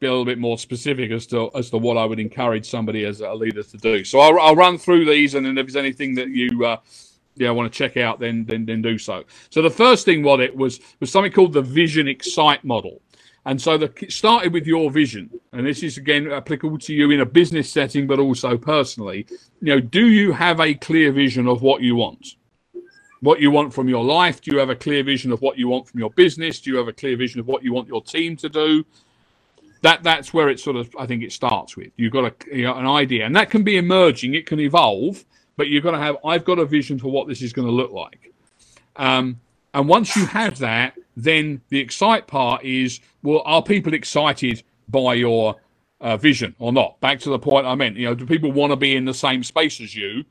be 0.00 0.08
a 0.08 0.10
little 0.10 0.26
bit 0.26 0.38
more 0.38 0.58
specific 0.58 1.12
as 1.12 1.26
to 1.28 1.50
as 1.54 1.70
to 1.70 1.78
what 1.78 1.96
I 1.96 2.04
would 2.04 2.20
encourage 2.20 2.68
somebody 2.68 3.06
as 3.06 3.22
a 3.22 3.32
leader 3.34 3.62
to 3.62 3.76
do. 3.78 4.04
So 4.04 4.20
I'll, 4.20 4.38
I'll 4.40 4.56
run 4.56 4.78
through 4.78 5.06
these, 5.06 5.34
and 5.34 5.46
then 5.46 5.58
if 5.58 5.66
there's 5.66 5.76
anything 5.76 6.14
that 6.16 6.28
you 6.28 6.66
uh, 6.66 6.78
yeah 7.36 7.52
want 7.52 7.72
to 7.72 7.78
check 7.78 7.96
out, 7.96 8.20
then 8.20 8.44
then 8.44 8.66
then 8.66 8.82
do 8.82 8.98
so. 8.98 9.24
So 9.50 9.62
the 9.62 9.70
first 9.70 10.04
thing 10.04 10.24
what 10.24 10.40
it 10.40 10.56
was 10.56 10.80
was 11.00 11.12
something 11.12 11.32
called 11.32 11.54
the 11.54 11.62
Vision 11.62 12.08
Excite 12.08 12.64
model. 12.64 13.00
And 13.44 13.60
so 13.60 13.76
the 13.76 13.92
started 14.08 14.52
with 14.52 14.66
your 14.66 14.90
vision, 14.90 15.28
and 15.52 15.66
this 15.66 15.82
is 15.82 15.98
again 15.98 16.30
applicable 16.30 16.78
to 16.78 16.94
you 16.94 17.10
in 17.10 17.20
a 17.20 17.26
business 17.26 17.68
setting, 17.68 18.06
but 18.06 18.20
also 18.20 18.56
personally. 18.56 19.26
You 19.60 19.74
know, 19.74 19.80
do 19.80 20.08
you 20.08 20.32
have 20.32 20.60
a 20.60 20.74
clear 20.74 21.10
vision 21.10 21.48
of 21.48 21.60
what 21.60 21.82
you 21.82 21.96
want? 21.96 22.36
What 23.20 23.40
you 23.40 23.50
want 23.50 23.74
from 23.74 23.88
your 23.88 24.04
life? 24.04 24.40
Do 24.40 24.52
you 24.52 24.58
have 24.58 24.70
a 24.70 24.76
clear 24.76 25.02
vision 25.02 25.32
of 25.32 25.42
what 25.42 25.58
you 25.58 25.68
want 25.68 25.88
from 25.88 25.98
your 25.98 26.10
business? 26.10 26.60
Do 26.60 26.70
you 26.70 26.76
have 26.76 26.88
a 26.88 26.92
clear 26.92 27.16
vision 27.16 27.40
of 27.40 27.46
what 27.48 27.64
you 27.64 27.72
want 27.72 27.88
your 27.88 28.02
team 28.02 28.36
to 28.36 28.48
do? 28.48 28.84
That 29.82 30.04
that's 30.04 30.32
where 30.32 30.48
it 30.48 30.60
sort 30.60 30.76
of 30.76 30.94
I 30.96 31.06
think 31.06 31.24
it 31.24 31.32
starts 31.32 31.76
with. 31.76 31.90
You've 31.96 32.12
got 32.12 32.24
a 32.24 32.56
you 32.56 32.62
know, 32.62 32.74
an 32.74 32.86
idea, 32.86 33.26
and 33.26 33.34
that 33.34 33.50
can 33.50 33.64
be 33.64 33.76
emerging. 33.76 34.34
It 34.34 34.46
can 34.46 34.60
evolve, 34.60 35.24
but 35.56 35.66
you've 35.66 35.82
got 35.82 35.92
to 35.92 35.98
have. 35.98 36.16
I've 36.24 36.44
got 36.44 36.60
a 36.60 36.64
vision 36.64 36.96
for 36.96 37.08
what 37.08 37.26
this 37.26 37.42
is 37.42 37.52
going 37.52 37.66
to 37.66 37.74
look 37.74 37.90
like. 37.90 38.32
Um, 38.94 39.40
and 39.74 39.88
once 39.88 40.16
you 40.16 40.26
have 40.26 40.58
that, 40.58 40.94
then 41.16 41.60
the 41.68 41.78
excite 41.78 42.26
part 42.26 42.64
is 42.64 43.00
well, 43.22 43.42
are 43.44 43.62
people 43.62 43.94
excited 43.94 44.62
by 44.88 45.14
your 45.14 45.56
uh, 46.00 46.16
vision 46.16 46.54
or 46.58 46.72
not? 46.72 47.00
Back 47.00 47.20
to 47.20 47.30
the 47.30 47.38
point 47.38 47.66
I 47.66 47.74
meant, 47.74 47.96
you 47.96 48.06
know, 48.06 48.14
do 48.14 48.26
people 48.26 48.52
want 48.52 48.72
to 48.72 48.76
be 48.76 48.96
in 48.96 49.04
the 49.04 49.14
same 49.14 49.42
space 49.42 49.80
as 49.80 49.94
you, 49.94 50.24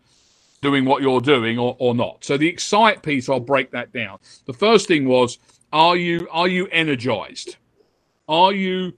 doing 0.61 0.85
what 0.85 1.01
you're 1.01 1.21
doing 1.21 1.57
or, 1.57 1.75
or 1.79 1.95
not? 1.95 2.23
So 2.23 2.37
the 2.37 2.47
excite 2.47 3.03
piece, 3.03 3.29
I'll 3.29 3.39
break 3.39 3.71
that 3.71 3.91
down. 3.93 4.19
The 4.45 4.53
first 4.53 4.87
thing 4.87 5.07
was, 5.07 5.39
are 5.73 5.95
you 5.95 6.27
are 6.31 6.47
you 6.47 6.67
energized? 6.67 7.55
Are 8.27 8.53
you 8.53 8.93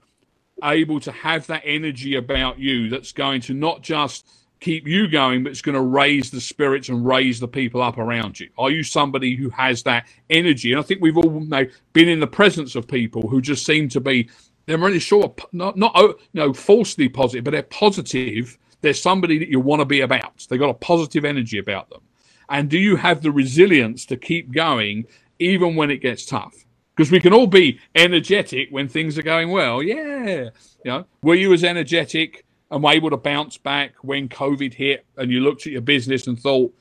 able 0.62 1.00
to 1.00 1.12
have 1.12 1.46
that 1.48 1.62
energy 1.64 2.14
about 2.16 2.58
you 2.58 2.88
that's 2.88 3.12
going 3.12 3.40
to 3.42 3.54
not 3.54 3.82
just 3.82 4.26
keep 4.64 4.88
you 4.88 5.06
going, 5.06 5.42
but 5.44 5.50
it's 5.50 5.60
going 5.60 5.74
to 5.74 5.82
raise 5.82 6.30
the 6.30 6.40
spirits 6.40 6.88
and 6.88 7.06
raise 7.06 7.38
the 7.38 7.46
people 7.46 7.82
up 7.82 7.98
around 7.98 8.40
you? 8.40 8.48
Are 8.56 8.70
you 8.70 8.82
somebody 8.82 9.36
who 9.36 9.50
has 9.50 9.82
that 9.82 10.06
energy? 10.30 10.72
And 10.72 10.80
I 10.80 10.82
think 10.82 11.02
we've 11.02 11.18
all 11.18 11.24
you 11.42 11.46
know, 11.46 11.66
been 11.92 12.08
in 12.08 12.18
the 12.18 12.26
presence 12.26 12.74
of 12.74 12.88
people 12.88 13.28
who 13.28 13.42
just 13.42 13.66
seem 13.66 13.90
to 13.90 14.00
be, 14.00 14.30
they're 14.64 14.78
really 14.78 14.98
sure, 14.98 15.34
not, 15.52 15.76
not 15.76 15.94
you 15.96 16.16
know, 16.32 16.54
falsely 16.54 17.10
positive, 17.10 17.44
but 17.44 17.50
they're 17.50 17.62
positive. 17.62 18.56
They're 18.80 18.94
somebody 18.94 19.38
that 19.38 19.48
you 19.48 19.60
want 19.60 19.80
to 19.80 19.86
be 19.86 20.00
about. 20.00 20.46
They've 20.48 20.58
got 20.58 20.70
a 20.70 20.74
positive 20.74 21.26
energy 21.26 21.58
about 21.58 21.90
them. 21.90 22.00
And 22.48 22.70
do 22.70 22.78
you 22.78 22.96
have 22.96 23.22
the 23.22 23.32
resilience 23.32 24.06
to 24.06 24.16
keep 24.16 24.50
going 24.50 25.06
even 25.38 25.76
when 25.76 25.90
it 25.90 25.98
gets 25.98 26.24
tough? 26.24 26.54
Because 26.96 27.10
we 27.10 27.20
can 27.20 27.34
all 27.34 27.46
be 27.46 27.80
energetic 27.94 28.68
when 28.70 28.88
things 28.88 29.18
are 29.18 29.22
going 29.22 29.50
well. 29.50 29.82
Yeah. 29.82 30.50
You 30.84 30.90
know, 30.90 31.06
were 31.22 31.34
you 31.34 31.52
as 31.52 31.64
energetic 31.64 32.44
and 32.74 32.82
were 32.82 32.90
able 32.90 33.08
to 33.10 33.16
bounce 33.16 33.56
back 33.56 33.94
when 34.02 34.28
COVID 34.28 34.74
hit 34.74 35.06
and 35.16 35.30
you 35.30 35.40
looked 35.40 35.64
at 35.64 35.72
your 35.72 35.80
business 35.80 36.26
and 36.26 36.38
thought, 36.38 36.74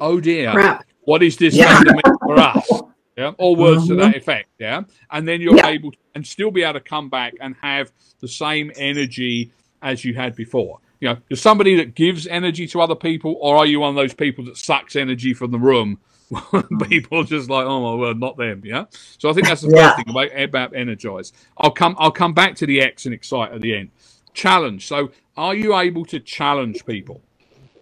oh 0.00 0.18
dear, 0.20 0.50
Crap. 0.50 0.84
what 1.02 1.22
is 1.22 1.36
this 1.36 1.54
yeah. 1.54 1.72
going 1.72 1.84
to 1.84 1.92
mean 1.92 2.18
for 2.20 2.38
us? 2.38 2.68
Yeah, 3.16 3.30
all 3.38 3.54
words 3.54 3.86
to 3.86 3.94
that 3.94 4.06
mm-hmm. 4.06 4.16
effect. 4.16 4.48
Yeah, 4.58 4.82
and 5.12 5.28
then 5.28 5.40
you're 5.40 5.54
yeah. 5.54 5.68
able 5.68 5.92
to, 5.92 5.98
and 6.16 6.26
still 6.26 6.50
be 6.50 6.64
able 6.64 6.72
to 6.72 6.80
come 6.80 7.08
back 7.08 7.34
and 7.40 7.54
have 7.62 7.92
the 8.18 8.26
same 8.26 8.72
energy 8.74 9.52
as 9.82 10.04
you 10.04 10.14
had 10.14 10.34
before. 10.34 10.80
You 10.98 11.10
know, 11.10 11.18
you're 11.28 11.36
somebody 11.36 11.76
that 11.76 11.94
gives 11.94 12.26
energy 12.26 12.66
to 12.66 12.80
other 12.80 12.96
people, 12.96 13.36
or 13.40 13.56
are 13.56 13.66
you 13.66 13.78
one 13.78 13.90
of 13.90 13.94
those 13.94 14.14
people 14.14 14.44
that 14.46 14.56
sucks 14.56 14.96
energy 14.96 15.32
from 15.32 15.52
the 15.52 15.60
room? 15.60 16.00
people 16.88 17.22
just 17.22 17.48
like, 17.48 17.64
oh 17.64 17.80
my 17.80 17.94
word, 17.94 18.18
not 18.18 18.36
them. 18.36 18.62
Yeah. 18.64 18.86
So 19.18 19.30
I 19.30 19.32
think 19.32 19.46
that's 19.46 19.60
the 19.60 19.70
yeah. 19.70 19.90
first 19.90 19.96
thing 19.98 20.10
about, 20.10 20.36
about 20.36 20.74
energize. 20.74 21.32
I'll 21.56 21.70
come. 21.70 21.94
I'll 22.00 22.10
come 22.10 22.34
back 22.34 22.56
to 22.56 22.66
the 22.66 22.80
X 22.80 23.04
and 23.04 23.14
excite 23.14 23.52
at 23.52 23.60
the 23.60 23.76
end 23.76 23.90
challenge. 24.34 24.86
So, 24.86 25.10
are 25.36 25.54
you 25.54 25.76
able 25.76 26.04
to 26.06 26.20
challenge 26.20 26.84
people? 26.84 27.22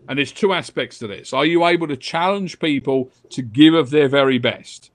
And 0.09 0.19
there's 0.19 0.33
two 0.33 0.53
aspects 0.53 0.99
to 0.99 1.07
this. 1.07 1.33
Are 1.33 1.47
you 1.47 1.65
able 1.67 1.89
to 1.89 1.97
challenge 1.97 2.59
people 2.59 3.11
to 3.31 3.43
give 3.43 3.75
of 3.75 3.91
their 3.91 4.09
very 4.09 4.39
best, 4.39 4.91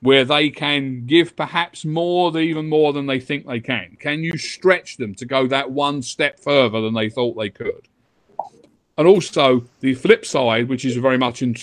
where 0.00 0.24
they 0.24 0.50
can 0.50 1.06
give 1.06 1.36
perhaps 1.36 1.84
more, 1.84 2.36
even 2.38 2.68
more 2.68 2.92
than 2.92 3.06
they 3.06 3.20
think 3.20 3.46
they 3.46 3.60
can? 3.60 3.96
Can 3.98 4.22
you 4.22 4.36
stretch 4.38 4.96
them 4.96 5.14
to 5.16 5.26
go 5.26 5.46
that 5.46 5.70
one 5.70 6.02
step 6.02 6.40
further 6.40 6.80
than 6.80 6.94
they 6.94 7.10
thought 7.10 7.36
they 7.36 7.50
could? 7.50 7.88
And 8.96 9.08
also, 9.08 9.64
the 9.80 9.94
flip 9.94 10.24
side, 10.24 10.68
which 10.68 10.84
is 10.84 10.96
very 10.96 11.18
much 11.18 11.42
in 11.42 11.54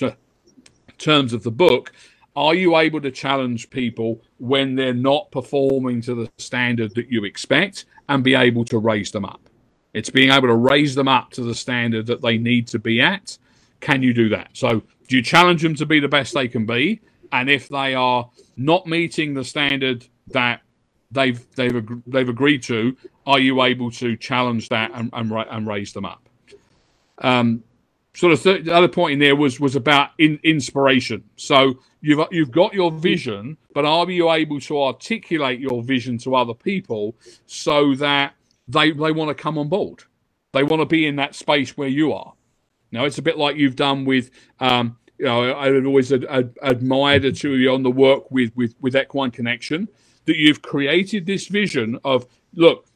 terms 0.98 1.34
of 1.34 1.44
the 1.44 1.52
book, 1.52 1.94
are 2.36 2.56
you 2.56 2.78
able 2.78 3.02
to 3.02 3.12
challenge 3.12 3.70
people 3.70 4.22
when 4.38 4.76
they're 4.76 4.94
not 4.94 5.32
performing 5.32 6.02
to 6.02 6.16
the 6.16 6.30
standard 6.38 6.96
that 6.96 7.10
you 7.10 7.24
expect 7.24 7.86
and 8.10 8.24
be 8.24 8.36
able 8.36 8.66
to 8.66 8.78
raise 8.78 9.12
them 9.12 9.26
up. 9.26 9.42
It's 9.94 10.10
being 10.10 10.32
able 10.32 10.48
to 10.48 10.56
raise 10.56 10.96
them 10.96 11.08
up 11.08 11.32
to 11.32 11.44
the 11.44 11.56
standard 11.56 12.08
that 12.08 12.22
they 12.22 12.38
need 12.38 12.68
to 12.68 12.80
be 12.80 13.02
at. 13.02 13.38
Can 13.82 14.04
you 14.04 14.14
do 14.14 14.30
that? 14.30 14.50
So, 14.54 14.84
do 15.08 15.18
you 15.18 15.24
challenge 15.24 15.62
them 15.62 15.76
to 15.76 15.86
be 15.86 16.00
the 16.00 16.08
best 16.08 16.34
they 16.34 16.48
can 16.48 16.66
be? 16.66 17.02
And 17.32 17.50
if 17.50 17.68
they 17.70 17.94
are 17.96 18.30
not 18.58 18.88
meeting 18.88 19.34
the 19.34 19.44
standard 19.44 20.06
that 20.28 20.62
they've 21.12 21.46
they've 21.56 21.86
they've 22.08 22.30
agreed 22.30 22.64
to, 22.64 22.96
are 23.26 23.40
you 23.40 23.62
able 23.64 23.92
to 23.92 24.16
challenge 24.18 24.70
that 24.70 24.92
and 24.94 25.10
and, 25.14 25.32
and 25.32 25.68
raise 25.68 25.94
them 25.94 26.06
up? 26.06 26.30
Um, 27.20 27.64
sort 28.14 28.34
of 28.34 28.42
th- 28.42 28.66
the 28.66 28.74
other 28.74 28.88
point 28.88 29.14
in 29.14 29.20
there 29.20 29.36
was 29.36 29.60
was 29.60 29.76
about 29.76 30.12
in, 30.18 30.40
inspiration. 30.44 31.24
So 31.36 31.80
you've 32.02 32.22
you've 32.32 32.52
got 32.52 32.74
your 32.74 32.92
vision, 32.92 33.58
but 33.74 33.86
are 33.86 34.10
you 34.12 34.32
able 34.32 34.60
to 34.62 34.82
articulate 34.84 35.60
your 35.60 35.84
vision 35.84 36.18
to 36.20 36.36
other 36.36 36.56
people 36.56 37.16
so 37.48 37.96
that 37.96 38.36
they 38.68 38.92
they 38.92 39.12
want 39.14 39.30
to 39.30 39.36
come 39.36 39.58
on 39.58 39.70
board? 39.70 40.04
They 40.54 40.64
want 40.64 40.82
to 40.82 40.88
be 40.88 41.08
in 41.08 41.18
that 41.18 41.36
space 41.36 41.78
where 41.78 41.90
you 41.90 42.14
are. 42.14 42.34
Now 42.92 43.06
it's 43.06 43.20
a 43.20 43.24
bit 43.24 43.38
like 43.38 43.58
you've 43.58 43.78
done 43.78 44.06
with. 44.06 44.32
Um, 44.60 44.98
you 45.20 45.26
know, 45.26 45.56
I've 45.56 45.86
always 45.86 46.12
ad- 46.14 46.26
ad- 46.30 46.58
admired 46.64 47.24
the 47.24 47.32
two 47.32 47.54
of 47.54 47.60
you 47.60 47.72
on 47.74 47.84
the 47.84 47.92
work 47.92 48.32
with 48.32 48.52
with 48.56 48.76
with 48.82 48.96
Equine 48.96 49.32
Connection. 49.32 49.88
that 50.26 50.38
you've 50.38 50.62
created 50.62 51.26
this 51.26 51.48
vision 51.48 52.00
of 52.04 52.28
look, 52.56 52.88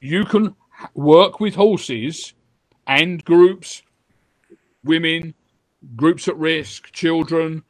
you 0.00 0.24
can 0.24 0.54
work 0.94 1.40
with 1.40 1.54
horses 1.56 2.34
and 2.86 3.24
groups, 3.24 3.82
women, 4.84 5.34
groups 5.96 6.28
at 6.28 6.36
risk, 6.36 6.92
children, 6.92 7.62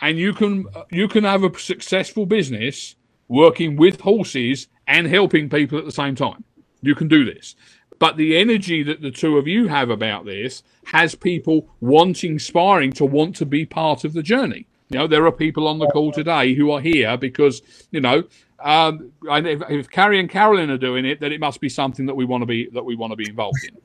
and 0.00 0.18
you 0.18 0.32
can 0.32 0.66
you 0.90 1.08
can 1.08 1.24
have 1.24 1.44
a 1.44 1.58
successful 1.58 2.26
business 2.26 2.96
working 3.28 3.76
with 3.76 4.00
horses 4.00 4.68
and 4.86 5.06
helping 5.06 5.48
people 5.48 5.78
at 5.78 5.84
the 5.84 5.92
same 5.92 6.14
time. 6.14 6.44
You 6.82 6.94
can 6.94 7.08
do 7.08 7.24
this. 7.24 7.56
But 7.98 8.16
the 8.16 8.36
energy 8.36 8.82
that 8.82 9.00
the 9.00 9.10
two 9.10 9.38
of 9.38 9.46
you 9.46 9.68
have 9.68 9.88
about 9.88 10.26
this 10.26 10.62
has 10.84 11.14
people 11.14 11.68
wanting, 11.80 12.32
inspiring 12.32 12.92
to 12.92 13.04
want 13.04 13.36
to 13.36 13.46
be 13.46 13.64
part 13.64 14.04
of 14.04 14.12
the 14.12 14.22
journey. 14.22 14.66
You 14.90 14.98
know, 14.98 15.06
there 15.06 15.24
are 15.26 15.32
people 15.32 15.66
on 15.66 15.78
the 15.78 15.86
call 15.86 16.12
today 16.12 16.54
who 16.54 16.70
are 16.70 16.80
here 16.80 17.16
because, 17.16 17.62
you 17.90 18.00
know, 18.00 18.24
um, 18.62 19.12
if, 19.22 19.62
if 19.70 19.90
Carrie 19.90 20.20
and 20.20 20.28
Carolyn 20.28 20.70
are 20.70 20.78
doing 20.78 21.04
it, 21.04 21.20
then 21.20 21.32
it 21.32 21.40
must 21.40 21.60
be 21.60 21.68
something 21.68 22.06
that 22.06 22.14
we 22.14 22.24
want 22.24 22.42
to 22.42 22.46
be 22.46 22.68
that 22.70 22.84
we 22.84 22.96
want 22.96 23.12
to 23.12 23.16
be 23.16 23.28
involved 23.28 23.58
in. 23.64 23.76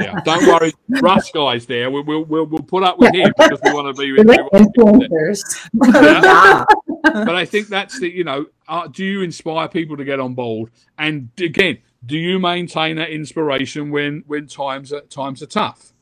Yeah, 0.00 0.20
don't 0.24 0.46
worry, 0.46 0.72
Russ 1.02 1.30
guy's 1.30 1.66
there. 1.66 1.90
We'll 1.90 2.04
we'll, 2.04 2.24
we'll, 2.24 2.46
we'll 2.46 2.62
put 2.62 2.82
up 2.82 2.98
with 2.98 3.14
him 3.14 3.32
because 3.36 3.60
we 3.62 3.72
want 3.72 3.94
to 3.94 4.00
be 4.00 4.12
with 4.12 4.26
influencers. 4.26 5.68
Yeah. 5.74 6.64
but 7.02 7.34
I 7.34 7.44
think 7.44 7.68
that's 7.68 7.98
the 8.00 8.10
you 8.10 8.24
know, 8.24 8.46
uh, 8.68 8.88
do 8.88 9.04
you 9.04 9.22
inspire 9.22 9.68
people 9.68 9.96
to 9.96 10.04
get 10.04 10.20
on 10.20 10.34
board? 10.34 10.70
And 10.98 11.30
again, 11.38 11.78
do 12.04 12.16
you 12.16 12.38
maintain 12.38 12.96
that 12.96 13.10
inspiration 13.10 13.90
when 13.90 14.24
when 14.26 14.46
times 14.46 14.92
are, 14.92 15.02
times 15.02 15.42
are 15.42 15.46
tough? 15.46 15.92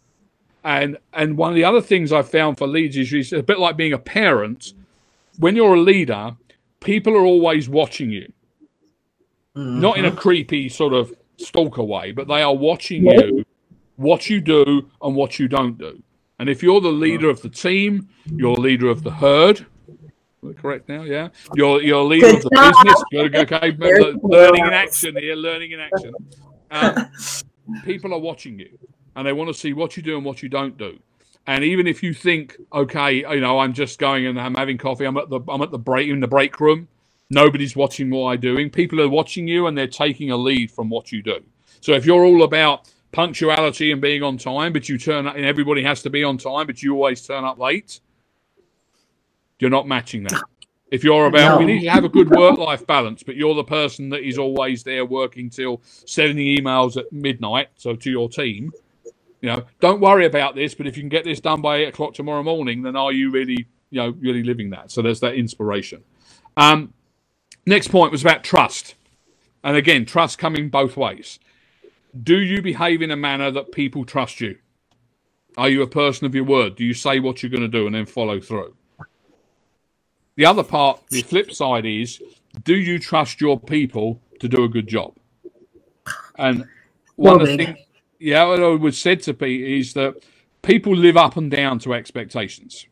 And 0.64 0.99
and 1.12 1.36
one 1.36 1.51
of 1.51 1.57
the 1.57 1.64
other 1.64 1.80
things 1.80 2.12
I 2.12 2.22
found 2.22 2.59
for 2.59 2.66
leaders 2.66 3.12
is 3.12 3.32
it's 3.32 3.32
a 3.32 3.42
bit 3.42 3.59
like 3.59 3.76
being 3.76 3.92
a 3.92 3.99
parent. 3.99 4.74
When 5.38 5.55
you're 5.55 5.74
a 5.74 5.80
leader, 5.80 6.36
people 6.80 7.16
are 7.16 7.24
always 7.24 7.68
watching 7.68 8.11
you. 8.11 8.32
Mm-hmm. 9.57 9.80
Not 9.80 9.99
in 9.99 10.05
a 10.05 10.12
creepy 10.12 10.68
sort 10.68 10.92
of 10.92 11.12
stalker 11.36 11.82
way, 11.82 12.12
but 12.12 12.28
they 12.28 12.42
are 12.42 12.55
watching 12.55 13.07
you, 13.07 13.44
what 13.99 14.30
you 14.30 14.40
do 14.40 14.88
and 15.03 15.14
what 15.14 15.38
you 15.38 15.49
don't 15.49 15.76
do. 15.76 16.03
And 16.38 16.49
if 16.49 16.62
you're 16.62 16.80
the 16.80 16.88
leader 16.88 17.28
of 17.28 17.42
the 17.42 17.49
team, 17.49 18.09
you're 18.26 18.55
leader 18.55 18.88
of 18.88 19.03
the 19.03 19.11
herd. 19.11 19.66
Correct 20.57 20.88
now, 20.88 21.03
yeah. 21.03 21.28
You're 21.55 21.82
you're 21.82 22.05
leader 22.05 22.26
Good 22.26 22.36
of 22.36 22.42
the 22.44 22.51
job. 22.55 22.74
business. 22.84 23.05
Good, 23.11 23.36
okay, 23.36 23.76
learning 24.22 24.66
in 24.66 24.72
action 24.72 25.16
here. 25.16 25.34
Learning 25.34 25.72
in 25.72 25.80
action. 25.80 26.14
Um, 26.70 27.11
people 27.84 28.14
are 28.14 28.20
watching 28.20 28.59
you, 28.59 28.78
and 29.16 29.26
they 29.26 29.32
want 29.32 29.49
to 29.49 29.55
see 29.55 29.72
what 29.72 29.96
you 29.96 30.03
do 30.03 30.16
and 30.16 30.24
what 30.24 30.40
you 30.42 30.49
don't 30.49 30.78
do. 30.78 30.99
And 31.49 31.64
even 31.64 31.88
if 31.88 32.03
you 32.05 32.14
think, 32.14 32.57
okay, 32.72 33.16
you 33.16 33.40
know, 33.40 33.59
I'm 33.59 33.72
just 33.72 33.99
going 33.99 34.26
and 34.26 34.40
I'm 34.40 34.55
having 34.55 34.78
coffee, 34.78 35.07
I'm 35.07 35.16
at 35.16 35.28
the 35.28 35.40
I'm 35.49 35.61
at 35.61 35.72
the 35.72 35.78
break 35.78 36.09
in 36.09 36.20
the 36.20 36.28
break 36.28 36.61
room, 36.61 36.86
nobody's 37.30 37.74
watching 37.74 38.09
what 38.11 38.30
I'm 38.30 38.40
doing. 38.40 38.70
People 38.70 39.01
are 39.01 39.09
watching 39.09 39.49
you 39.49 39.66
and 39.66 39.76
they're 39.76 39.88
taking 39.88 40.30
a 40.30 40.36
lead 40.36 40.70
from 40.70 40.88
what 40.88 41.11
you 41.11 41.20
do. 41.20 41.40
So 41.80 41.92
if 41.94 42.07
you're 42.07 42.24
all 42.24 42.44
about 42.44 42.92
punctuality 43.12 43.90
and 43.92 44.00
being 44.00 44.22
on 44.22 44.38
time, 44.38 44.72
but 44.72 44.88
you 44.88 44.98
turn 44.98 45.26
up 45.26 45.36
and 45.36 45.44
everybody 45.44 45.82
has 45.82 46.02
to 46.02 46.11
be 46.11 46.24
on 46.24 46.38
time, 46.38 46.66
but 46.66 46.82
you 46.82 46.94
always 46.94 47.26
turn 47.26 47.44
up 47.44 47.59
late, 47.59 48.00
you're 49.59 49.70
not 49.70 49.88
matching 49.88 50.24
that. 50.24 50.42
If 50.90 51.04
you're 51.04 51.26
about, 51.26 51.54
no. 51.54 51.59
we 51.59 51.66
need 51.66 51.82
to 51.82 51.90
have 51.90 52.04
a 52.04 52.09
good 52.09 52.30
work 52.30 52.56
life 52.56 52.86
balance, 52.86 53.22
but 53.22 53.36
you're 53.36 53.54
the 53.54 53.64
person 53.64 54.09
that 54.11 54.26
is 54.26 54.38
always 54.38 54.82
there 54.82 55.04
working 55.04 55.50
till 55.50 55.82
sending 55.84 56.38
emails 56.38 56.96
at 56.96 57.12
midnight, 57.12 57.68
so 57.76 57.94
to 57.94 58.11
your 58.11 58.28
team, 58.28 58.72
you 59.40 59.48
know, 59.48 59.64
don't 59.80 60.00
worry 60.00 60.26
about 60.26 60.54
this, 60.54 60.74
but 60.74 60.86
if 60.86 60.96
you 60.96 61.02
can 61.02 61.09
get 61.09 61.24
this 61.24 61.40
done 61.40 61.61
by 61.61 61.78
eight 61.78 61.88
o'clock 61.88 62.14
tomorrow 62.14 62.42
morning, 62.42 62.82
then 62.82 62.96
are 62.96 63.12
you 63.12 63.30
really, 63.30 63.68
you 63.90 64.00
know, 64.00 64.11
really 64.20 64.42
living 64.42 64.70
that? 64.70 64.90
So 64.90 65.02
there's 65.02 65.20
that 65.20 65.34
inspiration. 65.34 66.02
Um, 66.56 66.92
next 67.66 67.88
point 67.88 68.11
was 68.11 68.22
about 68.22 68.42
trust. 68.42 68.94
And 69.62 69.76
again, 69.76 70.06
trust 70.06 70.38
coming 70.38 70.70
both 70.70 70.96
ways. 70.96 71.38
Do 72.22 72.38
you 72.38 72.62
behave 72.62 73.02
in 73.02 73.10
a 73.10 73.16
manner 73.16 73.50
that 73.50 73.72
people 73.72 74.04
trust 74.04 74.40
you? 74.40 74.58
Are 75.56 75.68
you 75.68 75.82
a 75.82 75.86
person 75.86 76.26
of 76.26 76.34
your 76.34 76.44
word? 76.44 76.76
Do 76.76 76.84
you 76.84 76.94
say 76.94 77.20
what 77.20 77.42
you're 77.42 77.50
going 77.50 77.62
to 77.62 77.68
do 77.68 77.86
and 77.86 77.94
then 77.94 78.06
follow 78.06 78.40
through? 78.40 78.74
The 80.36 80.46
other 80.46 80.62
part, 80.62 81.00
the 81.10 81.22
flip 81.22 81.52
side 81.52 81.84
is, 81.84 82.22
do 82.64 82.76
you 82.76 82.98
trust 82.98 83.40
your 83.40 83.58
people 83.58 84.20
to 84.40 84.48
do 84.48 84.64
a 84.64 84.68
good 84.68 84.86
job? 84.86 85.14
And 86.36 86.64
one 87.16 87.38
well, 87.38 87.42
of 87.42 87.48
the 87.48 87.56
things 87.56 87.78
yeah, 88.18 88.44
what 88.44 88.62
I 88.62 88.68
would 88.68 88.94
said 88.94 89.22
to 89.22 89.34
Pete 89.34 89.78
is 89.80 89.94
that 89.94 90.22
people 90.62 90.94
live 90.94 91.16
up 91.16 91.36
and 91.36 91.50
down 91.50 91.78
to 91.80 91.94
expectations. 91.94 92.86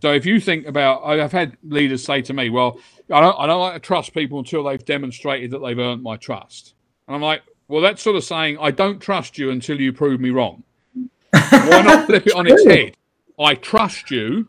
So 0.00 0.12
if 0.12 0.24
you 0.24 0.40
think 0.40 0.66
about, 0.66 1.04
I've 1.04 1.32
had 1.32 1.58
leaders 1.62 2.04
say 2.04 2.22
to 2.22 2.32
me, 2.32 2.48
"Well, 2.48 2.80
I 3.10 3.20
don't, 3.20 3.38
I 3.38 3.46
don't 3.46 3.60
like 3.60 3.74
to 3.74 3.80
trust 3.80 4.14
people 4.14 4.38
until 4.38 4.64
they've 4.64 4.84
demonstrated 4.84 5.50
that 5.50 5.58
they've 5.58 5.78
earned 5.78 6.02
my 6.02 6.16
trust," 6.16 6.74
and 7.06 7.14
I'm 7.14 7.22
like, 7.22 7.42
"Well, 7.70 7.82
that's 7.82 8.02
sort 8.02 8.16
of 8.16 8.24
saying 8.24 8.58
I 8.60 8.70
don't 8.70 9.00
trust 9.00 9.38
you 9.38 9.50
until 9.50 9.80
you 9.80 9.92
prove 9.92 10.20
me 10.20 10.30
wrong." 10.30 10.64
Why 11.30 11.82
not 11.82 12.06
flip 12.06 12.26
it 12.26 12.34
on 12.34 12.46
its 12.46 12.64
head? 12.64 12.96
I 13.38 13.54
trust 13.54 14.10
you, 14.10 14.48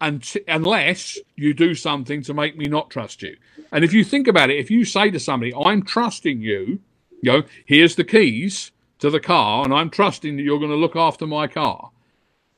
and 0.00 0.24
unless 0.48 1.18
you 1.36 1.54
do 1.54 1.74
something 1.74 2.22
to 2.22 2.34
make 2.34 2.56
me 2.56 2.66
not 2.66 2.90
trust 2.90 3.22
you. 3.22 3.36
And 3.72 3.84
if 3.84 3.92
you 3.92 4.02
think 4.02 4.26
about 4.26 4.50
it, 4.50 4.58
if 4.58 4.70
you 4.70 4.84
say 4.84 5.10
to 5.10 5.20
somebody, 5.20 5.54
"I'm 5.54 5.82
trusting 5.82 6.40
you," 6.40 6.80
you 7.22 7.32
know, 7.32 7.42
here's 7.64 7.96
the 7.96 8.04
keys 8.04 8.72
to 8.98 9.10
the 9.10 9.20
car 9.20 9.64
and 9.64 9.74
I'm 9.74 9.90
trusting 9.90 10.36
that 10.36 10.42
you're 10.42 10.58
going 10.58 10.70
to 10.70 10.76
look 10.76 10.96
after 10.96 11.26
my 11.26 11.46
car, 11.46 11.90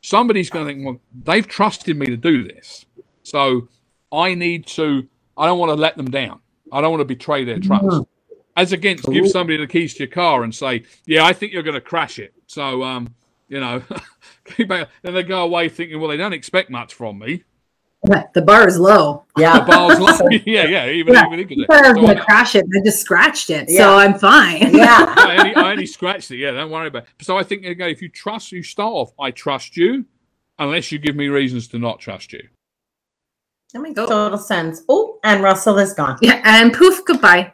somebody's 0.01 0.51
going 0.51 0.66
to 0.66 0.72
think, 0.72 0.86
well, 0.86 1.01
they've 1.24 1.46
trusted 1.46 1.96
me 1.96 2.07
to 2.07 2.16
do 2.16 2.46
this. 2.46 2.86
So 3.22 3.68
I 4.12 4.34
need 4.34 4.66
to, 4.68 5.09
I 5.36 5.46
don't 5.46 5.59
want 5.59 5.70
to 5.70 5.74
let 5.74 5.96
them 5.96 6.11
down. 6.11 6.40
I 6.72 6.80
don't 6.80 6.90
want 6.90 7.01
to 7.01 7.07
betray 7.07 7.44
their 7.44 7.59
mm-hmm. 7.59 7.86
trust. 7.88 8.09
As 8.59 8.72
against 8.72 9.09
give 9.09 9.28
somebody 9.28 9.56
the 9.56 9.68
keys 9.68 9.94
to 9.94 10.00
your 10.00 10.09
car 10.09 10.42
and 10.42 10.52
say, 10.52 10.82
yeah, 11.06 11.24
I 11.24 11.32
think 11.32 11.52
you're 11.52 11.62
going 11.62 11.76
to 11.76 11.80
crash 11.80 12.18
it. 12.18 12.34
So, 12.48 12.82
um, 12.82 13.14
you 13.46 13.61
know, 13.61 13.84
then 14.59 14.88
they 15.04 15.22
go 15.22 15.44
away 15.44 15.68
thinking, 15.68 16.00
well, 16.00 16.09
they 16.09 16.16
don't 16.16 16.32
expect 16.32 16.68
much 16.68 16.92
from 16.92 17.20
me. 17.20 17.44
The 18.34 18.42
bar 18.42 18.66
is 18.66 18.78
low. 18.78 19.24
Yeah, 19.36 19.61
the 19.61 19.64
bar's 19.64 20.00
low. 20.00 20.28
yeah, 20.46 20.64
yeah. 20.66 20.88
Even 20.88 21.14
yeah. 21.14 21.32
even 21.32 21.66
I 21.68 21.92
was 21.92 22.00
gonna 22.00 22.20
crash 22.20 22.54
it. 22.54 22.64
I 22.64 22.84
just 22.84 23.00
scratched 23.00 23.50
it, 23.50 23.68
yeah. 23.68 23.80
so 23.80 23.96
I'm 23.96 24.16
fine. 24.16 24.72
Yeah, 24.72 25.14
I, 25.16 25.36
only, 25.40 25.54
I, 25.56 25.70
only, 25.72 25.86
scratched 25.86 26.30
it. 26.30 26.36
Yeah, 26.36 26.52
don't 26.52 26.70
worry 26.70 26.86
about. 26.88 27.02
it. 27.02 27.09
So 27.22 27.36
I 27.36 27.42
think 27.42 27.64
again, 27.64 27.90
if 27.90 28.00
you 28.00 28.09
trust, 28.09 28.52
you 28.52 28.62
start 28.62 28.92
off. 28.92 29.12
I 29.18 29.32
trust 29.32 29.76
you, 29.76 30.04
unless 30.61 30.92
you 30.92 31.00
give 31.00 31.16
me 31.16 31.26
reasons 31.26 31.66
to 31.68 31.78
not 31.80 31.98
trust 31.98 32.32
you. 32.32 32.48
That 33.72 33.80
makes 33.80 33.96
total 33.96 34.38
sense. 34.38 34.82
Oh, 34.88 35.18
and 35.24 35.42
Russell 35.42 35.78
is 35.78 35.92
gone. 35.92 36.18
Yeah, 36.22 36.40
and 36.44 36.72
poof, 36.72 37.04
goodbye. 37.04 37.52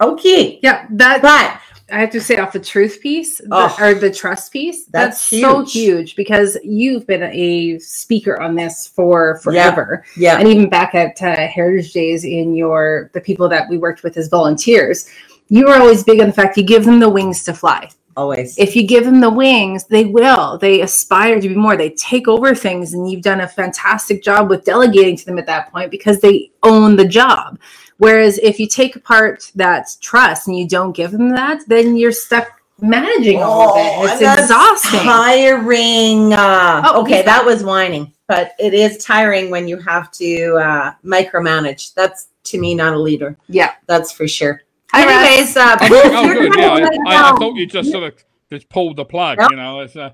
Okay. 0.00 0.58
Yeah, 0.62 0.86
that. 0.90 1.22
But 1.22 1.60
I 1.90 2.00
have 2.00 2.10
to 2.10 2.20
say 2.20 2.36
off 2.36 2.52
the 2.52 2.60
truth 2.60 3.00
piece 3.00 3.40
oh, 3.50 3.74
the, 3.78 3.84
or 3.84 3.94
the 3.94 4.10
trust 4.12 4.52
piece. 4.52 4.84
That's, 4.86 5.30
that's 5.30 5.30
huge. 5.30 5.42
so 5.42 5.64
huge 5.64 6.16
because 6.16 6.58
you've 6.62 7.06
been 7.06 7.22
a 7.22 7.78
speaker 7.78 8.40
on 8.40 8.54
this 8.54 8.86
for 8.86 9.38
forever. 9.38 10.04
Yeah. 10.16 10.34
yeah. 10.34 10.38
And 10.40 10.48
even 10.48 10.68
back 10.68 10.94
at 10.94 11.20
uh, 11.22 11.46
Heritage 11.46 11.92
Days 11.92 12.24
in 12.24 12.54
your 12.54 13.10
the 13.14 13.20
people 13.20 13.48
that 13.48 13.68
we 13.70 13.78
worked 13.78 14.02
with 14.02 14.16
as 14.18 14.28
volunteers, 14.28 15.08
you 15.48 15.66
were 15.66 15.76
always 15.76 16.04
big 16.04 16.20
on 16.20 16.26
the 16.26 16.32
fact 16.32 16.58
you 16.58 16.62
give 16.62 16.84
them 16.84 17.00
the 17.00 17.08
wings 17.08 17.42
to 17.44 17.54
fly. 17.54 17.88
Always. 18.18 18.58
If 18.58 18.74
you 18.74 18.84
give 18.84 19.04
them 19.04 19.20
the 19.20 19.30
wings, 19.30 19.84
they 19.84 20.04
will. 20.04 20.58
They 20.58 20.80
aspire 20.80 21.40
to 21.40 21.48
be 21.48 21.54
more. 21.54 21.76
They 21.76 21.90
take 21.90 22.26
over 22.26 22.52
things, 22.52 22.92
and 22.92 23.08
you've 23.08 23.22
done 23.22 23.42
a 23.42 23.48
fantastic 23.48 24.24
job 24.24 24.50
with 24.50 24.64
delegating 24.64 25.16
to 25.16 25.24
them 25.24 25.38
at 25.38 25.46
that 25.46 25.70
point 25.70 25.92
because 25.92 26.20
they 26.20 26.50
own 26.64 26.96
the 26.96 27.06
job. 27.06 27.60
Whereas 27.98 28.38
if 28.38 28.58
you 28.58 28.66
take 28.68 28.96
apart 28.96 29.50
that 29.54 29.88
trust 30.00 30.48
and 30.48 30.56
you 30.56 30.66
don't 30.66 30.92
give 30.92 31.10
them 31.10 31.30
that, 31.30 31.62
then 31.66 31.96
you're 31.96 32.12
stuck 32.12 32.60
managing 32.80 33.42
all 33.42 33.70
of 33.70 33.76
it. 33.76 33.92
Oh, 33.96 34.04
it's 34.04 34.40
exhausting. 34.40 35.00
Tiring. 35.00 36.32
Uh, 36.32 36.82
oh, 36.84 37.02
okay, 37.02 37.22
that 37.22 37.44
was 37.44 37.64
whining, 37.64 38.12
but 38.26 38.54
it 38.58 38.72
is 38.72 39.04
tiring 39.04 39.50
when 39.50 39.66
you 39.66 39.78
have 39.78 40.10
to 40.12 40.54
uh, 40.56 40.92
micromanage. 41.04 41.94
That's 41.94 42.28
to 42.44 42.58
me 42.58 42.74
not 42.74 42.94
a 42.94 42.98
leader. 42.98 43.36
Yeah, 43.48 43.72
that's 43.86 44.12
for 44.12 44.28
sure. 44.28 44.62
Anyways, 44.94 45.56
uh, 45.56 45.76
oh, 45.82 45.88
good. 46.34 46.56
Yeah, 46.56 46.70
I, 46.70 46.80
I, 46.80 47.32
I, 47.32 47.36
thought 47.36 47.56
you 47.56 47.66
just 47.66 47.90
sort 47.92 48.04
of 48.04 48.24
just 48.50 48.68
pulled 48.68 48.96
the 48.96 49.04
plug. 49.04 49.38
You 49.50 49.56
know, 49.56 49.78
let's, 49.78 49.96
uh, 49.96 50.10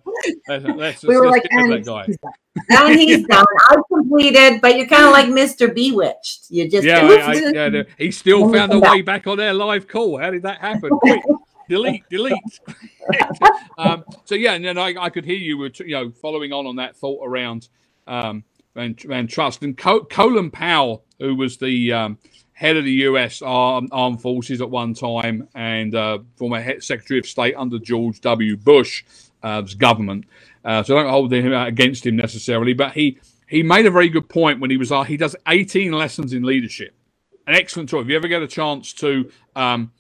let's, 0.49 0.65
let's, 0.65 1.03
we 1.05 1.17
were 1.17 1.29
like, 1.29 1.43
that 1.43 1.83
guy 1.85 2.07
and 2.71 2.99
he's 2.99 3.27
done. 3.29 3.45
I 3.71 3.77
completed, 3.89 4.61
but 4.61 4.77
you're 4.77 4.87
kind 4.87 5.05
of 5.05 5.13
like 5.13 5.27
Mr. 5.27 5.73
Bewitched. 5.75 6.47
You 6.51 6.69
just 6.69 6.87
yeah, 6.87 6.99
I, 7.03 7.33
I, 7.33 7.69
yeah. 7.69 7.83
He 7.99 8.11
still 8.11 8.53
found 8.53 8.73
a 8.73 8.81
way 8.81 9.03
back 9.03 9.27
on 9.27 9.39
their 9.39 9.55
live 9.55 9.89
call. 9.89 10.19
How 10.19 10.31
did 10.31 10.43
that 10.43 10.61
happen? 10.61 10.91
Quick, 11.01 11.23
delete, 11.69 12.09
delete. 12.09 12.61
um, 13.79 14.05
so 14.25 14.35
yeah, 14.35 14.55
and 14.55 14.65
then 14.65 14.79
I, 14.79 14.95
I 14.99 15.11
could 15.11 15.25
hear 15.25 15.37
you 15.37 15.59
were 15.59 15.71
you 15.81 15.95
know 15.95 16.11
following 16.11 16.53
on 16.53 16.67
on 16.67 16.77
that 16.77 16.97
thought 16.97 17.27
around 17.27 17.69
um, 18.07 18.45
and, 18.77 19.03
and 19.11 19.29
trust 19.29 19.63
and 19.63 19.77
Colin 19.77 20.51
Powell, 20.51 21.05
who 21.19 21.35
was 21.35 21.57
the 21.59 21.93
um, 21.93 22.19
head 22.65 22.77
of 22.79 22.85
the 22.85 22.93
U.S. 22.93 23.43
Armed, 23.43 24.23
Forces 24.23 24.63
at 24.63 24.71
one 24.71 24.95
time 24.95 25.49
and 25.55 25.95
uh, 25.95 26.19
former 26.37 26.81
Secretary 26.81 27.19
of 27.19 27.27
State 27.27 27.55
under 27.57 27.79
George 27.79 28.21
W. 28.23 28.57
Bush's 28.57 29.31
uh, 29.43 29.61
government. 29.77 30.25
Uh, 30.65 30.83
so 30.83 30.97
I 30.97 31.03
don't 31.03 31.11
hold 31.11 31.33
him 31.33 31.53
against 31.53 32.07
him 32.07 32.17
necessarily, 32.17 32.73
but 32.73 32.93
he 32.93 33.19
he 33.47 33.63
made 33.63 33.85
a 33.85 33.91
very 33.91 34.09
good 34.09 34.29
point 34.31 34.61
when 34.61 34.71
he 34.71 34.79
was 34.79 34.91
he 35.07 35.19
does 35.19 35.37
18 35.47 35.93
lessons 35.93 36.33
in 36.33 36.43
leadership. 36.43 36.95
an 37.47 37.55
excellent 37.55 37.91
talk. 37.91 38.03
If 38.03 38.09
you 38.09 38.17
ever 38.17 38.29
get 38.29 38.43
a 38.43 38.49
chance 38.49 38.95
to 38.95 39.31
um, 39.55 39.93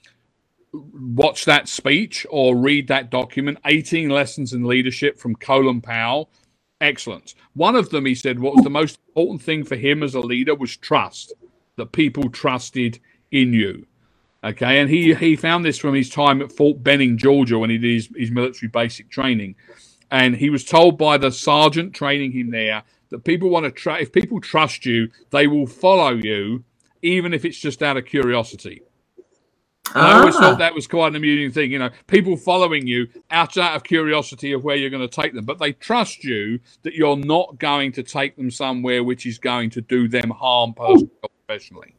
watch 0.73 1.45
that 1.45 1.69
speech 1.69 2.27
or 2.31 2.57
read 2.57 2.89
that 2.89 3.11
document, 3.11 3.59
18 3.67 4.09
Lessons 4.09 4.55
in 4.55 4.65
Leadership 4.65 5.19
from 5.19 5.37
Colin 5.37 5.83
Powell, 5.83 6.31
excellent. 6.81 7.35
One 7.55 7.77
of 7.77 7.91
them, 7.91 8.07
he 8.07 8.15
said, 8.15 8.41
what 8.41 8.55
was 8.55 8.65
the 8.65 8.71
most 8.71 8.99
important 9.09 9.43
thing 9.43 9.65
for 9.65 9.77
him 9.77 10.03
as 10.03 10.15
a 10.15 10.21
leader 10.21 10.55
was 10.55 10.77
trust, 10.77 11.35
that 11.77 11.93
people 11.93 12.31
trusted 12.31 13.01
in 13.31 13.53
you. 13.53 13.87
Okay, 14.45 14.81
and 14.81 14.91
he 14.91 15.14
he 15.14 15.37
found 15.37 15.64
this 15.64 15.79
from 15.79 15.95
his 15.95 16.11
time 16.11 16.43
at 16.43 16.53
Fort 16.53 16.83
Benning, 16.83 17.18
Georgia, 17.18 17.59
when 17.59 17.70
he 17.70 17.79
did 17.79 17.95
his, 17.95 18.09
his 18.16 18.31
military 18.31 18.68
basic 18.68 19.11
training, 19.11 19.55
and 20.11 20.37
he 20.37 20.51
was 20.51 20.64
told 20.64 20.99
by 20.99 21.18
the 21.18 21.33
sergeant 21.33 21.95
training 21.95 22.33
him 22.33 22.51
there 22.51 22.83
that 23.11 23.25
people 23.25 23.51
want 23.51 23.64
to 23.64 23.70
try. 23.70 24.01
If 24.01 24.12
people 24.12 24.41
trust 24.41 24.87
you, 24.87 25.09
they 25.31 25.47
will 25.47 25.66
follow 25.66 26.11
you, 26.14 26.64
even 27.03 27.35
if 27.35 27.45
it's 27.45 27.59
just 27.61 27.83
out 27.83 27.97
of 27.97 28.07
curiosity. 28.07 28.83
And 29.95 30.07
I 30.07 30.18
always 30.20 30.37
Ah. 30.37 30.41
thought 30.41 30.59
that 30.59 30.75
was 30.75 30.87
quite 30.89 31.09
an 31.09 31.16
amusing 31.16 31.53
thing. 31.53 31.72
You 31.72 31.79
know, 31.81 31.91
people 32.09 32.37
following 32.37 32.87
you 32.87 33.09
out, 33.31 33.57
out 33.59 33.77
of 33.77 33.85
curiosity 33.85 34.53
of 34.53 34.64
where 34.64 34.77
you're 34.77 34.91
going 34.91 35.09
to 35.09 35.22
take 35.22 35.35
them, 35.35 35.45
but 35.47 35.59
they 35.61 35.72
trust 35.72 36.25
you 36.25 36.61
that 36.83 36.95
you're 36.95 37.16
not 37.16 37.59
going 37.59 37.93
to 37.93 38.03
take 38.03 38.37
them 38.37 38.51
somewhere 38.51 39.05
which 39.05 39.27
is 39.27 39.39
going 39.39 39.70
to 39.70 39.81
do 39.83 40.09
them 40.09 40.31
harm 40.31 40.75
personally 40.75 41.11
or 41.22 41.31
professionally. 41.47 41.95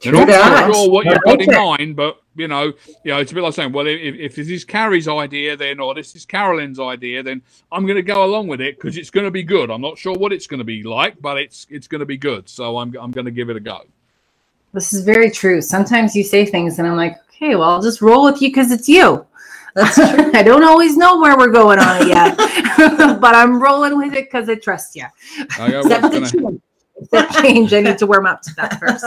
They're 0.00 0.12
not 0.12 0.26
that. 0.26 0.72
sure 0.74 0.90
what 0.90 1.06
I 1.06 1.12
you've 1.12 1.22
got 1.22 1.40
in 1.40 1.50
mind, 1.50 1.96
but 1.96 2.20
you 2.36 2.48
know, 2.48 2.64
you 3.02 3.12
know, 3.12 3.18
it's 3.18 3.32
a 3.32 3.34
bit 3.34 3.42
like 3.42 3.54
saying, 3.54 3.72
well, 3.72 3.86
if, 3.86 3.98
if 3.98 4.36
this 4.36 4.50
is 4.50 4.62
Carrie's 4.62 5.08
idea, 5.08 5.56
then 5.56 5.80
or 5.80 5.94
this 5.94 6.14
is 6.14 6.26
Carolyn's 6.26 6.78
idea, 6.78 7.22
then 7.22 7.40
I'm 7.72 7.86
going 7.86 7.96
to 7.96 8.02
go 8.02 8.24
along 8.24 8.48
with 8.48 8.60
it 8.60 8.76
because 8.76 8.98
it's 8.98 9.08
going 9.08 9.24
to 9.24 9.30
be 9.30 9.42
good. 9.42 9.70
I'm 9.70 9.80
not 9.80 9.96
sure 9.96 10.12
what 10.14 10.34
it's 10.34 10.46
going 10.46 10.58
to 10.58 10.64
be 10.64 10.82
like, 10.82 11.20
but 11.22 11.38
it's 11.38 11.66
it's 11.70 11.88
going 11.88 12.00
to 12.00 12.06
be 12.06 12.18
good. 12.18 12.46
So 12.48 12.76
I'm 12.76 12.94
I'm 13.00 13.10
going 13.10 13.24
to 13.24 13.30
give 13.30 13.48
it 13.48 13.56
a 13.56 13.60
go. 13.60 13.82
This 14.74 14.92
is 14.92 15.02
very 15.02 15.30
true. 15.30 15.62
Sometimes 15.62 16.14
you 16.14 16.22
say 16.22 16.44
things 16.44 16.78
and 16.78 16.86
I'm 16.86 16.96
like, 16.96 17.16
okay, 17.30 17.56
well, 17.56 17.70
I'll 17.70 17.82
just 17.82 18.02
roll 18.02 18.24
with 18.24 18.42
you 18.42 18.50
because 18.50 18.70
it's 18.70 18.88
you. 18.88 19.24
That's 19.74 19.94
true. 19.94 20.04
I 20.34 20.42
don't 20.42 20.64
always 20.64 20.98
know 20.98 21.18
where 21.18 21.38
we're 21.38 21.48
going 21.48 21.78
on 21.78 22.02
it 22.02 22.08
yet, 22.08 22.36
but 23.20 23.34
I'm 23.34 23.62
rolling 23.62 23.96
with 23.96 24.12
it 24.12 24.26
because 24.30 24.46
I 24.50 24.56
trust 24.56 24.94
you. 24.94 25.06
I 25.58 25.70
go, 25.70 25.80
Except 25.80 26.02
the 26.02 26.08
gonna- 26.10 26.30
change. 26.30 26.60
That 27.12 27.30
change, 27.32 27.72
I 27.74 27.80
need 27.80 27.98
to 27.98 28.06
warm 28.06 28.26
up 28.26 28.42
to 28.42 28.54
that 28.56 28.80
first. 28.80 29.04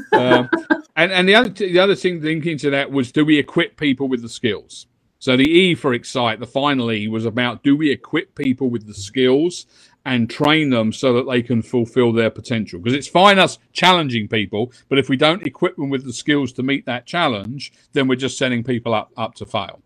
um, 0.14 0.50
and 0.96 1.12
and 1.12 1.28
the 1.28 1.34
other 1.36 1.50
the 1.50 1.78
other 1.78 1.94
thing 1.96 2.20
linking 2.22 2.58
to 2.58 2.70
that 2.70 2.90
was 2.92 3.12
do 3.12 3.24
we 3.24 3.38
equip 3.38 3.76
people 3.78 4.08
with 4.08 4.22
the 4.22 4.28
skills? 4.28 4.86
So 5.18 5.36
the 5.36 5.48
E 5.50 5.74
for 5.74 5.94
excite, 5.94 6.40
the 6.40 6.46
final 6.46 6.92
E 6.92 7.08
was 7.08 7.26
about 7.26 7.62
do 7.62 7.76
we 7.76 7.90
equip 7.90 8.34
people 8.34 8.70
with 8.70 8.86
the 8.86 8.94
skills 8.94 9.66
and 10.04 10.30
train 10.30 10.70
them 10.70 10.92
so 10.92 11.12
that 11.14 11.30
they 11.30 11.42
can 11.42 11.62
fulfill 11.62 12.12
their 12.12 12.30
potential? 12.30 12.80
Because 12.80 12.96
it's 12.96 13.08
fine 13.08 13.38
us 13.38 13.58
challenging 13.72 14.28
people, 14.28 14.72
but 14.88 14.98
if 14.98 15.08
we 15.08 15.16
don't 15.16 15.46
equip 15.46 15.76
them 15.76 15.90
with 15.90 16.04
the 16.04 16.12
skills 16.12 16.52
to 16.54 16.62
meet 16.62 16.86
that 16.86 17.06
challenge, 17.06 17.72
then 17.92 18.08
we're 18.08 18.16
just 18.16 18.38
setting 18.38 18.64
people 18.64 18.94
up 18.94 19.12
up 19.16 19.34
to 19.36 19.46
fail. 19.46 19.82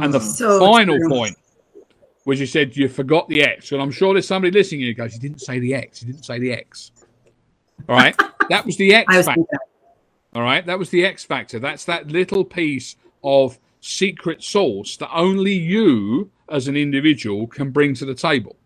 And 0.00 0.14
the 0.14 0.20
So 0.20 0.58
final 0.58 1.00
true. 1.00 1.02
point 1.02 1.36
was 2.26 2.40
you 2.40 2.46
said 2.46 2.76
you 2.76 2.88
forgot 2.88 3.28
the 3.28 3.42
X, 3.42 3.72
and 3.72 3.80
I'm 3.80 3.92
sure 3.92 4.12
there's 4.12 4.26
somebody 4.26 4.50
listening 4.50 4.82
who 4.82 4.92
goes, 4.92 5.14
"You 5.14 5.20
didn't 5.20 5.40
say 5.40 5.58
the 5.58 5.74
X. 5.74 6.02
You 6.02 6.12
didn't 6.12 6.26
say 6.26 6.38
the 6.38 6.52
X." 6.52 6.90
All 7.88 7.96
right, 7.96 8.14
that 8.50 8.66
was 8.66 8.76
the 8.76 8.94
X 8.94 9.14
was 9.14 9.26
factor. 9.26 9.58
All 10.34 10.42
right, 10.42 10.66
that 10.66 10.78
was 10.78 10.90
the 10.90 11.06
X 11.06 11.24
factor. 11.24 11.58
That's 11.58 11.86
that 11.86 12.08
little 12.08 12.44
piece 12.44 12.96
of 13.24 13.58
secret 13.80 14.42
sauce 14.42 14.96
that 14.98 15.10
only 15.14 15.54
you 15.54 16.30
as 16.50 16.68
an 16.68 16.76
individual 16.76 17.46
can 17.46 17.70
bring 17.70 17.94
to 17.94 18.04
the 18.04 18.14
table. 18.14 18.56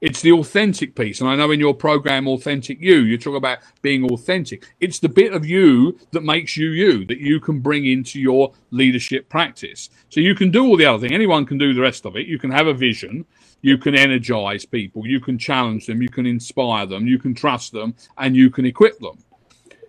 It's 0.00 0.22
the 0.22 0.32
authentic 0.32 0.94
piece. 0.94 1.20
And 1.20 1.28
I 1.28 1.36
know 1.36 1.50
in 1.50 1.60
your 1.60 1.74
program, 1.74 2.26
Authentic 2.28 2.80
You, 2.80 3.00
you 3.00 3.18
talk 3.18 3.36
about 3.36 3.58
being 3.82 4.10
authentic. 4.10 4.66
It's 4.80 4.98
the 4.98 5.08
bit 5.10 5.34
of 5.34 5.44
you 5.44 5.98
that 6.12 6.22
makes 6.22 6.56
you 6.56 6.70
you, 6.70 7.04
that 7.06 7.18
you 7.18 7.40
can 7.40 7.60
bring 7.60 7.86
into 7.86 8.20
your 8.20 8.52
leadership 8.70 9.28
practice. 9.28 9.90
So 10.08 10.20
you 10.20 10.34
can 10.34 10.50
do 10.50 10.64
all 10.64 10.76
the 10.76 10.86
other 10.86 11.06
thing. 11.06 11.14
Anyone 11.14 11.44
can 11.44 11.58
do 11.58 11.74
the 11.74 11.82
rest 11.82 12.06
of 12.06 12.16
it. 12.16 12.26
You 12.26 12.38
can 12.38 12.50
have 12.50 12.66
a 12.66 12.74
vision. 12.74 13.26
You 13.62 13.76
can 13.76 13.94
energize 13.94 14.64
people. 14.64 15.06
You 15.06 15.20
can 15.20 15.38
challenge 15.38 15.86
them. 15.86 16.00
You 16.00 16.08
can 16.08 16.26
inspire 16.26 16.86
them. 16.86 17.06
You 17.06 17.18
can 17.18 17.34
trust 17.34 17.72
them 17.72 17.94
and 18.16 18.34
you 18.34 18.50
can 18.50 18.64
equip 18.66 18.98
them. 19.00 19.18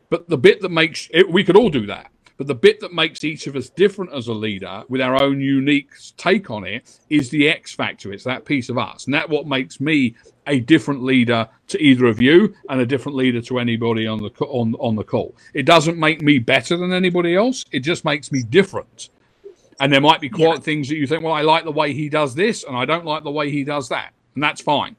But 0.10 0.30
the 0.30 0.38
bit 0.38 0.62
that 0.62 0.72
makes 0.72 1.10
it, 1.14 1.30
we 1.32 1.44
could 1.44 1.58
all 1.58 1.70
do 1.70 1.86
that. 1.88 2.12
But 2.42 2.48
the 2.48 2.56
bit 2.56 2.80
that 2.80 2.92
makes 2.92 3.24
each 3.24 3.46
of 3.46 3.56
us 3.56 3.70
different 3.70 4.14
as 4.14 4.28
a 4.28 4.34
leader 4.34 4.82
with 4.90 5.00
our 5.00 5.22
own 5.22 5.40
unique 5.40 5.92
take 6.18 6.50
on 6.50 6.64
it 6.64 6.98
is 7.08 7.30
the 7.30 7.48
X 7.48 7.76
factor. 7.76 8.12
It's 8.12 8.24
that 8.24 8.46
piece 8.46 8.68
of 8.68 8.80
us. 8.80 9.06
And 9.06 9.14
that 9.14 9.30
what 9.30 9.46
makes 9.46 9.80
me 9.80 10.16
a 10.48 10.60
different 10.60 11.04
leader 11.04 11.48
to 11.68 11.80
either 11.80 12.08
of 12.08 12.20
you 12.20 12.56
and 12.68 12.82
a 12.82 12.86
different 12.88 13.16
leader 13.16 13.42
to 13.42 13.60
anybody 13.60 14.08
on 14.08 14.18
the 14.18 14.32
on, 14.46 14.74
on 14.80 14.96
the 14.96 15.04
call. 15.04 15.36
It 15.54 15.68
doesn't 15.68 16.00
make 16.00 16.24
me 16.24 16.40
better 16.40 16.76
than 16.78 16.92
anybody 16.92 17.36
else. 17.36 17.64
It 17.72 17.82
just 17.82 18.06
makes 18.06 18.32
me 18.32 18.42
different. 18.42 19.10
And 19.80 19.94
there 19.94 20.02
might 20.02 20.20
be 20.20 20.28
quite 20.30 20.64
things 20.64 20.90
that 20.90 20.96
you 20.96 21.06
think, 21.06 21.24
well, 21.24 21.34
I 21.34 21.44
like 21.44 21.64
the 21.64 21.72
way 21.72 21.94
he 21.94 22.10
does 22.10 22.34
this 22.34 22.64
and 22.64 22.76
I 22.76 22.86
don't 22.86 23.06
like 23.06 23.24
the 23.24 23.30
way 23.30 23.52
he 23.52 23.64
does 23.64 23.88
that. 23.90 24.14
And 24.34 24.44
that's 24.44 24.62
fine. 24.62 24.96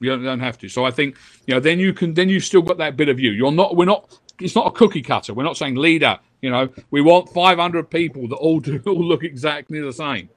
You 0.00 0.10
don't, 0.10 0.24
don't 0.24 0.40
have 0.40 0.58
to. 0.58 0.68
So 0.68 0.84
I 0.84 0.90
think, 0.90 1.16
you 1.46 1.54
know, 1.54 1.60
then 1.60 1.78
you 1.78 1.92
can, 1.92 2.14
then 2.14 2.28
you've 2.28 2.44
still 2.44 2.62
got 2.62 2.78
that 2.78 2.96
bit 2.96 3.08
of 3.08 3.20
you. 3.20 3.30
You're 3.30 3.52
not, 3.52 3.76
we're 3.76 3.84
not, 3.84 4.18
it's 4.40 4.54
not 4.54 4.66
a 4.66 4.70
cookie 4.70 5.02
cutter. 5.02 5.34
We're 5.34 5.44
not 5.44 5.56
saying 5.56 5.76
leader, 5.76 6.18
you 6.40 6.50
know, 6.50 6.68
we 6.90 7.00
want 7.00 7.28
500 7.30 7.90
people 7.90 8.28
that 8.28 8.36
all 8.36 8.60
do, 8.60 8.80
all 8.86 9.04
look 9.04 9.24
exactly 9.24 9.80
the 9.80 9.92
same. 9.92 10.28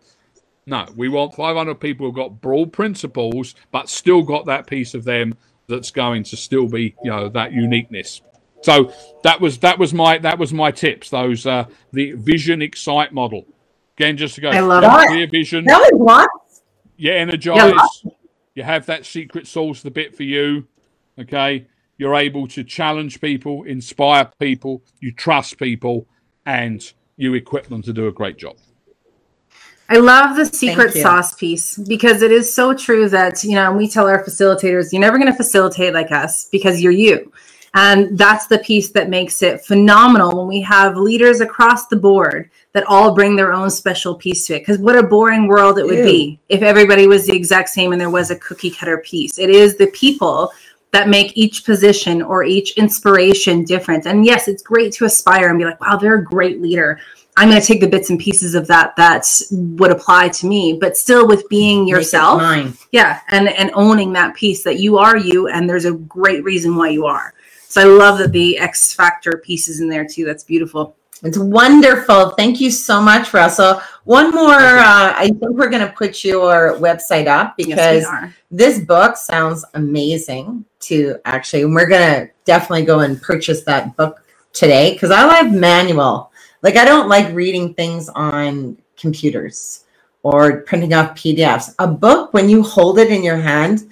No, 0.65 0.85
we 0.95 1.09
want 1.09 1.35
500 1.35 1.75
people 1.79 2.05
who've 2.05 2.15
got 2.15 2.39
broad 2.41 2.71
principles, 2.71 3.55
but 3.71 3.89
still 3.89 4.21
got 4.21 4.45
that 4.45 4.65
piece 4.67 4.93
of 4.93 5.03
them 5.03 5.35
that's 5.67 5.91
going 5.91 6.23
to 6.23 6.37
still 6.37 6.67
be, 6.67 6.95
you 7.03 7.11
know, 7.11 7.27
that 7.29 7.51
uniqueness. 7.51 8.21
So 8.61 8.93
that 9.23 9.41
was 9.41 9.57
that 9.59 9.77
was 9.77 9.93
my 9.93 10.17
that 10.19 10.39
was 10.39 10.53
my 10.53 10.71
tips. 10.71 11.09
Those 11.09 11.45
uh, 11.45 11.65
the 11.91 12.13
vision 12.13 12.61
excite 12.61 13.11
model. 13.13 13.45
Again, 13.97 14.15
just 14.15 14.35
to 14.35 14.41
go, 14.41 14.49
I 14.49 14.61
love 14.61 14.83
it. 14.85 15.07
clear 15.09 15.27
vision, 15.27 15.65
That 15.65 15.79
was 15.91 16.01
lots. 16.01 16.61
you 16.95 17.11
energize, 17.11 18.05
you 18.55 18.63
have 18.63 18.85
that 18.85 19.05
secret 19.05 19.47
sauce, 19.47 19.81
the 19.81 19.91
bit 19.91 20.15
for 20.15 20.23
you. 20.23 20.65
Okay, 21.19 21.67
you're 21.97 22.15
able 22.15 22.47
to 22.47 22.63
challenge 22.63 23.21
people, 23.21 23.63
inspire 23.63 24.29
people, 24.39 24.81
you 24.99 25.11
trust 25.11 25.57
people, 25.57 26.07
and 26.45 26.93
you 27.17 27.33
equip 27.33 27.67
them 27.67 27.81
to 27.83 27.93
do 27.93 28.07
a 28.07 28.11
great 28.11 28.37
job. 28.37 28.57
I 29.89 29.97
love 29.97 30.35
the 30.35 30.45
secret 30.45 30.93
sauce 30.93 31.35
piece 31.35 31.77
because 31.77 32.21
it 32.21 32.31
is 32.31 32.53
so 32.53 32.73
true 32.73 33.09
that, 33.09 33.43
you 33.43 33.55
know, 33.55 33.71
we 33.73 33.87
tell 33.87 34.07
our 34.07 34.23
facilitators, 34.23 34.91
you're 34.91 35.01
never 35.01 35.17
going 35.17 35.31
to 35.31 35.37
facilitate 35.37 35.93
like 35.93 36.11
us 36.11 36.47
because 36.51 36.81
you're 36.81 36.91
you. 36.91 37.31
And 37.75 38.17
that's 38.17 38.47
the 38.47 38.59
piece 38.59 38.91
that 38.91 39.09
makes 39.09 39.41
it 39.41 39.65
phenomenal 39.65 40.37
when 40.37 40.47
we 40.47 40.61
have 40.61 40.95
leaders 40.95 41.41
across 41.41 41.87
the 41.87 41.95
board 41.95 42.51
that 42.73 42.83
all 42.85 43.15
bring 43.15 43.35
their 43.35 43.51
own 43.51 43.69
special 43.69 44.13
piece 44.15 44.45
to 44.45 44.55
it. 44.55 44.59
Because 44.59 44.77
what 44.77 44.95
a 44.95 45.03
boring 45.03 45.47
world 45.47 45.79
it 45.79 45.85
would 45.85 45.99
Ew. 45.99 46.03
be 46.03 46.39
if 46.49 46.61
everybody 46.61 47.07
was 47.07 47.25
the 47.25 47.35
exact 47.35 47.69
same 47.69 47.91
and 47.91 47.99
there 47.99 48.11
was 48.11 48.29
a 48.29 48.35
cookie 48.37 48.69
cutter 48.69 48.99
piece. 48.99 49.39
It 49.39 49.49
is 49.49 49.75
the 49.75 49.87
people 49.87 50.51
that 50.93 51.09
make 51.09 51.35
each 51.35 51.65
position 51.65 52.21
or 52.21 52.43
each 52.43 52.77
inspiration 52.77 53.65
different. 53.65 54.05
And 54.05 54.25
yes, 54.25 54.47
it's 54.47 54.61
great 54.61 54.93
to 54.93 55.05
aspire 55.05 55.49
and 55.49 55.57
be 55.57 55.65
like, 55.65 55.81
wow, 55.81 55.97
they're 55.97 56.19
a 56.19 56.23
great 56.23 56.61
leader. 56.61 56.99
I'm 57.35 57.49
going 57.49 57.59
to 57.59 57.65
take 57.65 57.81
the 57.81 57.87
bits 57.87 58.11
and 58.11 58.19
pieces 58.19 58.53
of 58.53 58.67
that 58.67 58.95
that 58.95 59.27
would 59.51 59.89
apply 59.89 60.29
to 60.29 60.45
me, 60.45 60.77
but 60.79 60.95
still 60.95 61.27
with 61.27 61.49
being 61.49 61.87
yourself. 61.87 62.39
Yeah, 62.91 63.21
and 63.29 63.49
and 63.49 63.71
owning 63.73 64.13
that 64.13 64.35
piece 64.35 64.61
that 64.63 64.79
you 64.79 64.99
are 64.99 65.17
you, 65.17 65.47
and 65.47 65.67
there's 65.67 65.85
a 65.85 65.93
great 65.93 66.43
reason 66.43 66.75
why 66.75 66.89
you 66.89 67.07
are. 67.07 67.33
So 67.67 67.81
I 67.81 67.85
love 67.85 68.19
that 68.19 68.31
the 68.31 68.59
X 68.59 68.93
factor 68.93 69.41
piece 69.43 69.67
is 69.67 69.81
in 69.81 69.89
there 69.89 70.05
too. 70.05 70.25
That's 70.25 70.43
beautiful. 70.43 70.95
It's 71.23 71.37
wonderful. 71.39 72.31
Thank 72.31 72.61
you 72.61 72.69
so 72.69 73.01
much, 73.01 73.33
Russell. 73.33 73.81
One 74.03 74.29
more, 74.31 74.53
uh, 74.53 75.13
I 75.15 75.29
think 75.29 75.57
we're 75.57 75.69
going 75.69 75.87
to 75.87 75.93
put 75.93 76.23
your 76.23 76.77
website 76.79 77.27
up 77.27 77.55
because 77.55 78.03
are. 78.03 78.35
this 78.51 78.79
book 78.79 79.15
sounds 79.15 79.63
amazing 79.73 80.65
to 80.88 81.17
actually, 81.25 81.63
and 81.63 81.73
we're 81.73 81.88
to 81.89 82.29
definitely 82.45 82.86
go 82.86 82.99
and 82.99 83.21
purchase 83.21 83.63
that 83.63 83.95
book 83.95 84.23
today 84.53 84.93
because 84.93 85.11
I 85.11 85.25
like 85.25 85.51
manual. 85.51 86.31
Like, 86.61 86.77
I 86.77 86.86
don't 86.86 87.09
like 87.09 87.34
reading 87.34 87.73
things 87.73 88.09
on 88.09 88.77
computers 88.97 89.84
or 90.23 90.61
printing 90.61 90.93
off 90.93 91.15
PDFs. 91.15 91.75
A 91.79 91.88
book, 91.88 92.34
when 92.34 92.49
you 92.49 92.63
hold 92.63 92.99
it 92.99 93.11
in 93.11 93.23
your 93.23 93.38
hand, 93.38 93.89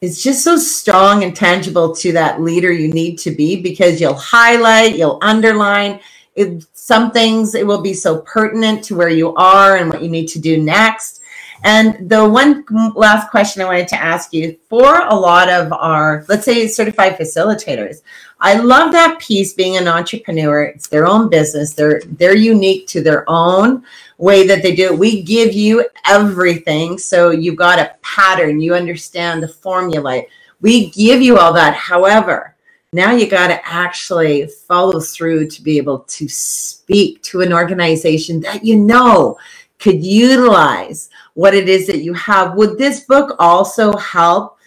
is 0.00 0.22
just 0.22 0.44
so 0.44 0.56
strong 0.56 1.24
and 1.24 1.34
tangible 1.34 1.94
to 1.96 2.12
that 2.12 2.40
leader 2.40 2.72
you 2.72 2.88
need 2.88 3.18
to 3.18 3.30
be 3.30 3.60
because 3.60 4.00
you'll 4.00 4.14
highlight, 4.14 4.96
you'll 4.96 5.18
underline. 5.22 6.00
It, 6.34 6.66
some 6.72 7.10
things 7.10 7.54
it 7.54 7.66
will 7.66 7.80
be 7.80 7.94
so 7.94 8.18
pertinent 8.18 8.84
to 8.84 8.96
where 8.96 9.08
you 9.08 9.34
are 9.34 9.76
and 9.76 9.88
what 9.88 10.02
you 10.02 10.10
need 10.10 10.28
to 10.28 10.38
do 10.38 10.58
next. 10.58 11.22
And 11.62 12.08
the 12.10 12.28
one 12.28 12.64
last 12.94 13.30
question 13.30 13.62
I 13.62 13.66
wanted 13.66 13.88
to 13.88 14.02
ask 14.02 14.32
you 14.32 14.58
for 14.68 15.06
a 15.06 15.14
lot 15.14 15.48
of 15.48 15.72
our, 15.72 16.24
let's 16.28 16.44
say, 16.44 16.66
certified 16.68 17.18
facilitators, 17.18 18.02
I 18.40 18.54
love 18.58 18.92
that 18.92 19.18
piece 19.20 19.54
being 19.54 19.76
an 19.76 19.88
entrepreneur. 19.88 20.64
It's 20.64 20.88
their 20.88 21.06
own 21.06 21.30
business. 21.30 21.74
They're 21.74 22.02
they're 22.18 22.36
unique 22.36 22.86
to 22.88 23.02
their 23.02 23.24
own 23.28 23.84
way 24.18 24.46
that 24.46 24.62
they 24.62 24.74
do 24.74 24.86
it. 24.92 24.98
We 24.98 25.22
give 25.22 25.54
you 25.54 25.86
everything, 26.06 26.98
so 26.98 27.30
you've 27.30 27.56
got 27.56 27.78
a 27.78 27.94
pattern. 28.02 28.60
You 28.60 28.74
understand 28.74 29.42
the 29.42 29.48
formula. 29.48 30.22
We 30.60 30.90
give 30.90 31.22
you 31.22 31.38
all 31.38 31.52
that. 31.54 31.74
However, 31.74 32.48
Now 32.92 33.12
you 33.12 33.28
got 33.30 33.48
to 33.48 33.60
actually 33.68 34.48
follow 34.48 35.00
through 35.00 35.48
to 35.50 35.62
be 35.62 35.78
able 35.78 36.00
to 36.00 36.28
speak 36.28 37.22
to 37.24 37.42
an 37.42 37.54
organization 37.54 38.40
that 38.42 38.64
you 38.66 38.76
know 38.78 39.38
could 39.78 40.04
utilize 40.04 41.10
what 41.34 41.54
it 41.54 41.68
is 41.68 41.86
that 41.86 42.02
you 42.02 42.14
have. 42.14 42.54
Would 42.54 42.78
this 42.78 43.00
book 43.00 43.36
also 43.38 43.96
help 43.96 44.58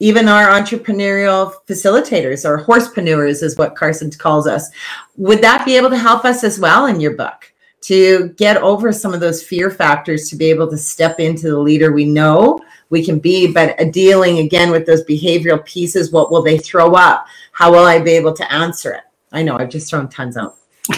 even 0.00 0.28
our 0.28 0.48
entrepreneurial 0.48 1.52
facilitators 1.68 2.48
or 2.48 2.64
horsepreneurs 2.64 3.42
is 3.42 3.56
what 3.56 3.76
Carson 3.76 4.10
calls 4.10 4.46
us? 4.46 4.70
Would 5.16 5.42
that 5.42 5.64
be 5.64 5.76
able 5.76 5.90
to 5.90 5.98
help 5.98 6.24
us 6.24 6.42
as 6.42 6.58
well 6.58 6.86
in 6.86 7.00
your 7.00 7.16
book 7.16 7.52
to 7.82 8.30
get 8.36 8.56
over 8.58 8.92
some 8.92 9.14
of 9.14 9.20
those 9.20 9.42
fear 9.42 9.70
factors 9.70 10.28
to 10.28 10.36
be 10.36 10.50
able 10.50 10.68
to 10.70 10.76
step 10.76 11.20
into 11.20 11.48
the 11.48 11.58
leader 11.58 11.92
we 11.92 12.04
know 12.04 12.58
we 12.88 13.04
can 13.04 13.18
be, 13.18 13.52
but 13.52 13.76
dealing 13.92 14.38
again 14.38 14.70
with 14.70 14.86
those 14.86 15.04
behavioral 15.04 15.64
pieces? 15.64 16.10
What 16.10 16.32
will 16.32 16.42
they 16.42 16.58
throw 16.58 16.94
up? 16.94 17.26
How 17.52 17.70
will 17.70 17.84
I 17.84 17.98
be 18.00 18.12
able 18.12 18.32
to 18.34 18.52
answer 18.52 18.92
it? 18.92 19.02
I 19.32 19.42
know 19.42 19.56
I've 19.56 19.70
just 19.70 19.88
thrown 19.88 20.08
tons 20.08 20.36
out. 20.36 20.56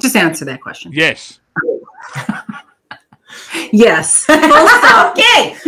Just 0.00 0.16
answer 0.16 0.44
that 0.44 0.60
question. 0.60 0.92
Yes. 0.92 1.38
Yes. 3.72 4.24
okay. 4.30 4.42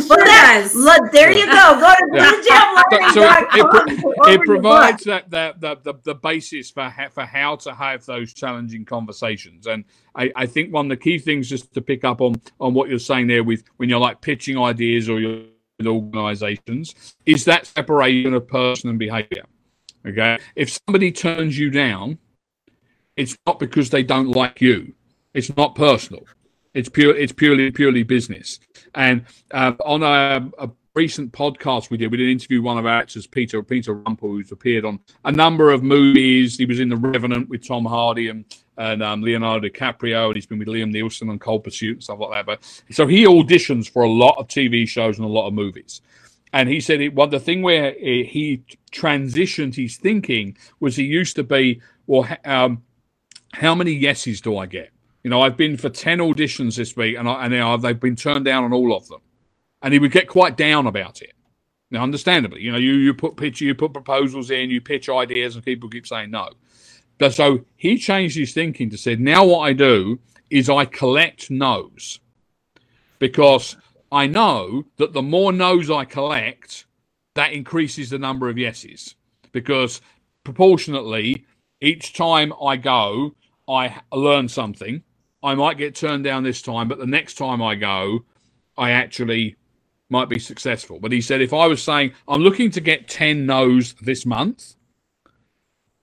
Well, 0.08 0.18
that, 0.18 0.60
does. 0.62 0.74
look, 0.74 1.12
there 1.12 1.30
you 1.30 1.46
go. 1.46 1.80
Go 1.80 1.92
to 1.92 2.30
So, 2.30 2.40
yeah. 2.48 3.12
so 3.12 3.22
it, 3.22 3.92
it, 3.92 4.14
it 4.40 4.40
provides 4.42 5.04
that, 5.04 5.30
that, 5.30 5.60
that 5.60 5.84
the, 5.84 5.94
the 6.02 6.14
basis 6.14 6.70
for 6.70 6.84
ha- 6.84 7.08
for 7.08 7.24
how 7.24 7.56
to 7.56 7.74
have 7.74 8.04
those 8.06 8.32
challenging 8.32 8.84
conversations, 8.84 9.66
and 9.66 9.84
I, 10.14 10.32
I 10.34 10.46
think 10.46 10.72
one 10.72 10.86
of 10.86 10.90
the 10.90 10.96
key 10.96 11.18
things 11.18 11.48
just 11.48 11.72
to 11.74 11.80
pick 11.80 12.04
up 12.04 12.20
on 12.20 12.40
on 12.60 12.74
what 12.74 12.88
you're 12.88 12.98
saying 12.98 13.26
there 13.26 13.44
with 13.44 13.64
when 13.76 13.88
you're 13.88 14.00
like 14.00 14.20
pitching 14.20 14.58
ideas 14.58 15.08
or 15.08 15.20
you're 15.20 15.44
with 15.78 15.86
organizations 15.86 17.16
is 17.26 17.44
that 17.44 17.66
separation 17.66 18.34
of 18.34 18.46
person 18.48 18.90
and 18.90 18.98
behavior. 18.98 19.44
Okay, 20.06 20.38
if 20.54 20.78
somebody 20.86 21.10
turns 21.10 21.58
you 21.58 21.70
down, 21.70 22.18
it's 23.16 23.36
not 23.46 23.58
because 23.58 23.90
they 23.90 24.02
don't 24.02 24.30
like 24.30 24.60
you. 24.60 24.94
It's 25.34 25.54
not 25.56 25.74
personal. 25.74 26.24
It's 26.76 26.90
pure. 26.90 27.16
It's 27.16 27.32
purely 27.32 27.70
purely 27.70 28.02
business. 28.02 28.60
And 28.94 29.24
uh, 29.50 29.72
on 29.84 30.02
a, 30.02 30.50
a, 30.58 30.70
recent 30.94 31.30
podcast 31.30 31.90
we 31.90 31.98
did, 31.98 32.10
we 32.10 32.16
did 32.16 32.30
interview 32.30 32.62
one 32.62 32.78
of 32.78 32.86
our 32.86 32.98
actors, 32.98 33.26
Peter 33.26 33.62
Peter 33.62 33.94
Rumpel, 33.94 34.30
who's 34.30 34.52
appeared 34.52 34.84
on 34.84 35.00
a 35.24 35.32
number 35.32 35.70
of 35.70 35.82
movies. 35.82 36.58
He 36.58 36.66
was 36.66 36.78
in 36.78 36.90
The 36.90 36.96
Revenant 36.96 37.48
with 37.48 37.66
Tom 37.66 37.86
Hardy 37.86 38.28
and 38.28 38.44
and 38.76 39.02
um, 39.02 39.22
Leonardo 39.22 39.66
DiCaprio, 39.66 40.26
and 40.26 40.34
he's 40.34 40.44
been 40.44 40.58
with 40.58 40.68
Liam 40.68 40.94
Neeson 40.94 41.30
on 41.30 41.38
Cold 41.38 41.64
Pursuit 41.64 41.94
and 41.94 42.02
stuff 42.02 42.18
like 42.18 42.32
that. 42.32 42.44
But 42.44 42.82
so 42.90 43.06
he 43.06 43.24
auditions 43.24 43.88
for 43.88 44.02
a 44.02 44.10
lot 44.10 44.36
of 44.36 44.48
TV 44.48 44.86
shows 44.86 45.16
and 45.16 45.24
a 45.24 45.30
lot 45.30 45.46
of 45.46 45.54
movies. 45.54 46.02
And 46.52 46.68
he 46.68 46.80
said 46.80 47.00
it, 47.00 47.14
well, 47.14 47.26
the 47.26 47.40
thing 47.40 47.62
where 47.62 47.92
he 47.92 48.62
transitioned 48.92 49.74
his 49.74 49.96
thinking 49.96 50.58
was 50.78 50.96
he 50.96 51.04
used 51.04 51.36
to 51.36 51.42
be, 51.42 51.80
well, 52.06 52.28
um, 52.44 52.82
how 53.54 53.74
many 53.74 53.92
yeses 53.92 54.42
do 54.42 54.58
I 54.58 54.66
get? 54.66 54.90
You 55.26 55.30
know, 55.30 55.40
I've 55.40 55.56
been 55.56 55.76
for 55.76 55.88
10 55.88 56.18
auditions 56.18 56.76
this 56.76 56.96
week 56.96 57.16
and, 57.18 57.28
I, 57.28 57.46
and 57.46 57.52
now 57.52 57.76
they've 57.76 57.98
been 57.98 58.14
turned 58.14 58.44
down 58.44 58.62
on 58.62 58.72
all 58.72 58.94
of 58.94 59.08
them. 59.08 59.22
And 59.82 59.92
he 59.92 59.98
would 59.98 60.12
get 60.12 60.28
quite 60.28 60.56
down 60.56 60.86
about 60.86 61.20
it. 61.20 61.32
Now, 61.90 62.04
understandably, 62.04 62.60
you 62.60 62.70
know, 62.70 62.78
you, 62.78 62.92
you 62.92 63.12
put 63.12 63.36
pitch, 63.36 63.60
you 63.60 63.74
put 63.74 63.92
proposals 63.92 64.52
in, 64.52 64.70
you 64.70 64.80
pitch 64.80 65.08
ideas, 65.08 65.56
and 65.56 65.64
people 65.64 65.88
keep 65.88 66.06
saying 66.06 66.30
no. 66.30 66.50
But 67.18 67.34
so 67.34 67.64
he 67.74 67.98
changed 67.98 68.36
his 68.36 68.52
thinking 68.52 68.88
to 68.90 68.96
say, 68.96 69.16
now 69.16 69.44
what 69.44 69.62
I 69.62 69.72
do 69.72 70.20
is 70.48 70.70
I 70.70 70.84
collect 70.84 71.50
no's 71.50 72.20
because 73.18 73.76
I 74.12 74.28
know 74.28 74.84
that 74.98 75.12
the 75.12 75.22
more 75.22 75.50
no's 75.50 75.90
I 75.90 76.04
collect, 76.04 76.86
that 77.34 77.52
increases 77.52 78.10
the 78.10 78.18
number 78.20 78.48
of 78.48 78.58
yeses 78.58 79.16
because 79.50 80.00
proportionately, 80.44 81.46
each 81.80 82.14
time 82.14 82.52
I 82.62 82.76
go, 82.76 83.34
I 83.68 84.02
learn 84.12 84.48
something. 84.48 85.02
I 85.42 85.54
might 85.54 85.78
get 85.78 85.94
turned 85.94 86.24
down 86.24 86.42
this 86.42 86.62
time, 86.62 86.88
but 86.88 86.98
the 86.98 87.06
next 87.06 87.34
time 87.34 87.62
I 87.62 87.74
go, 87.74 88.24
I 88.76 88.90
actually 88.92 89.56
might 90.08 90.28
be 90.28 90.38
successful. 90.38 90.98
But 91.00 91.12
he 91.12 91.20
said 91.20 91.40
if 91.40 91.52
I 91.52 91.66
was 91.66 91.82
saying 91.82 92.12
I'm 92.28 92.40
looking 92.40 92.70
to 92.72 92.80
get 92.80 93.08
10 93.08 93.46
no's 93.46 93.94
this 93.94 94.24
month, 94.26 94.74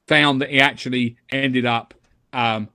found 0.07 0.41
that 0.41 0.49
he 0.49 0.59
actually 0.59 1.17
ended 1.31 1.65
up 1.65 1.93
um, 2.33 2.69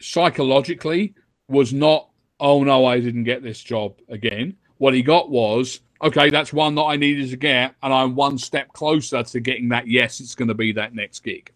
psychologically 0.00 1.14
was 1.48 1.72
not, 1.72 2.08
oh 2.40 2.64
no, 2.64 2.86
I 2.86 3.00
didn't 3.00 3.24
get 3.24 3.42
this 3.42 3.62
job 3.62 3.98
again. 4.08 4.56
What 4.78 4.94
he 4.94 5.02
got 5.02 5.30
was, 5.30 5.80
okay, 6.02 6.30
that's 6.30 6.52
one 6.52 6.74
that 6.74 6.82
I 6.82 6.96
needed 6.96 7.30
to 7.30 7.36
get, 7.36 7.74
and 7.82 7.92
I'm 7.92 8.16
one 8.16 8.38
step 8.38 8.72
closer 8.72 9.22
to 9.22 9.40
getting 9.40 9.68
that. 9.68 9.86
Yes, 9.86 10.20
it's 10.20 10.34
going 10.34 10.48
to 10.48 10.54
be 10.54 10.72
that 10.72 10.94
next 10.94 11.20
gig. 11.20 11.52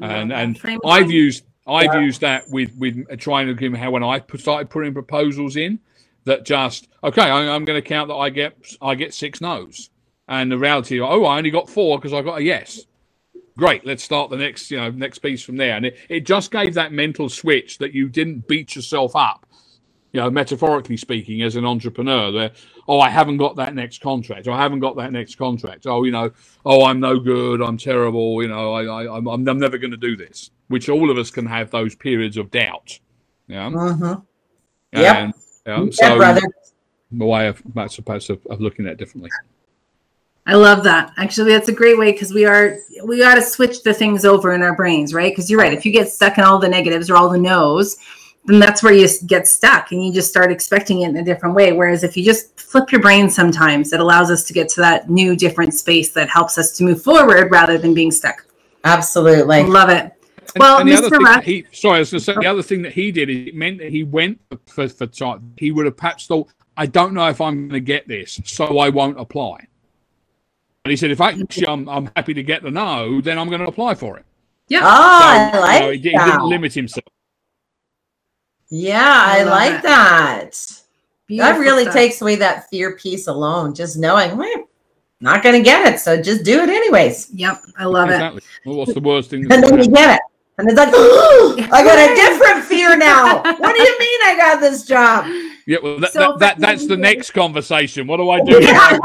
And 0.00 0.32
and 0.32 0.60
I've 0.84 1.10
used 1.10 1.44
I've 1.68 1.94
yeah. 1.94 2.00
used 2.00 2.22
that 2.22 2.48
with 2.48 2.74
with 2.76 3.06
trying 3.18 3.46
to 3.46 3.54
give 3.54 3.74
how 3.74 3.90
when 3.90 4.02
I 4.02 4.22
started 4.36 4.70
putting 4.70 4.94
proposals 4.94 5.56
in 5.56 5.78
that 6.24 6.44
just 6.44 6.88
okay 7.04 7.22
I, 7.22 7.54
am 7.54 7.64
going 7.64 7.80
to 7.80 7.86
count 7.86 8.08
that 8.08 8.14
I 8.14 8.30
get 8.30 8.56
I 8.80 8.94
get 8.94 9.14
six 9.14 9.40
no's. 9.40 9.90
And 10.26 10.50
the 10.50 10.58
reality 10.58 11.00
oh 11.00 11.24
I 11.24 11.36
only 11.36 11.50
got 11.50 11.68
four 11.68 11.98
because 11.98 12.12
I 12.12 12.22
got 12.22 12.38
a 12.38 12.42
yes. 12.42 12.86
Great 13.56 13.84
let's 13.84 14.02
start 14.02 14.30
the 14.30 14.36
next 14.36 14.70
you 14.70 14.78
know 14.78 14.90
next 14.90 15.18
piece 15.18 15.42
from 15.42 15.56
there. 15.56 15.76
And 15.76 15.86
it, 15.86 15.98
it 16.08 16.20
just 16.20 16.50
gave 16.50 16.74
that 16.74 16.92
mental 16.92 17.28
switch 17.28 17.78
that 17.78 17.92
you 17.92 18.08
didn't 18.08 18.48
beat 18.48 18.74
yourself 18.74 19.14
up 19.14 19.44
you 20.12 20.20
know 20.20 20.30
metaphorically 20.30 20.96
speaking 20.96 21.42
as 21.42 21.54
an 21.54 21.66
entrepreneur 21.66 22.32
there 22.32 22.50
oh 22.88 22.98
I 22.98 23.10
haven't 23.10 23.36
got 23.36 23.56
that 23.56 23.74
next 23.74 24.00
contract. 24.00 24.46
Or 24.46 24.52
I 24.52 24.62
haven't 24.62 24.80
got 24.80 24.96
that 24.96 25.12
next 25.12 25.36
contract. 25.36 25.86
Oh 25.86 26.04
you 26.04 26.12
know 26.12 26.30
oh 26.64 26.86
I'm 26.86 26.98
no 26.98 27.18
good. 27.18 27.60
I'm 27.60 27.76
terrible. 27.76 28.42
You 28.42 28.48
know 28.48 28.72
I, 28.72 28.84
I 28.84 29.16
I'm, 29.18 29.26
I'm 29.26 29.58
never 29.58 29.76
going 29.76 29.90
to 29.90 29.98
do 29.98 30.16
this 30.16 30.50
which 30.68 30.88
all 30.88 31.10
of 31.10 31.18
us 31.18 31.30
can 31.30 31.46
have 31.46 31.70
those 31.70 31.94
periods 31.94 32.36
of 32.36 32.50
doubt 32.50 32.98
yeah 33.48 33.68
mm-hmm. 33.68 34.20
yeah 34.92 35.30
um, 35.68 35.92
so, 35.92 36.16
brother. 36.16 36.40
The 37.12 37.24
way 37.24 37.46
of 37.46 37.62
that's 37.74 37.94
supposed 37.94 38.30
of, 38.30 38.44
of 38.46 38.60
looking 38.60 38.86
at 38.86 38.92
it 38.92 38.98
differently. 38.98 39.30
I 40.46 40.54
love 40.54 40.82
that. 40.84 41.12
Actually, 41.18 41.52
that's 41.52 41.68
a 41.68 41.72
great 41.72 41.98
way 41.98 42.12
because 42.12 42.32
we 42.32 42.46
are 42.46 42.78
we 43.04 43.18
got 43.18 43.34
to 43.34 43.42
switch 43.42 43.82
the 43.82 43.92
things 43.92 44.24
over 44.24 44.54
in 44.54 44.62
our 44.62 44.74
brains, 44.74 45.12
right? 45.12 45.30
Because 45.30 45.50
you're 45.50 45.60
right. 45.60 45.72
If 45.72 45.84
you 45.84 45.92
get 45.92 46.08
stuck 46.08 46.38
in 46.38 46.44
all 46.44 46.58
the 46.58 46.68
negatives 46.68 47.10
or 47.10 47.16
all 47.16 47.28
the 47.28 47.38
no's, 47.38 47.98
then 48.46 48.58
that's 48.58 48.82
where 48.82 48.94
you 48.94 49.06
get 49.26 49.46
stuck 49.46 49.92
and 49.92 50.04
you 50.04 50.12
just 50.12 50.30
start 50.30 50.50
expecting 50.50 51.02
it 51.02 51.10
in 51.10 51.16
a 51.18 51.24
different 51.24 51.54
way. 51.54 51.72
Whereas 51.72 52.02
if 52.02 52.16
you 52.16 52.24
just 52.24 52.58
flip 52.58 52.90
your 52.90 53.02
brain 53.02 53.28
sometimes, 53.28 53.92
it 53.92 54.00
allows 54.00 54.30
us 54.30 54.44
to 54.44 54.54
get 54.54 54.70
to 54.70 54.80
that 54.80 55.10
new, 55.10 55.36
different 55.36 55.74
space 55.74 56.12
that 56.12 56.30
helps 56.30 56.56
us 56.56 56.72
to 56.78 56.84
move 56.84 57.02
forward 57.02 57.50
rather 57.50 57.76
than 57.76 57.92
being 57.92 58.10
stuck. 58.10 58.46
Absolutely. 58.84 59.64
Love 59.64 59.90
it. 59.90 60.12
And, 60.54 60.60
well, 60.60 60.78
and 60.78 60.88
Mr. 60.88 61.18
Russ, 61.18 61.44
he, 61.44 61.66
sorry, 61.72 61.96
I 61.96 61.98
was 62.00 62.10
going 62.10 62.20
to 62.20 62.24
say 62.24 62.34
the 62.34 62.46
oh. 62.46 62.52
other 62.52 62.62
thing 62.62 62.82
that 62.82 62.92
he 62.92 63.12
did 63.12 63.28
is 63.28 63.48
it 63.48 63.54
meant 63.54 63.78
that 63.78 63.90
he 63.90 64.02
went 64.02 64.40
for 64.66 64.88
for 64.88 65.06
time. 65.06 65.52
He 65.58 65.70
would 65.72 65.84
have 65.84 65.96
perhaps 65.96 66.26
thought, 66.26 66.48
I 66.76 66.86
don't 66.86 67.12
know 67.12 67.28
if 67.28 67.40
I'm 67.40 67.68
going 67.68 67.70
to 67.70 67.80
get 67.80 68.08
this, 68.08 68.40
so 68.44 68.78
I 68.78 68.88
won't 68.88 69.20
apply. 69.20 69.66
And 70.84 70.90
he 70.90 70.96
said, 70.96 71.10
if 71.10 71.20
actually 71.20 71.66
I'm, 71.66 71.88
I'm 71.88 72.10
happy 72.16 72.32
to 72.34 72.42
get 72.42 72.62
the 72.62 72.70
no, 72.70 73.20
then 73.20 73.38
I'm 73.38 73.48
going 73.48 73.60
to 73.60 73.66
apply 73.66 73.94
for 73.94 74.16
it. 74.16 74.24
Yeah. 74.68 74.80
Oh, 74.82 75.50
so, 75.52 75.58
I 75.58 75.60
like 75.60 75.80
you 75.80 75.86
know, 75.86 75.90
he, 75.90 75.98
he, 75.98 76.30
didn't 76.30 76.48
limit 76.48 76.72
himself. 76.72 77.04
Yeah, 78.70 79.02
I, 79.02 79.40
I 79.40 79.42
like 79.44 79.82
that. 79.82 80.50
Beautiful 81.26 81.52
that 81.54 81.60
really 81.60 81.82
stuff. 81.82 81.94
takes 81.94 82.22
away 82.22 82.36
that 82.36 82.70
fear 82.70 82.96
piece 82.96 83.26
alone. 83.26 83.74
Just 83.74 83.98
knowing, 83.98 84.36
well, 84.36 84.68
not 85.20 85.42
going 85.42 85.56
to 85.56 85.62
get 85.62 85.92
it, 85.92 85.98
so 85.98 86.20
just 86.20 86.44
do 86.44 86.60
it 86.62 86.68
anyways. 86.68 87.30
Yep, 87.34 87.62
I 87.76 87.84
love 87.84 88.08
exactly. 88.08 88.38
it. 88.38 88.68
Well, 88.68 88.76
what's 88.76 88.94
the 88.94 89.00
worst 89.00 89.30
thing? 89.30 89.42
and 89.52 89.62
then 89.62 89.78
you 89.78 89.88
get 89.88 90.16
it. 90.16 90.22
And 90.58 90.68
it's 90.68 90.76
like, 90.76 90.90
oh, 90.92 91.56
I 91.72 91.84
got 91.84 91.98
a 91.98 92.14
different 92.14 92.64
fear 92.64 92.96
now. 92.96 93.42
What 93.42 93.76
do 93.76 93.82
you 93.82 93.98
mean 93.98 94.20
I 94.24 94.34
got 94.36 94.60
this 94.60 94.84
job? 94.84 95.26
Yeah, 95.66 95.78
well, 95.82 95.98
that, 96.00 96.12
so 96.12 96.36
that, 96.38 96.38
that 96.38 96.58
that's 96.58 96.86
the 96.86 96.96
next 96.96 97.32
conversation. 97.32 98.06
What 98.06 98.16
do 98.16 98.30
I 98.30 98.40
do? 98.40 98.58
Yeah, 98.62 98.98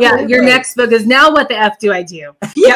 yeah 0.00 0.20
your 0.20 0.42
next 0.42 0.76
book 0.76 0.92
is 0.92 1.06
now 1.06 1.30
what 1.30 1.48
the 1.48 1.56
F 1.56 1.78
do 1.78 1.92
I 1.92 2.02
do? 2.02 2.34
Yeah. 2.56 2.74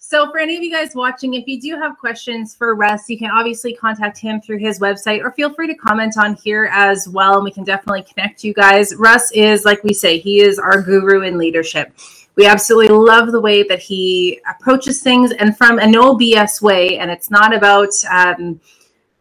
so 0.00 0.30
for 0.30 0.38
any 0.38 0.56
of 0.56 0.62
you 0.62 0.72
guys 0.72 0.94
watching, 0.94 1.34
if 1.34 1.46
you 1.46 1.60
do 1.60 1.76
have 1.76 1.96
questions 1.98 2.54
for 2.54 2.74
Russ, 2.74 3.08
you 3.08 3.16
can 3.16 3.30
obviously 3.30 3.74
contact 3.74 4.18
him 4.18 4.40
through 4.40 4.58
his 4.58 4.80
website 4.80 5.22
or 5.22 5.30
feel 5.32 5.54
free 5.54 5.68
to 5.68 5.74
comment 5.74 6.18
on 6.18 6.34
here 6.34 6.68
as 6.72 7.08
well. 7.08 7.36
And 7.36 7.44
we 7.44 7.52
can 7.52 7.64
definitely 7.64 8.02
connect 8.02 8.42
you 8.42 8.52
guys. 8.52 8.94
Russ 8.96 9.30
is, 9.32 9.64
like 9.64 9.84
we 9.84 9.94
say, 9.94 10.18
he 10.18 10.40
is 10.40 10.58
our 10.58 10.82
guru 10.82 11.22
in 11.22 11.38
leadership. 11.38 11.92
We 12.36 12.46
absolutely 12.46 12.94
love 12.94 13.32
the 13.32 13.40
way 13.40 13.62
that 13.64 13.80
he 13.80 14.40
approaches 14.48 15.02
things 15.02 15.32
and 15.32 15.56
from 15.56 15.78
a 15.78 15.86
no 15.86 16.16
BS 16.16 16.62
way. 16.62 16.98
And 16.98 17.10
it's 17.10 17.30
not 17.30 17.54
about 17.54 17.90
um, 18.10 18.60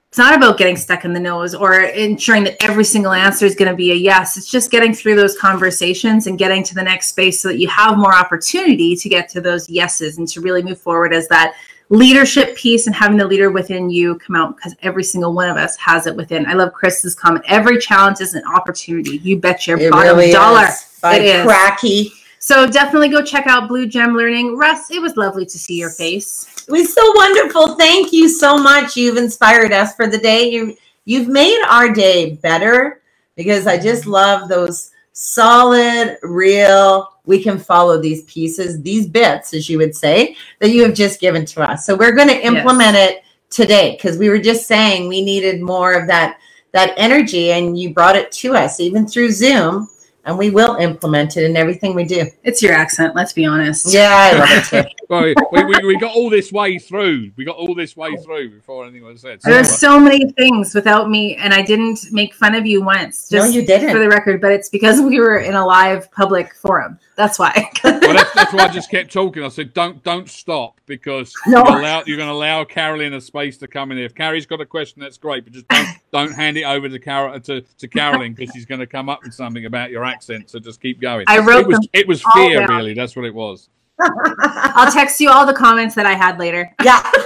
it's 0.09 0.17
not 0.17 0.35
about 0.35 0.57
getting 0.57 0.75
stuck 0.75 1.05
in 1.05 1.13
the 1.13 1.19
nose 1.19 1.53
or 1.53 1.81
ensuring 1.81 2.43
that 2.45 2.57
every 2.63 2.83
single 2.83 3.11
answer 3.11 3.45
is 3.45 3.53
going 3.53 3.69
to 3.69 3.75
be 3.75 3.91
a 3.91 3.95
yes. 3.95 4.37
It's 4.37 4.49
just 4.49 4.71
getting 4.71 4.91
through 4.91 5.15
those 5.15 5.37
conversations 5.37 6.25
and 6.25 6.37
getting 6.37 6.63
to 6.63 6.73
the 6.73 6.81
next 6.81 7.09
space 7.09 7.39
so 7.39 7.49
that 7.49 7.59
you 7.59 7.67
have 7.67 7.95
more 7.95 8.15
opportunity 8.15 8.95
to 8.95 9.07
get 9.07 9.29
to 9.29 9.41
those 9.41 9.69
yeses 9.69 10.17
and 10.17 10.27
to 10.29 10.41
really 10.41 10.63
move 10.63 10.81
forward 10.81 11.13
as 11.13 11.27
that 11.27 11.53
leadership 11.89 12.55
piece 12.55 12.87
and 12.87 12.95
having 12.95 13.17
the 13.17 13.25
leader 13.27 13.51
within 13.51 13.89
you 13.89 14.17
come 14.17 14.35
out 14.35 14.55
because 14.55 14.75
every 14.81 15.03
single 15.03 15.33
one 15.33 15.49
of 15.49 15.57
us 15.57 15.75
has 15.77 16.07
it 16.07 16.15
within. 16.15 16.45
I 16.47 16.53
love 16.53 16.73
Chris's 16.73 17.13
comment. 17.13 17.45
Every 17.47 17.77
challenge 17.77 18.19
is 18.19 18.33
an 18.33 18.43
opportunity. 18.45 19.17
You 19.17 19.37
bet 19.37 19.67
your 19.67 19.79
It 19.79 19.91
bottom 19.91 20.17
really 20.17 20.31
dollar. 20.31 20.65
is. 20.65 20.99
By 21.01 21.17
It 21.17 21.25
is. 21.25 21.45
Cracky. 21.45 22.11
So 22.39 22.67
definitely 22.67 23.09
go 23.09 23.23
check 23.23 23.47
out 23.47 23.67
Blue 23.67 23.85
Gem 23.85 24.15
Learning. 24.15 24.57
Russ, 24.57 24.89
it 24.91 25.01
was 25.01 25.17
lovely 25.17 25.45
to 25.45 25.59
see 25.59 25.75
your 25.75 25.89
face. 25.89 26.65
It 26.67 26.71
was 26.71 26.93
so 26.93 27.11
wonderful. 27.13 27.75
Thank 27.75 28.13
you 28.13 28.29
so 28.29 28.57
much. 28.57 28.95
You've 28.95 29.17
inspired 29.17 29.73
us 29.73 29.93
for 29.95 30.07
the 30.07 30.17
day. 30.17 30.49
You 30.49 30.77
you've 31.05 31.27
made 31.27 31.61
our 31.69 31.91
day 31.91 32.35
better 32.35 33.01
because 33.35 33.67
I 33.67 33.77
just 33.77 34.05
love 34.05 34.47
those 34.47 34.91
solid, 35.13 36.17
real. 36.23 37.13
We 37.25 37.43
can 37.43 37.59
follow 37.59 38.01
these 38.01 38.23
pieces, 38.23 38.81
these 38.81 39.07
bits, 39.07 39.53
as 39.53 39.69
you 39.69 39.77
would 39.77 39.95
say, 39.95 40.35
that 40.59 40.69
you 40.69 40.83
have 40.83 40.93
just 40.93 41.19
given 41.19 41.45
to 41.47 41.69
us. 41.69 41.85
So 41.85 41.95
we're 41.95 42.15
going 42.15 42.29
to 42.29 42.45
implement 42.45 42.95
it 42.95 43.23
today 43.49 43.97
because 43.97 44.17
we 44.17 44.29
were 44.29 44.39
just 44.39 44.65
saying 44.65 45.07
we 45.07 45.21
needed 45.21 45.61
more 45.61 45.93
of 45.93 46.07
that 46.07 46.37
that 46.71 46.93
energy, 46.97 47.51
and 47.51 47.77
you 47.77 47.93
brought 47.93 48.15
it 48.15 48.31
to 48.31 48.55
us 48.55 48.79
even 48.79 49.07
through 49.07 49.31
Zoom, 49.31 49.89
and 50.29 50.37
we 50.37 50.51
will 50.51 50.75
implement 50.75 51.37
it 51.37 51.43
in 51.43 51.57
everything 51.57 51.95
we 51.95 52.03
do. 52.03 52.29
It's 52.43 52.61
your 52.61 52.73
accent, 52.73 53.15
let's 53.15 53.33
be 53.33 53.45
honest. 53.45 53.91
Yeah, 53.91 54.09
I 54.11 54.37
love 54.37 54.49
it 54.51 54.65
too. 54.65 54.89
Well, 55.09 55.23
we, 55.23 55.63
we, 55.63 55.87
we 55.87 55.97
got 55.97 56.15
all 56.15 56.29
this 56.29 56.51
way 56.51 56.77
through. 56.77 57.31
We 57.35 57.43
got 57.43 57.55
all 57.55 57.73
this 57.73 57.97
way 57.97 58.15
through 58.17 58.51
before 58.51 58.85
anything 58.85 59.03
was 59.03 59.21
said. 59.21 59.41
So, 59.41 59.49
There's 59.49 59.75
so 59.75 59.99
many 59.99 60.31
things 60.33 60.75
without 60.75 61.09
me, 61.09 61.35
and 61.37 61.51
I 61.51 61.63
didn't 61.63 62.11
make 62.11 62.35
fun 62.35 62.53
of 62.53 62.67
you 62.67 62.83
once. 62.83 63.31
No, 63.31 63.43
you 63.45 63.65
didn't. 63.65 63.89
For 63.89 63.97
the 63.97 64.07
record, 64.07 64.39
but 64.39 64.51
it's 64.51 64.69
because 64.69 65.01
we 65.01 65.19
were 65.19 65.39
in 65.39 65.55
a 65.55 65.65
live 65.65 66.11
public 66.11 66.53
forum. 66.53 66.99
That's 67.15 67.39
why. 67.39 67.71
well, 67.83 67.99
that's, 68.13 68.33
that's 68.35 68.53
why 68.53 68.65
I 68.65 68.67
just 68.67 68.91
kept 68.91 69.11
talking. 69.11 69.43
I 69.43 69.47
said, 69.49 69.73
"Don't, 69.73 70.03
don't 70.03 70.29
stop," 70.29 70.79
because 70.85 71.33
No. 71.47 71.67
you're, 71.67 71.79
allow, 71.79 72.03
you're 72.05 72.17
going 72.17 72.29
to 72.29 72.33
allow 72.35 72.63
Carolyn 72.63 73.15
a 73.15 73.21
space 73.21 73.57
to 73.57 73.67
come 73.67 73.91
in. 73.91 73.97
If 73.97 74.13
Carrie's 74.13 74.45
got 74.45 74.61
a 74.61 74.65
question, 74.67 75.01
that's 75.01 75.17
great, 75.17 75.43
but 75.43 75.53
just 75.53 75.67
don't, 75.69 75.89
don't 76.11 76.33
hand 76.33 76.57
it 76.57 76.63
over 76.63 76.89
to 76.89 76.99
Carol 76.99 77.39
to, 77.39 77.61
to 77.61 77.87
Carolyn 77.87 78.33
because 78.33 78.53
she's 78.53 78.65
going 78.65 78.79
to 78.79 78.87
come 78.87 79.09
up 79.09 79.23
with 79.23 79.33
something 79.33 79.65
about 79.65 79.91
your 79.91 80.03
accent. 80.03 80.49
So 80.49 80.59
just 80.59 80.81
keep 80.81 80.99
going. 81.01 81.25
I 81.27 81.39
wrote 81.39 81.61
it 81.61 81.67
was, 81.67 81.79
them 81.79 81.89
it 81.93 82.07
was 82.07 82.23
fear, 82.33 82.65
down. 82.65 82.77
really. 82.77 82.93
That's 82.93 83.15
what 83.15 83.25
it 83.25 83.33
was. 83.33 83.69
I'll 83.99 84.91
text 84.91 85.19
you 85.19 85.29
all 85.29 85.45
the 85.45 85.53
comments 85.53 85.95
that 85.95 86.05
I 86.05 86.13
had 86.13 86.39
later. 86.39 86.73
Yeah. 86.83 87.01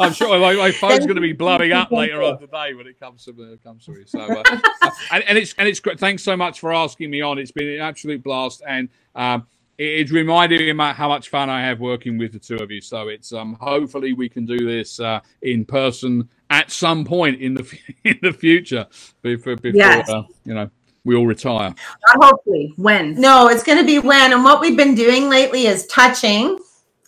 I'm 0.00 0.12
sure 0.12 0.38
my, 0.38 0.54
my 0.54 0.70
phone's 0.70 1.04
going 1.04 1.16
to 1.16 1.20
be 1.20 1.32
blowing 1.32 1.72
up 1.72 1.90
later 1.90 2.22
on 2.22 2.38
today 2.38 2.72
when 2.74 2.86
it 2.86 2.98
comes 2.98 3.24
to 3.26 3.32
when 3.32 3.50
it 3.50 3.62
comes 3.62 3.84
to 3.84 3.92
it. 3.92 4.08
So, 4.08 4.20
uh, 4.20 4.42
uh, 4.82 4.90
and, 5.12 5.24
and 5.24 5.38
it's 5.38 5.54
and 5.58 5.68
it's 5.68 5.80
great. 5.80 6.00
Thanks 6.00 6.22
so 6.22 6.36
much 6.36 6.60
for 6.60 6.72
asking 6.72 7.10
me 7.10 7.20
on. 7.20 7.38
It's 7.38 7.50
been 7.50 7.68
an 7.68 7.80
absolute 7.80 8.22
blast, 8.22 8.62
and 8.66 8.88
um, 9.14 9.46
it, 9.76 9.84
it's 9.84 10.10
reminded 10.10 10.60
me 10.60 10.70
about 10.70 10.96
how 10.96 11.08
much 11.08 11.28
fun 11.28 11.50
I 11.50 11.62
have 11.62 11.80
working 11.80 12.16
with 12.16 12.32
the 12.32 12.38
two 12.38 12.56
of 12.56 12.70
you. 12.70 12.80
So 12.80 13.08
it's 13.08 13.32
um, 13.32 13.58
hopefully 13.60 14.14
we 14.14 14.28
can 14.28 14.46
do 14.46 14.58
this 14.58 15.00
uh, 15.00 15.20
in 15.42 15.66
person 15.66 16.28
at 16.50 16.70
some 16.70 17.04
point 17.04 17.40
in 17.40 17.54
the 17.54 17.78
in 18.04 18.18
the 18.22 18.32
future 18.32 18.86
before, 19.22 19.56
before 19.56 19.76
Yes. 19.78 20.08
uh, 20.10 20.22
you 20.44 20.54
know 20.54 20.70
we 21.04 21.14
all 21.16 21.26
retire. 21.26 21.74
Not 22.14 22.24
hopefully. 22.24 22.74
When? 22.76 23.14
No, 23.18 23.48
it's 23.48 23.62
going 23.62 23.78
to 23.78 23.84
be 23.84 23.98
when. 24.00 24.34
And 24.34 24.44
what 24.44 24.60
we've 24.60 24.76
been 24.76 24.94
doing 24.94 25.30
lately 25.30 25.66
is 25.66 25.86
touching 25.86 26.58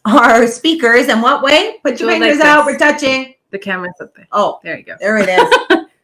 our 0.06 0.46
speakers. 0.46 1.08
And 1.08 1.20
what 1.20 1.42
way? 1.42 1.78
Put 1.84 2.00
your 2.00 2.08
Do 2.08 2.16
it 2.16 2.20
like 2.20 2.30
fingers 2.30 2.40
out. 2.42 2.64
We're 2.64 2.78
touching. 2.78 3.34
The 3.50 3.58
camera's 3.58 3.92
up 4.00 4.14
there. 4.14 4.26
Oh, 4.32 4.60
There 4.64 4.78
you 4.78 4.84
go. 4.84 4.94
there 4.98 5.18
it 5.18 5.28
is. 5.28 5.78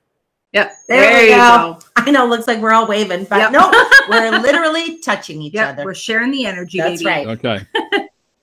Yep. 0.54 0.72
There 0.88 1.22
we 1.24 1.30
you 1.30 1.36
go. 1.36 1.78
I 1.96 2.10
know. 2.10 2.24
It 2.24 2.28
looks 2.30 2.46
like 2.46 2.58
we're 2.60 2.72
all 2.72 2.86
waving, 2.86 3.24
but 3.24 3.36
Yep. 3.38 3.52
no, 3.52 3.70
we're 4.08 4.30
literally 4.38 4.98
touching 5.00 5.42
each 5.42 5.52
Yep. 5.52 5.68
other. 5.74 5.84
We're 5.84 5.92
sharing 5.94 6.30
the 6.30 6.46
energy, 6.46 6.78
That's 6.78 7.02
baby. 7.02 7.26
right. 7.26 7.26
Okay, 7.26 7.66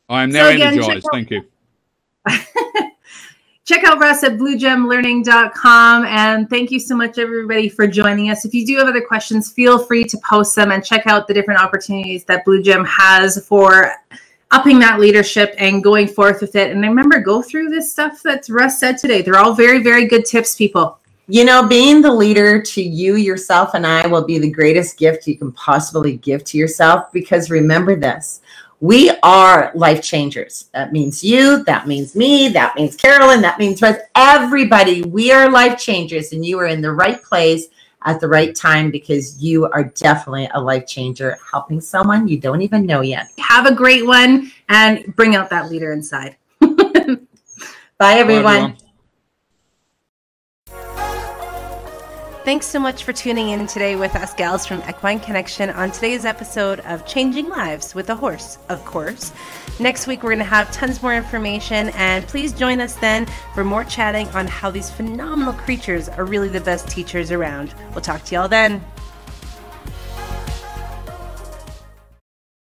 I 0.08 0.22
am 0.24 0.32
So 0.32 0.38
now 0.38 0.50
again, 0.50 0.74
energized. 0.74 1.06
out- 1.08 1.12
Thank 1.14 1.32
you. 1.32 1.44
Check 3.66 3.84
out 3.84 4.00
Russ 4.00 4.22
at 4.24 4.34
bluegemlearning.com. 4.34 6.06
And 6.06 6.48
thank 6.48 6.70
you 6.70 6.80
so 6.80 6.96
much, 6.96 7.18
everybody, 7.18 7.68
for 7.68 7.88
joining 7.88 8.30
us. 8.30 8.46
If 8.46 8.54
you 8.54 8.64
do 8.64 8.78
have 8.78 8.88
other 8.88 9.02
questions, 9.02 9.52
feel 9.52 9.80
free 9.80 10.04
to 10.04 10.20
post 10.20 10.56
them 10.56 10.72
and 10.72 10.86
check 10.86 11.08
out 11.08 11.28
the 11.28 11.34
different 11.34 11.60
opportunities 11.60 12.24
that 12.26 12.46
Blue 12.46 12.62
Gem 12.62 12.86
has 12.86 13.44
for 13.48 13.92
upping 14.52 14.78
that 14.80 15.00
leadership 15.00 15.56
and 15.58 15.84
going 15.84 16.08
forth 16.08 16.42
with 16.42 16.56
it. 16.56 16.70
And 16.70 16.82
remember, 16.82 17.20
go 17.20 17.42
through 17.42 17.70
this 17.70 17.92
stuff 17.92 18.22
that 18.22 18.48
Russ 18.50 18.80
said 18.80 19.00
today. 19.00 19.24
They're 19.24 19.40
all 19.40 19.56
very, 19.56 19.82
very 19.82 20.06
good 20.06 20.26
tips, 20.26 20.54
people. 20.54 21.00
You 21.28 21.44
know, 21.44 21.68
being 21.68 22.04
the 22.04 22.14
leader 22.14 22.62
to 22.62 22.84
you, 22.84 23.16
yourself, 23.16 23.74
and 23.74 23.88
I 23.88 24.06
will 24.06 24.24
be 24.24 24.38
the 24.38 24.52
greatest 24.52 25.00
gift 25.00 25.26
you 25.26 25.40
can 25.40 25.52
possibly 25.54 26.18
give 26.18 26.44
to 26.44 26.58
yourself 26.60 27.12
because 27.12 27.50
remember 27.50 27.96
this 27.96 28.42
we 28.86 29.10
are 29.24 29.72
life 29.74 30.04
changers. 30.04 30.70
That 30.72 30.94
means 30.94 31.24
you, 31.24 31.64
that 31.64 31.88
means 31.88 32.16
me, 32.16 32.50
that 32.50 32.76
means 32.76 32.96
Carolyn, 32.96 33.42
that 33.42 33.58
means 33.58 33.82
Russ. 33.82 33.98
Everybody, 34.14 35.02
we 35.02 35.32
are 35.32 35.50
life 35.50 35.80
changers, 35.80 36.34
and 36.34 36.46
you 36.46 36.60
are 36.60 36.68
in 36.68 36.82
the 36.82 36.92
right 36.92 37.22
place 37.24 37.66
at 38.04 38.20
the 38.20 38.28
right 38.28 38.56
time 38.56 38.92
because 38.92 39.42
you 39.42 39.66
are 39.72 39.86
definitely 39.86 40.48
a 40.54 40.62
life 40.62 40.86
changer 40.86 41.36
helping 41.52 41.82
someone 41.82 42.28
you 42.28 42.40
don't 42.40 42.62
even 42.62 42.86
know 42.86 43.02
yet. 43.02 43.30
Have 43.40 43.66
a 43.66 43.74
great 43.74 44.06
one 44.06 44.52
and 44.70 45.16
bring 45.16 45.36
out 45.36 45.50
that 45.50 45.72
leader 45.72 45.92
inside. 45.92 46.36
Bye, 46.60 46.70
Bye, 47.98 48.18
everyone. 48.18 48.78
Thanks 52.46 52.68
so 52.68 52.80
much 52.80 53.06
for 53.06 53.12
tuning 53.12 53.50
in 53.50 53.66
today 53.66 53.96
with 53.96 54.16
us, 54.16 54.36
gals 54.36 54.68
from 54.68 54.84
Equine 54.88 55.20
Connection, 55.20 55.72
on 55.72 55.92
today's 55.92 56.26
episode 56.26 56.80
of 56.82 57.04
Changing 57.08 57.50
Lives 57.50 57.96
with 57.96 58.12
a 58.12 58.16
Horse, 58.16 58.60
of 58.70 58.86
course. 58.86 59.34
Next 59.80 60.06
week, 60.06 60.22
we're 60.22 60.30
going 60.30 60.38
to 60.38 60.46
have 60.46 60.72
tons 60.72 61.02
more 61.02 61.16
information, 61.16 61.90
and 61.96 62.24
please 62.28 62.54
join 62.54 62.82
us 62.82 62.94
then 62.98 63.26
for 63.56 63.64
more 63.64 63.84
chatting 63.84 64.28
on 64.30 64.46
how 64.46 64.70
these 64.70 64.92
phenomenal 64.92 65.54
creatures 65.54 66.08
are 66.08 66.24
really 66.24 66.50
the 66.50 66.62
best 66.62 66.88
teachers 66.88 67.32
around. 67.32 67.74
We'll 67.94 68.02
talk 68.02 68.24
to 68.26 68.36
y'all 68.36 68.48
then. 68.48 68.86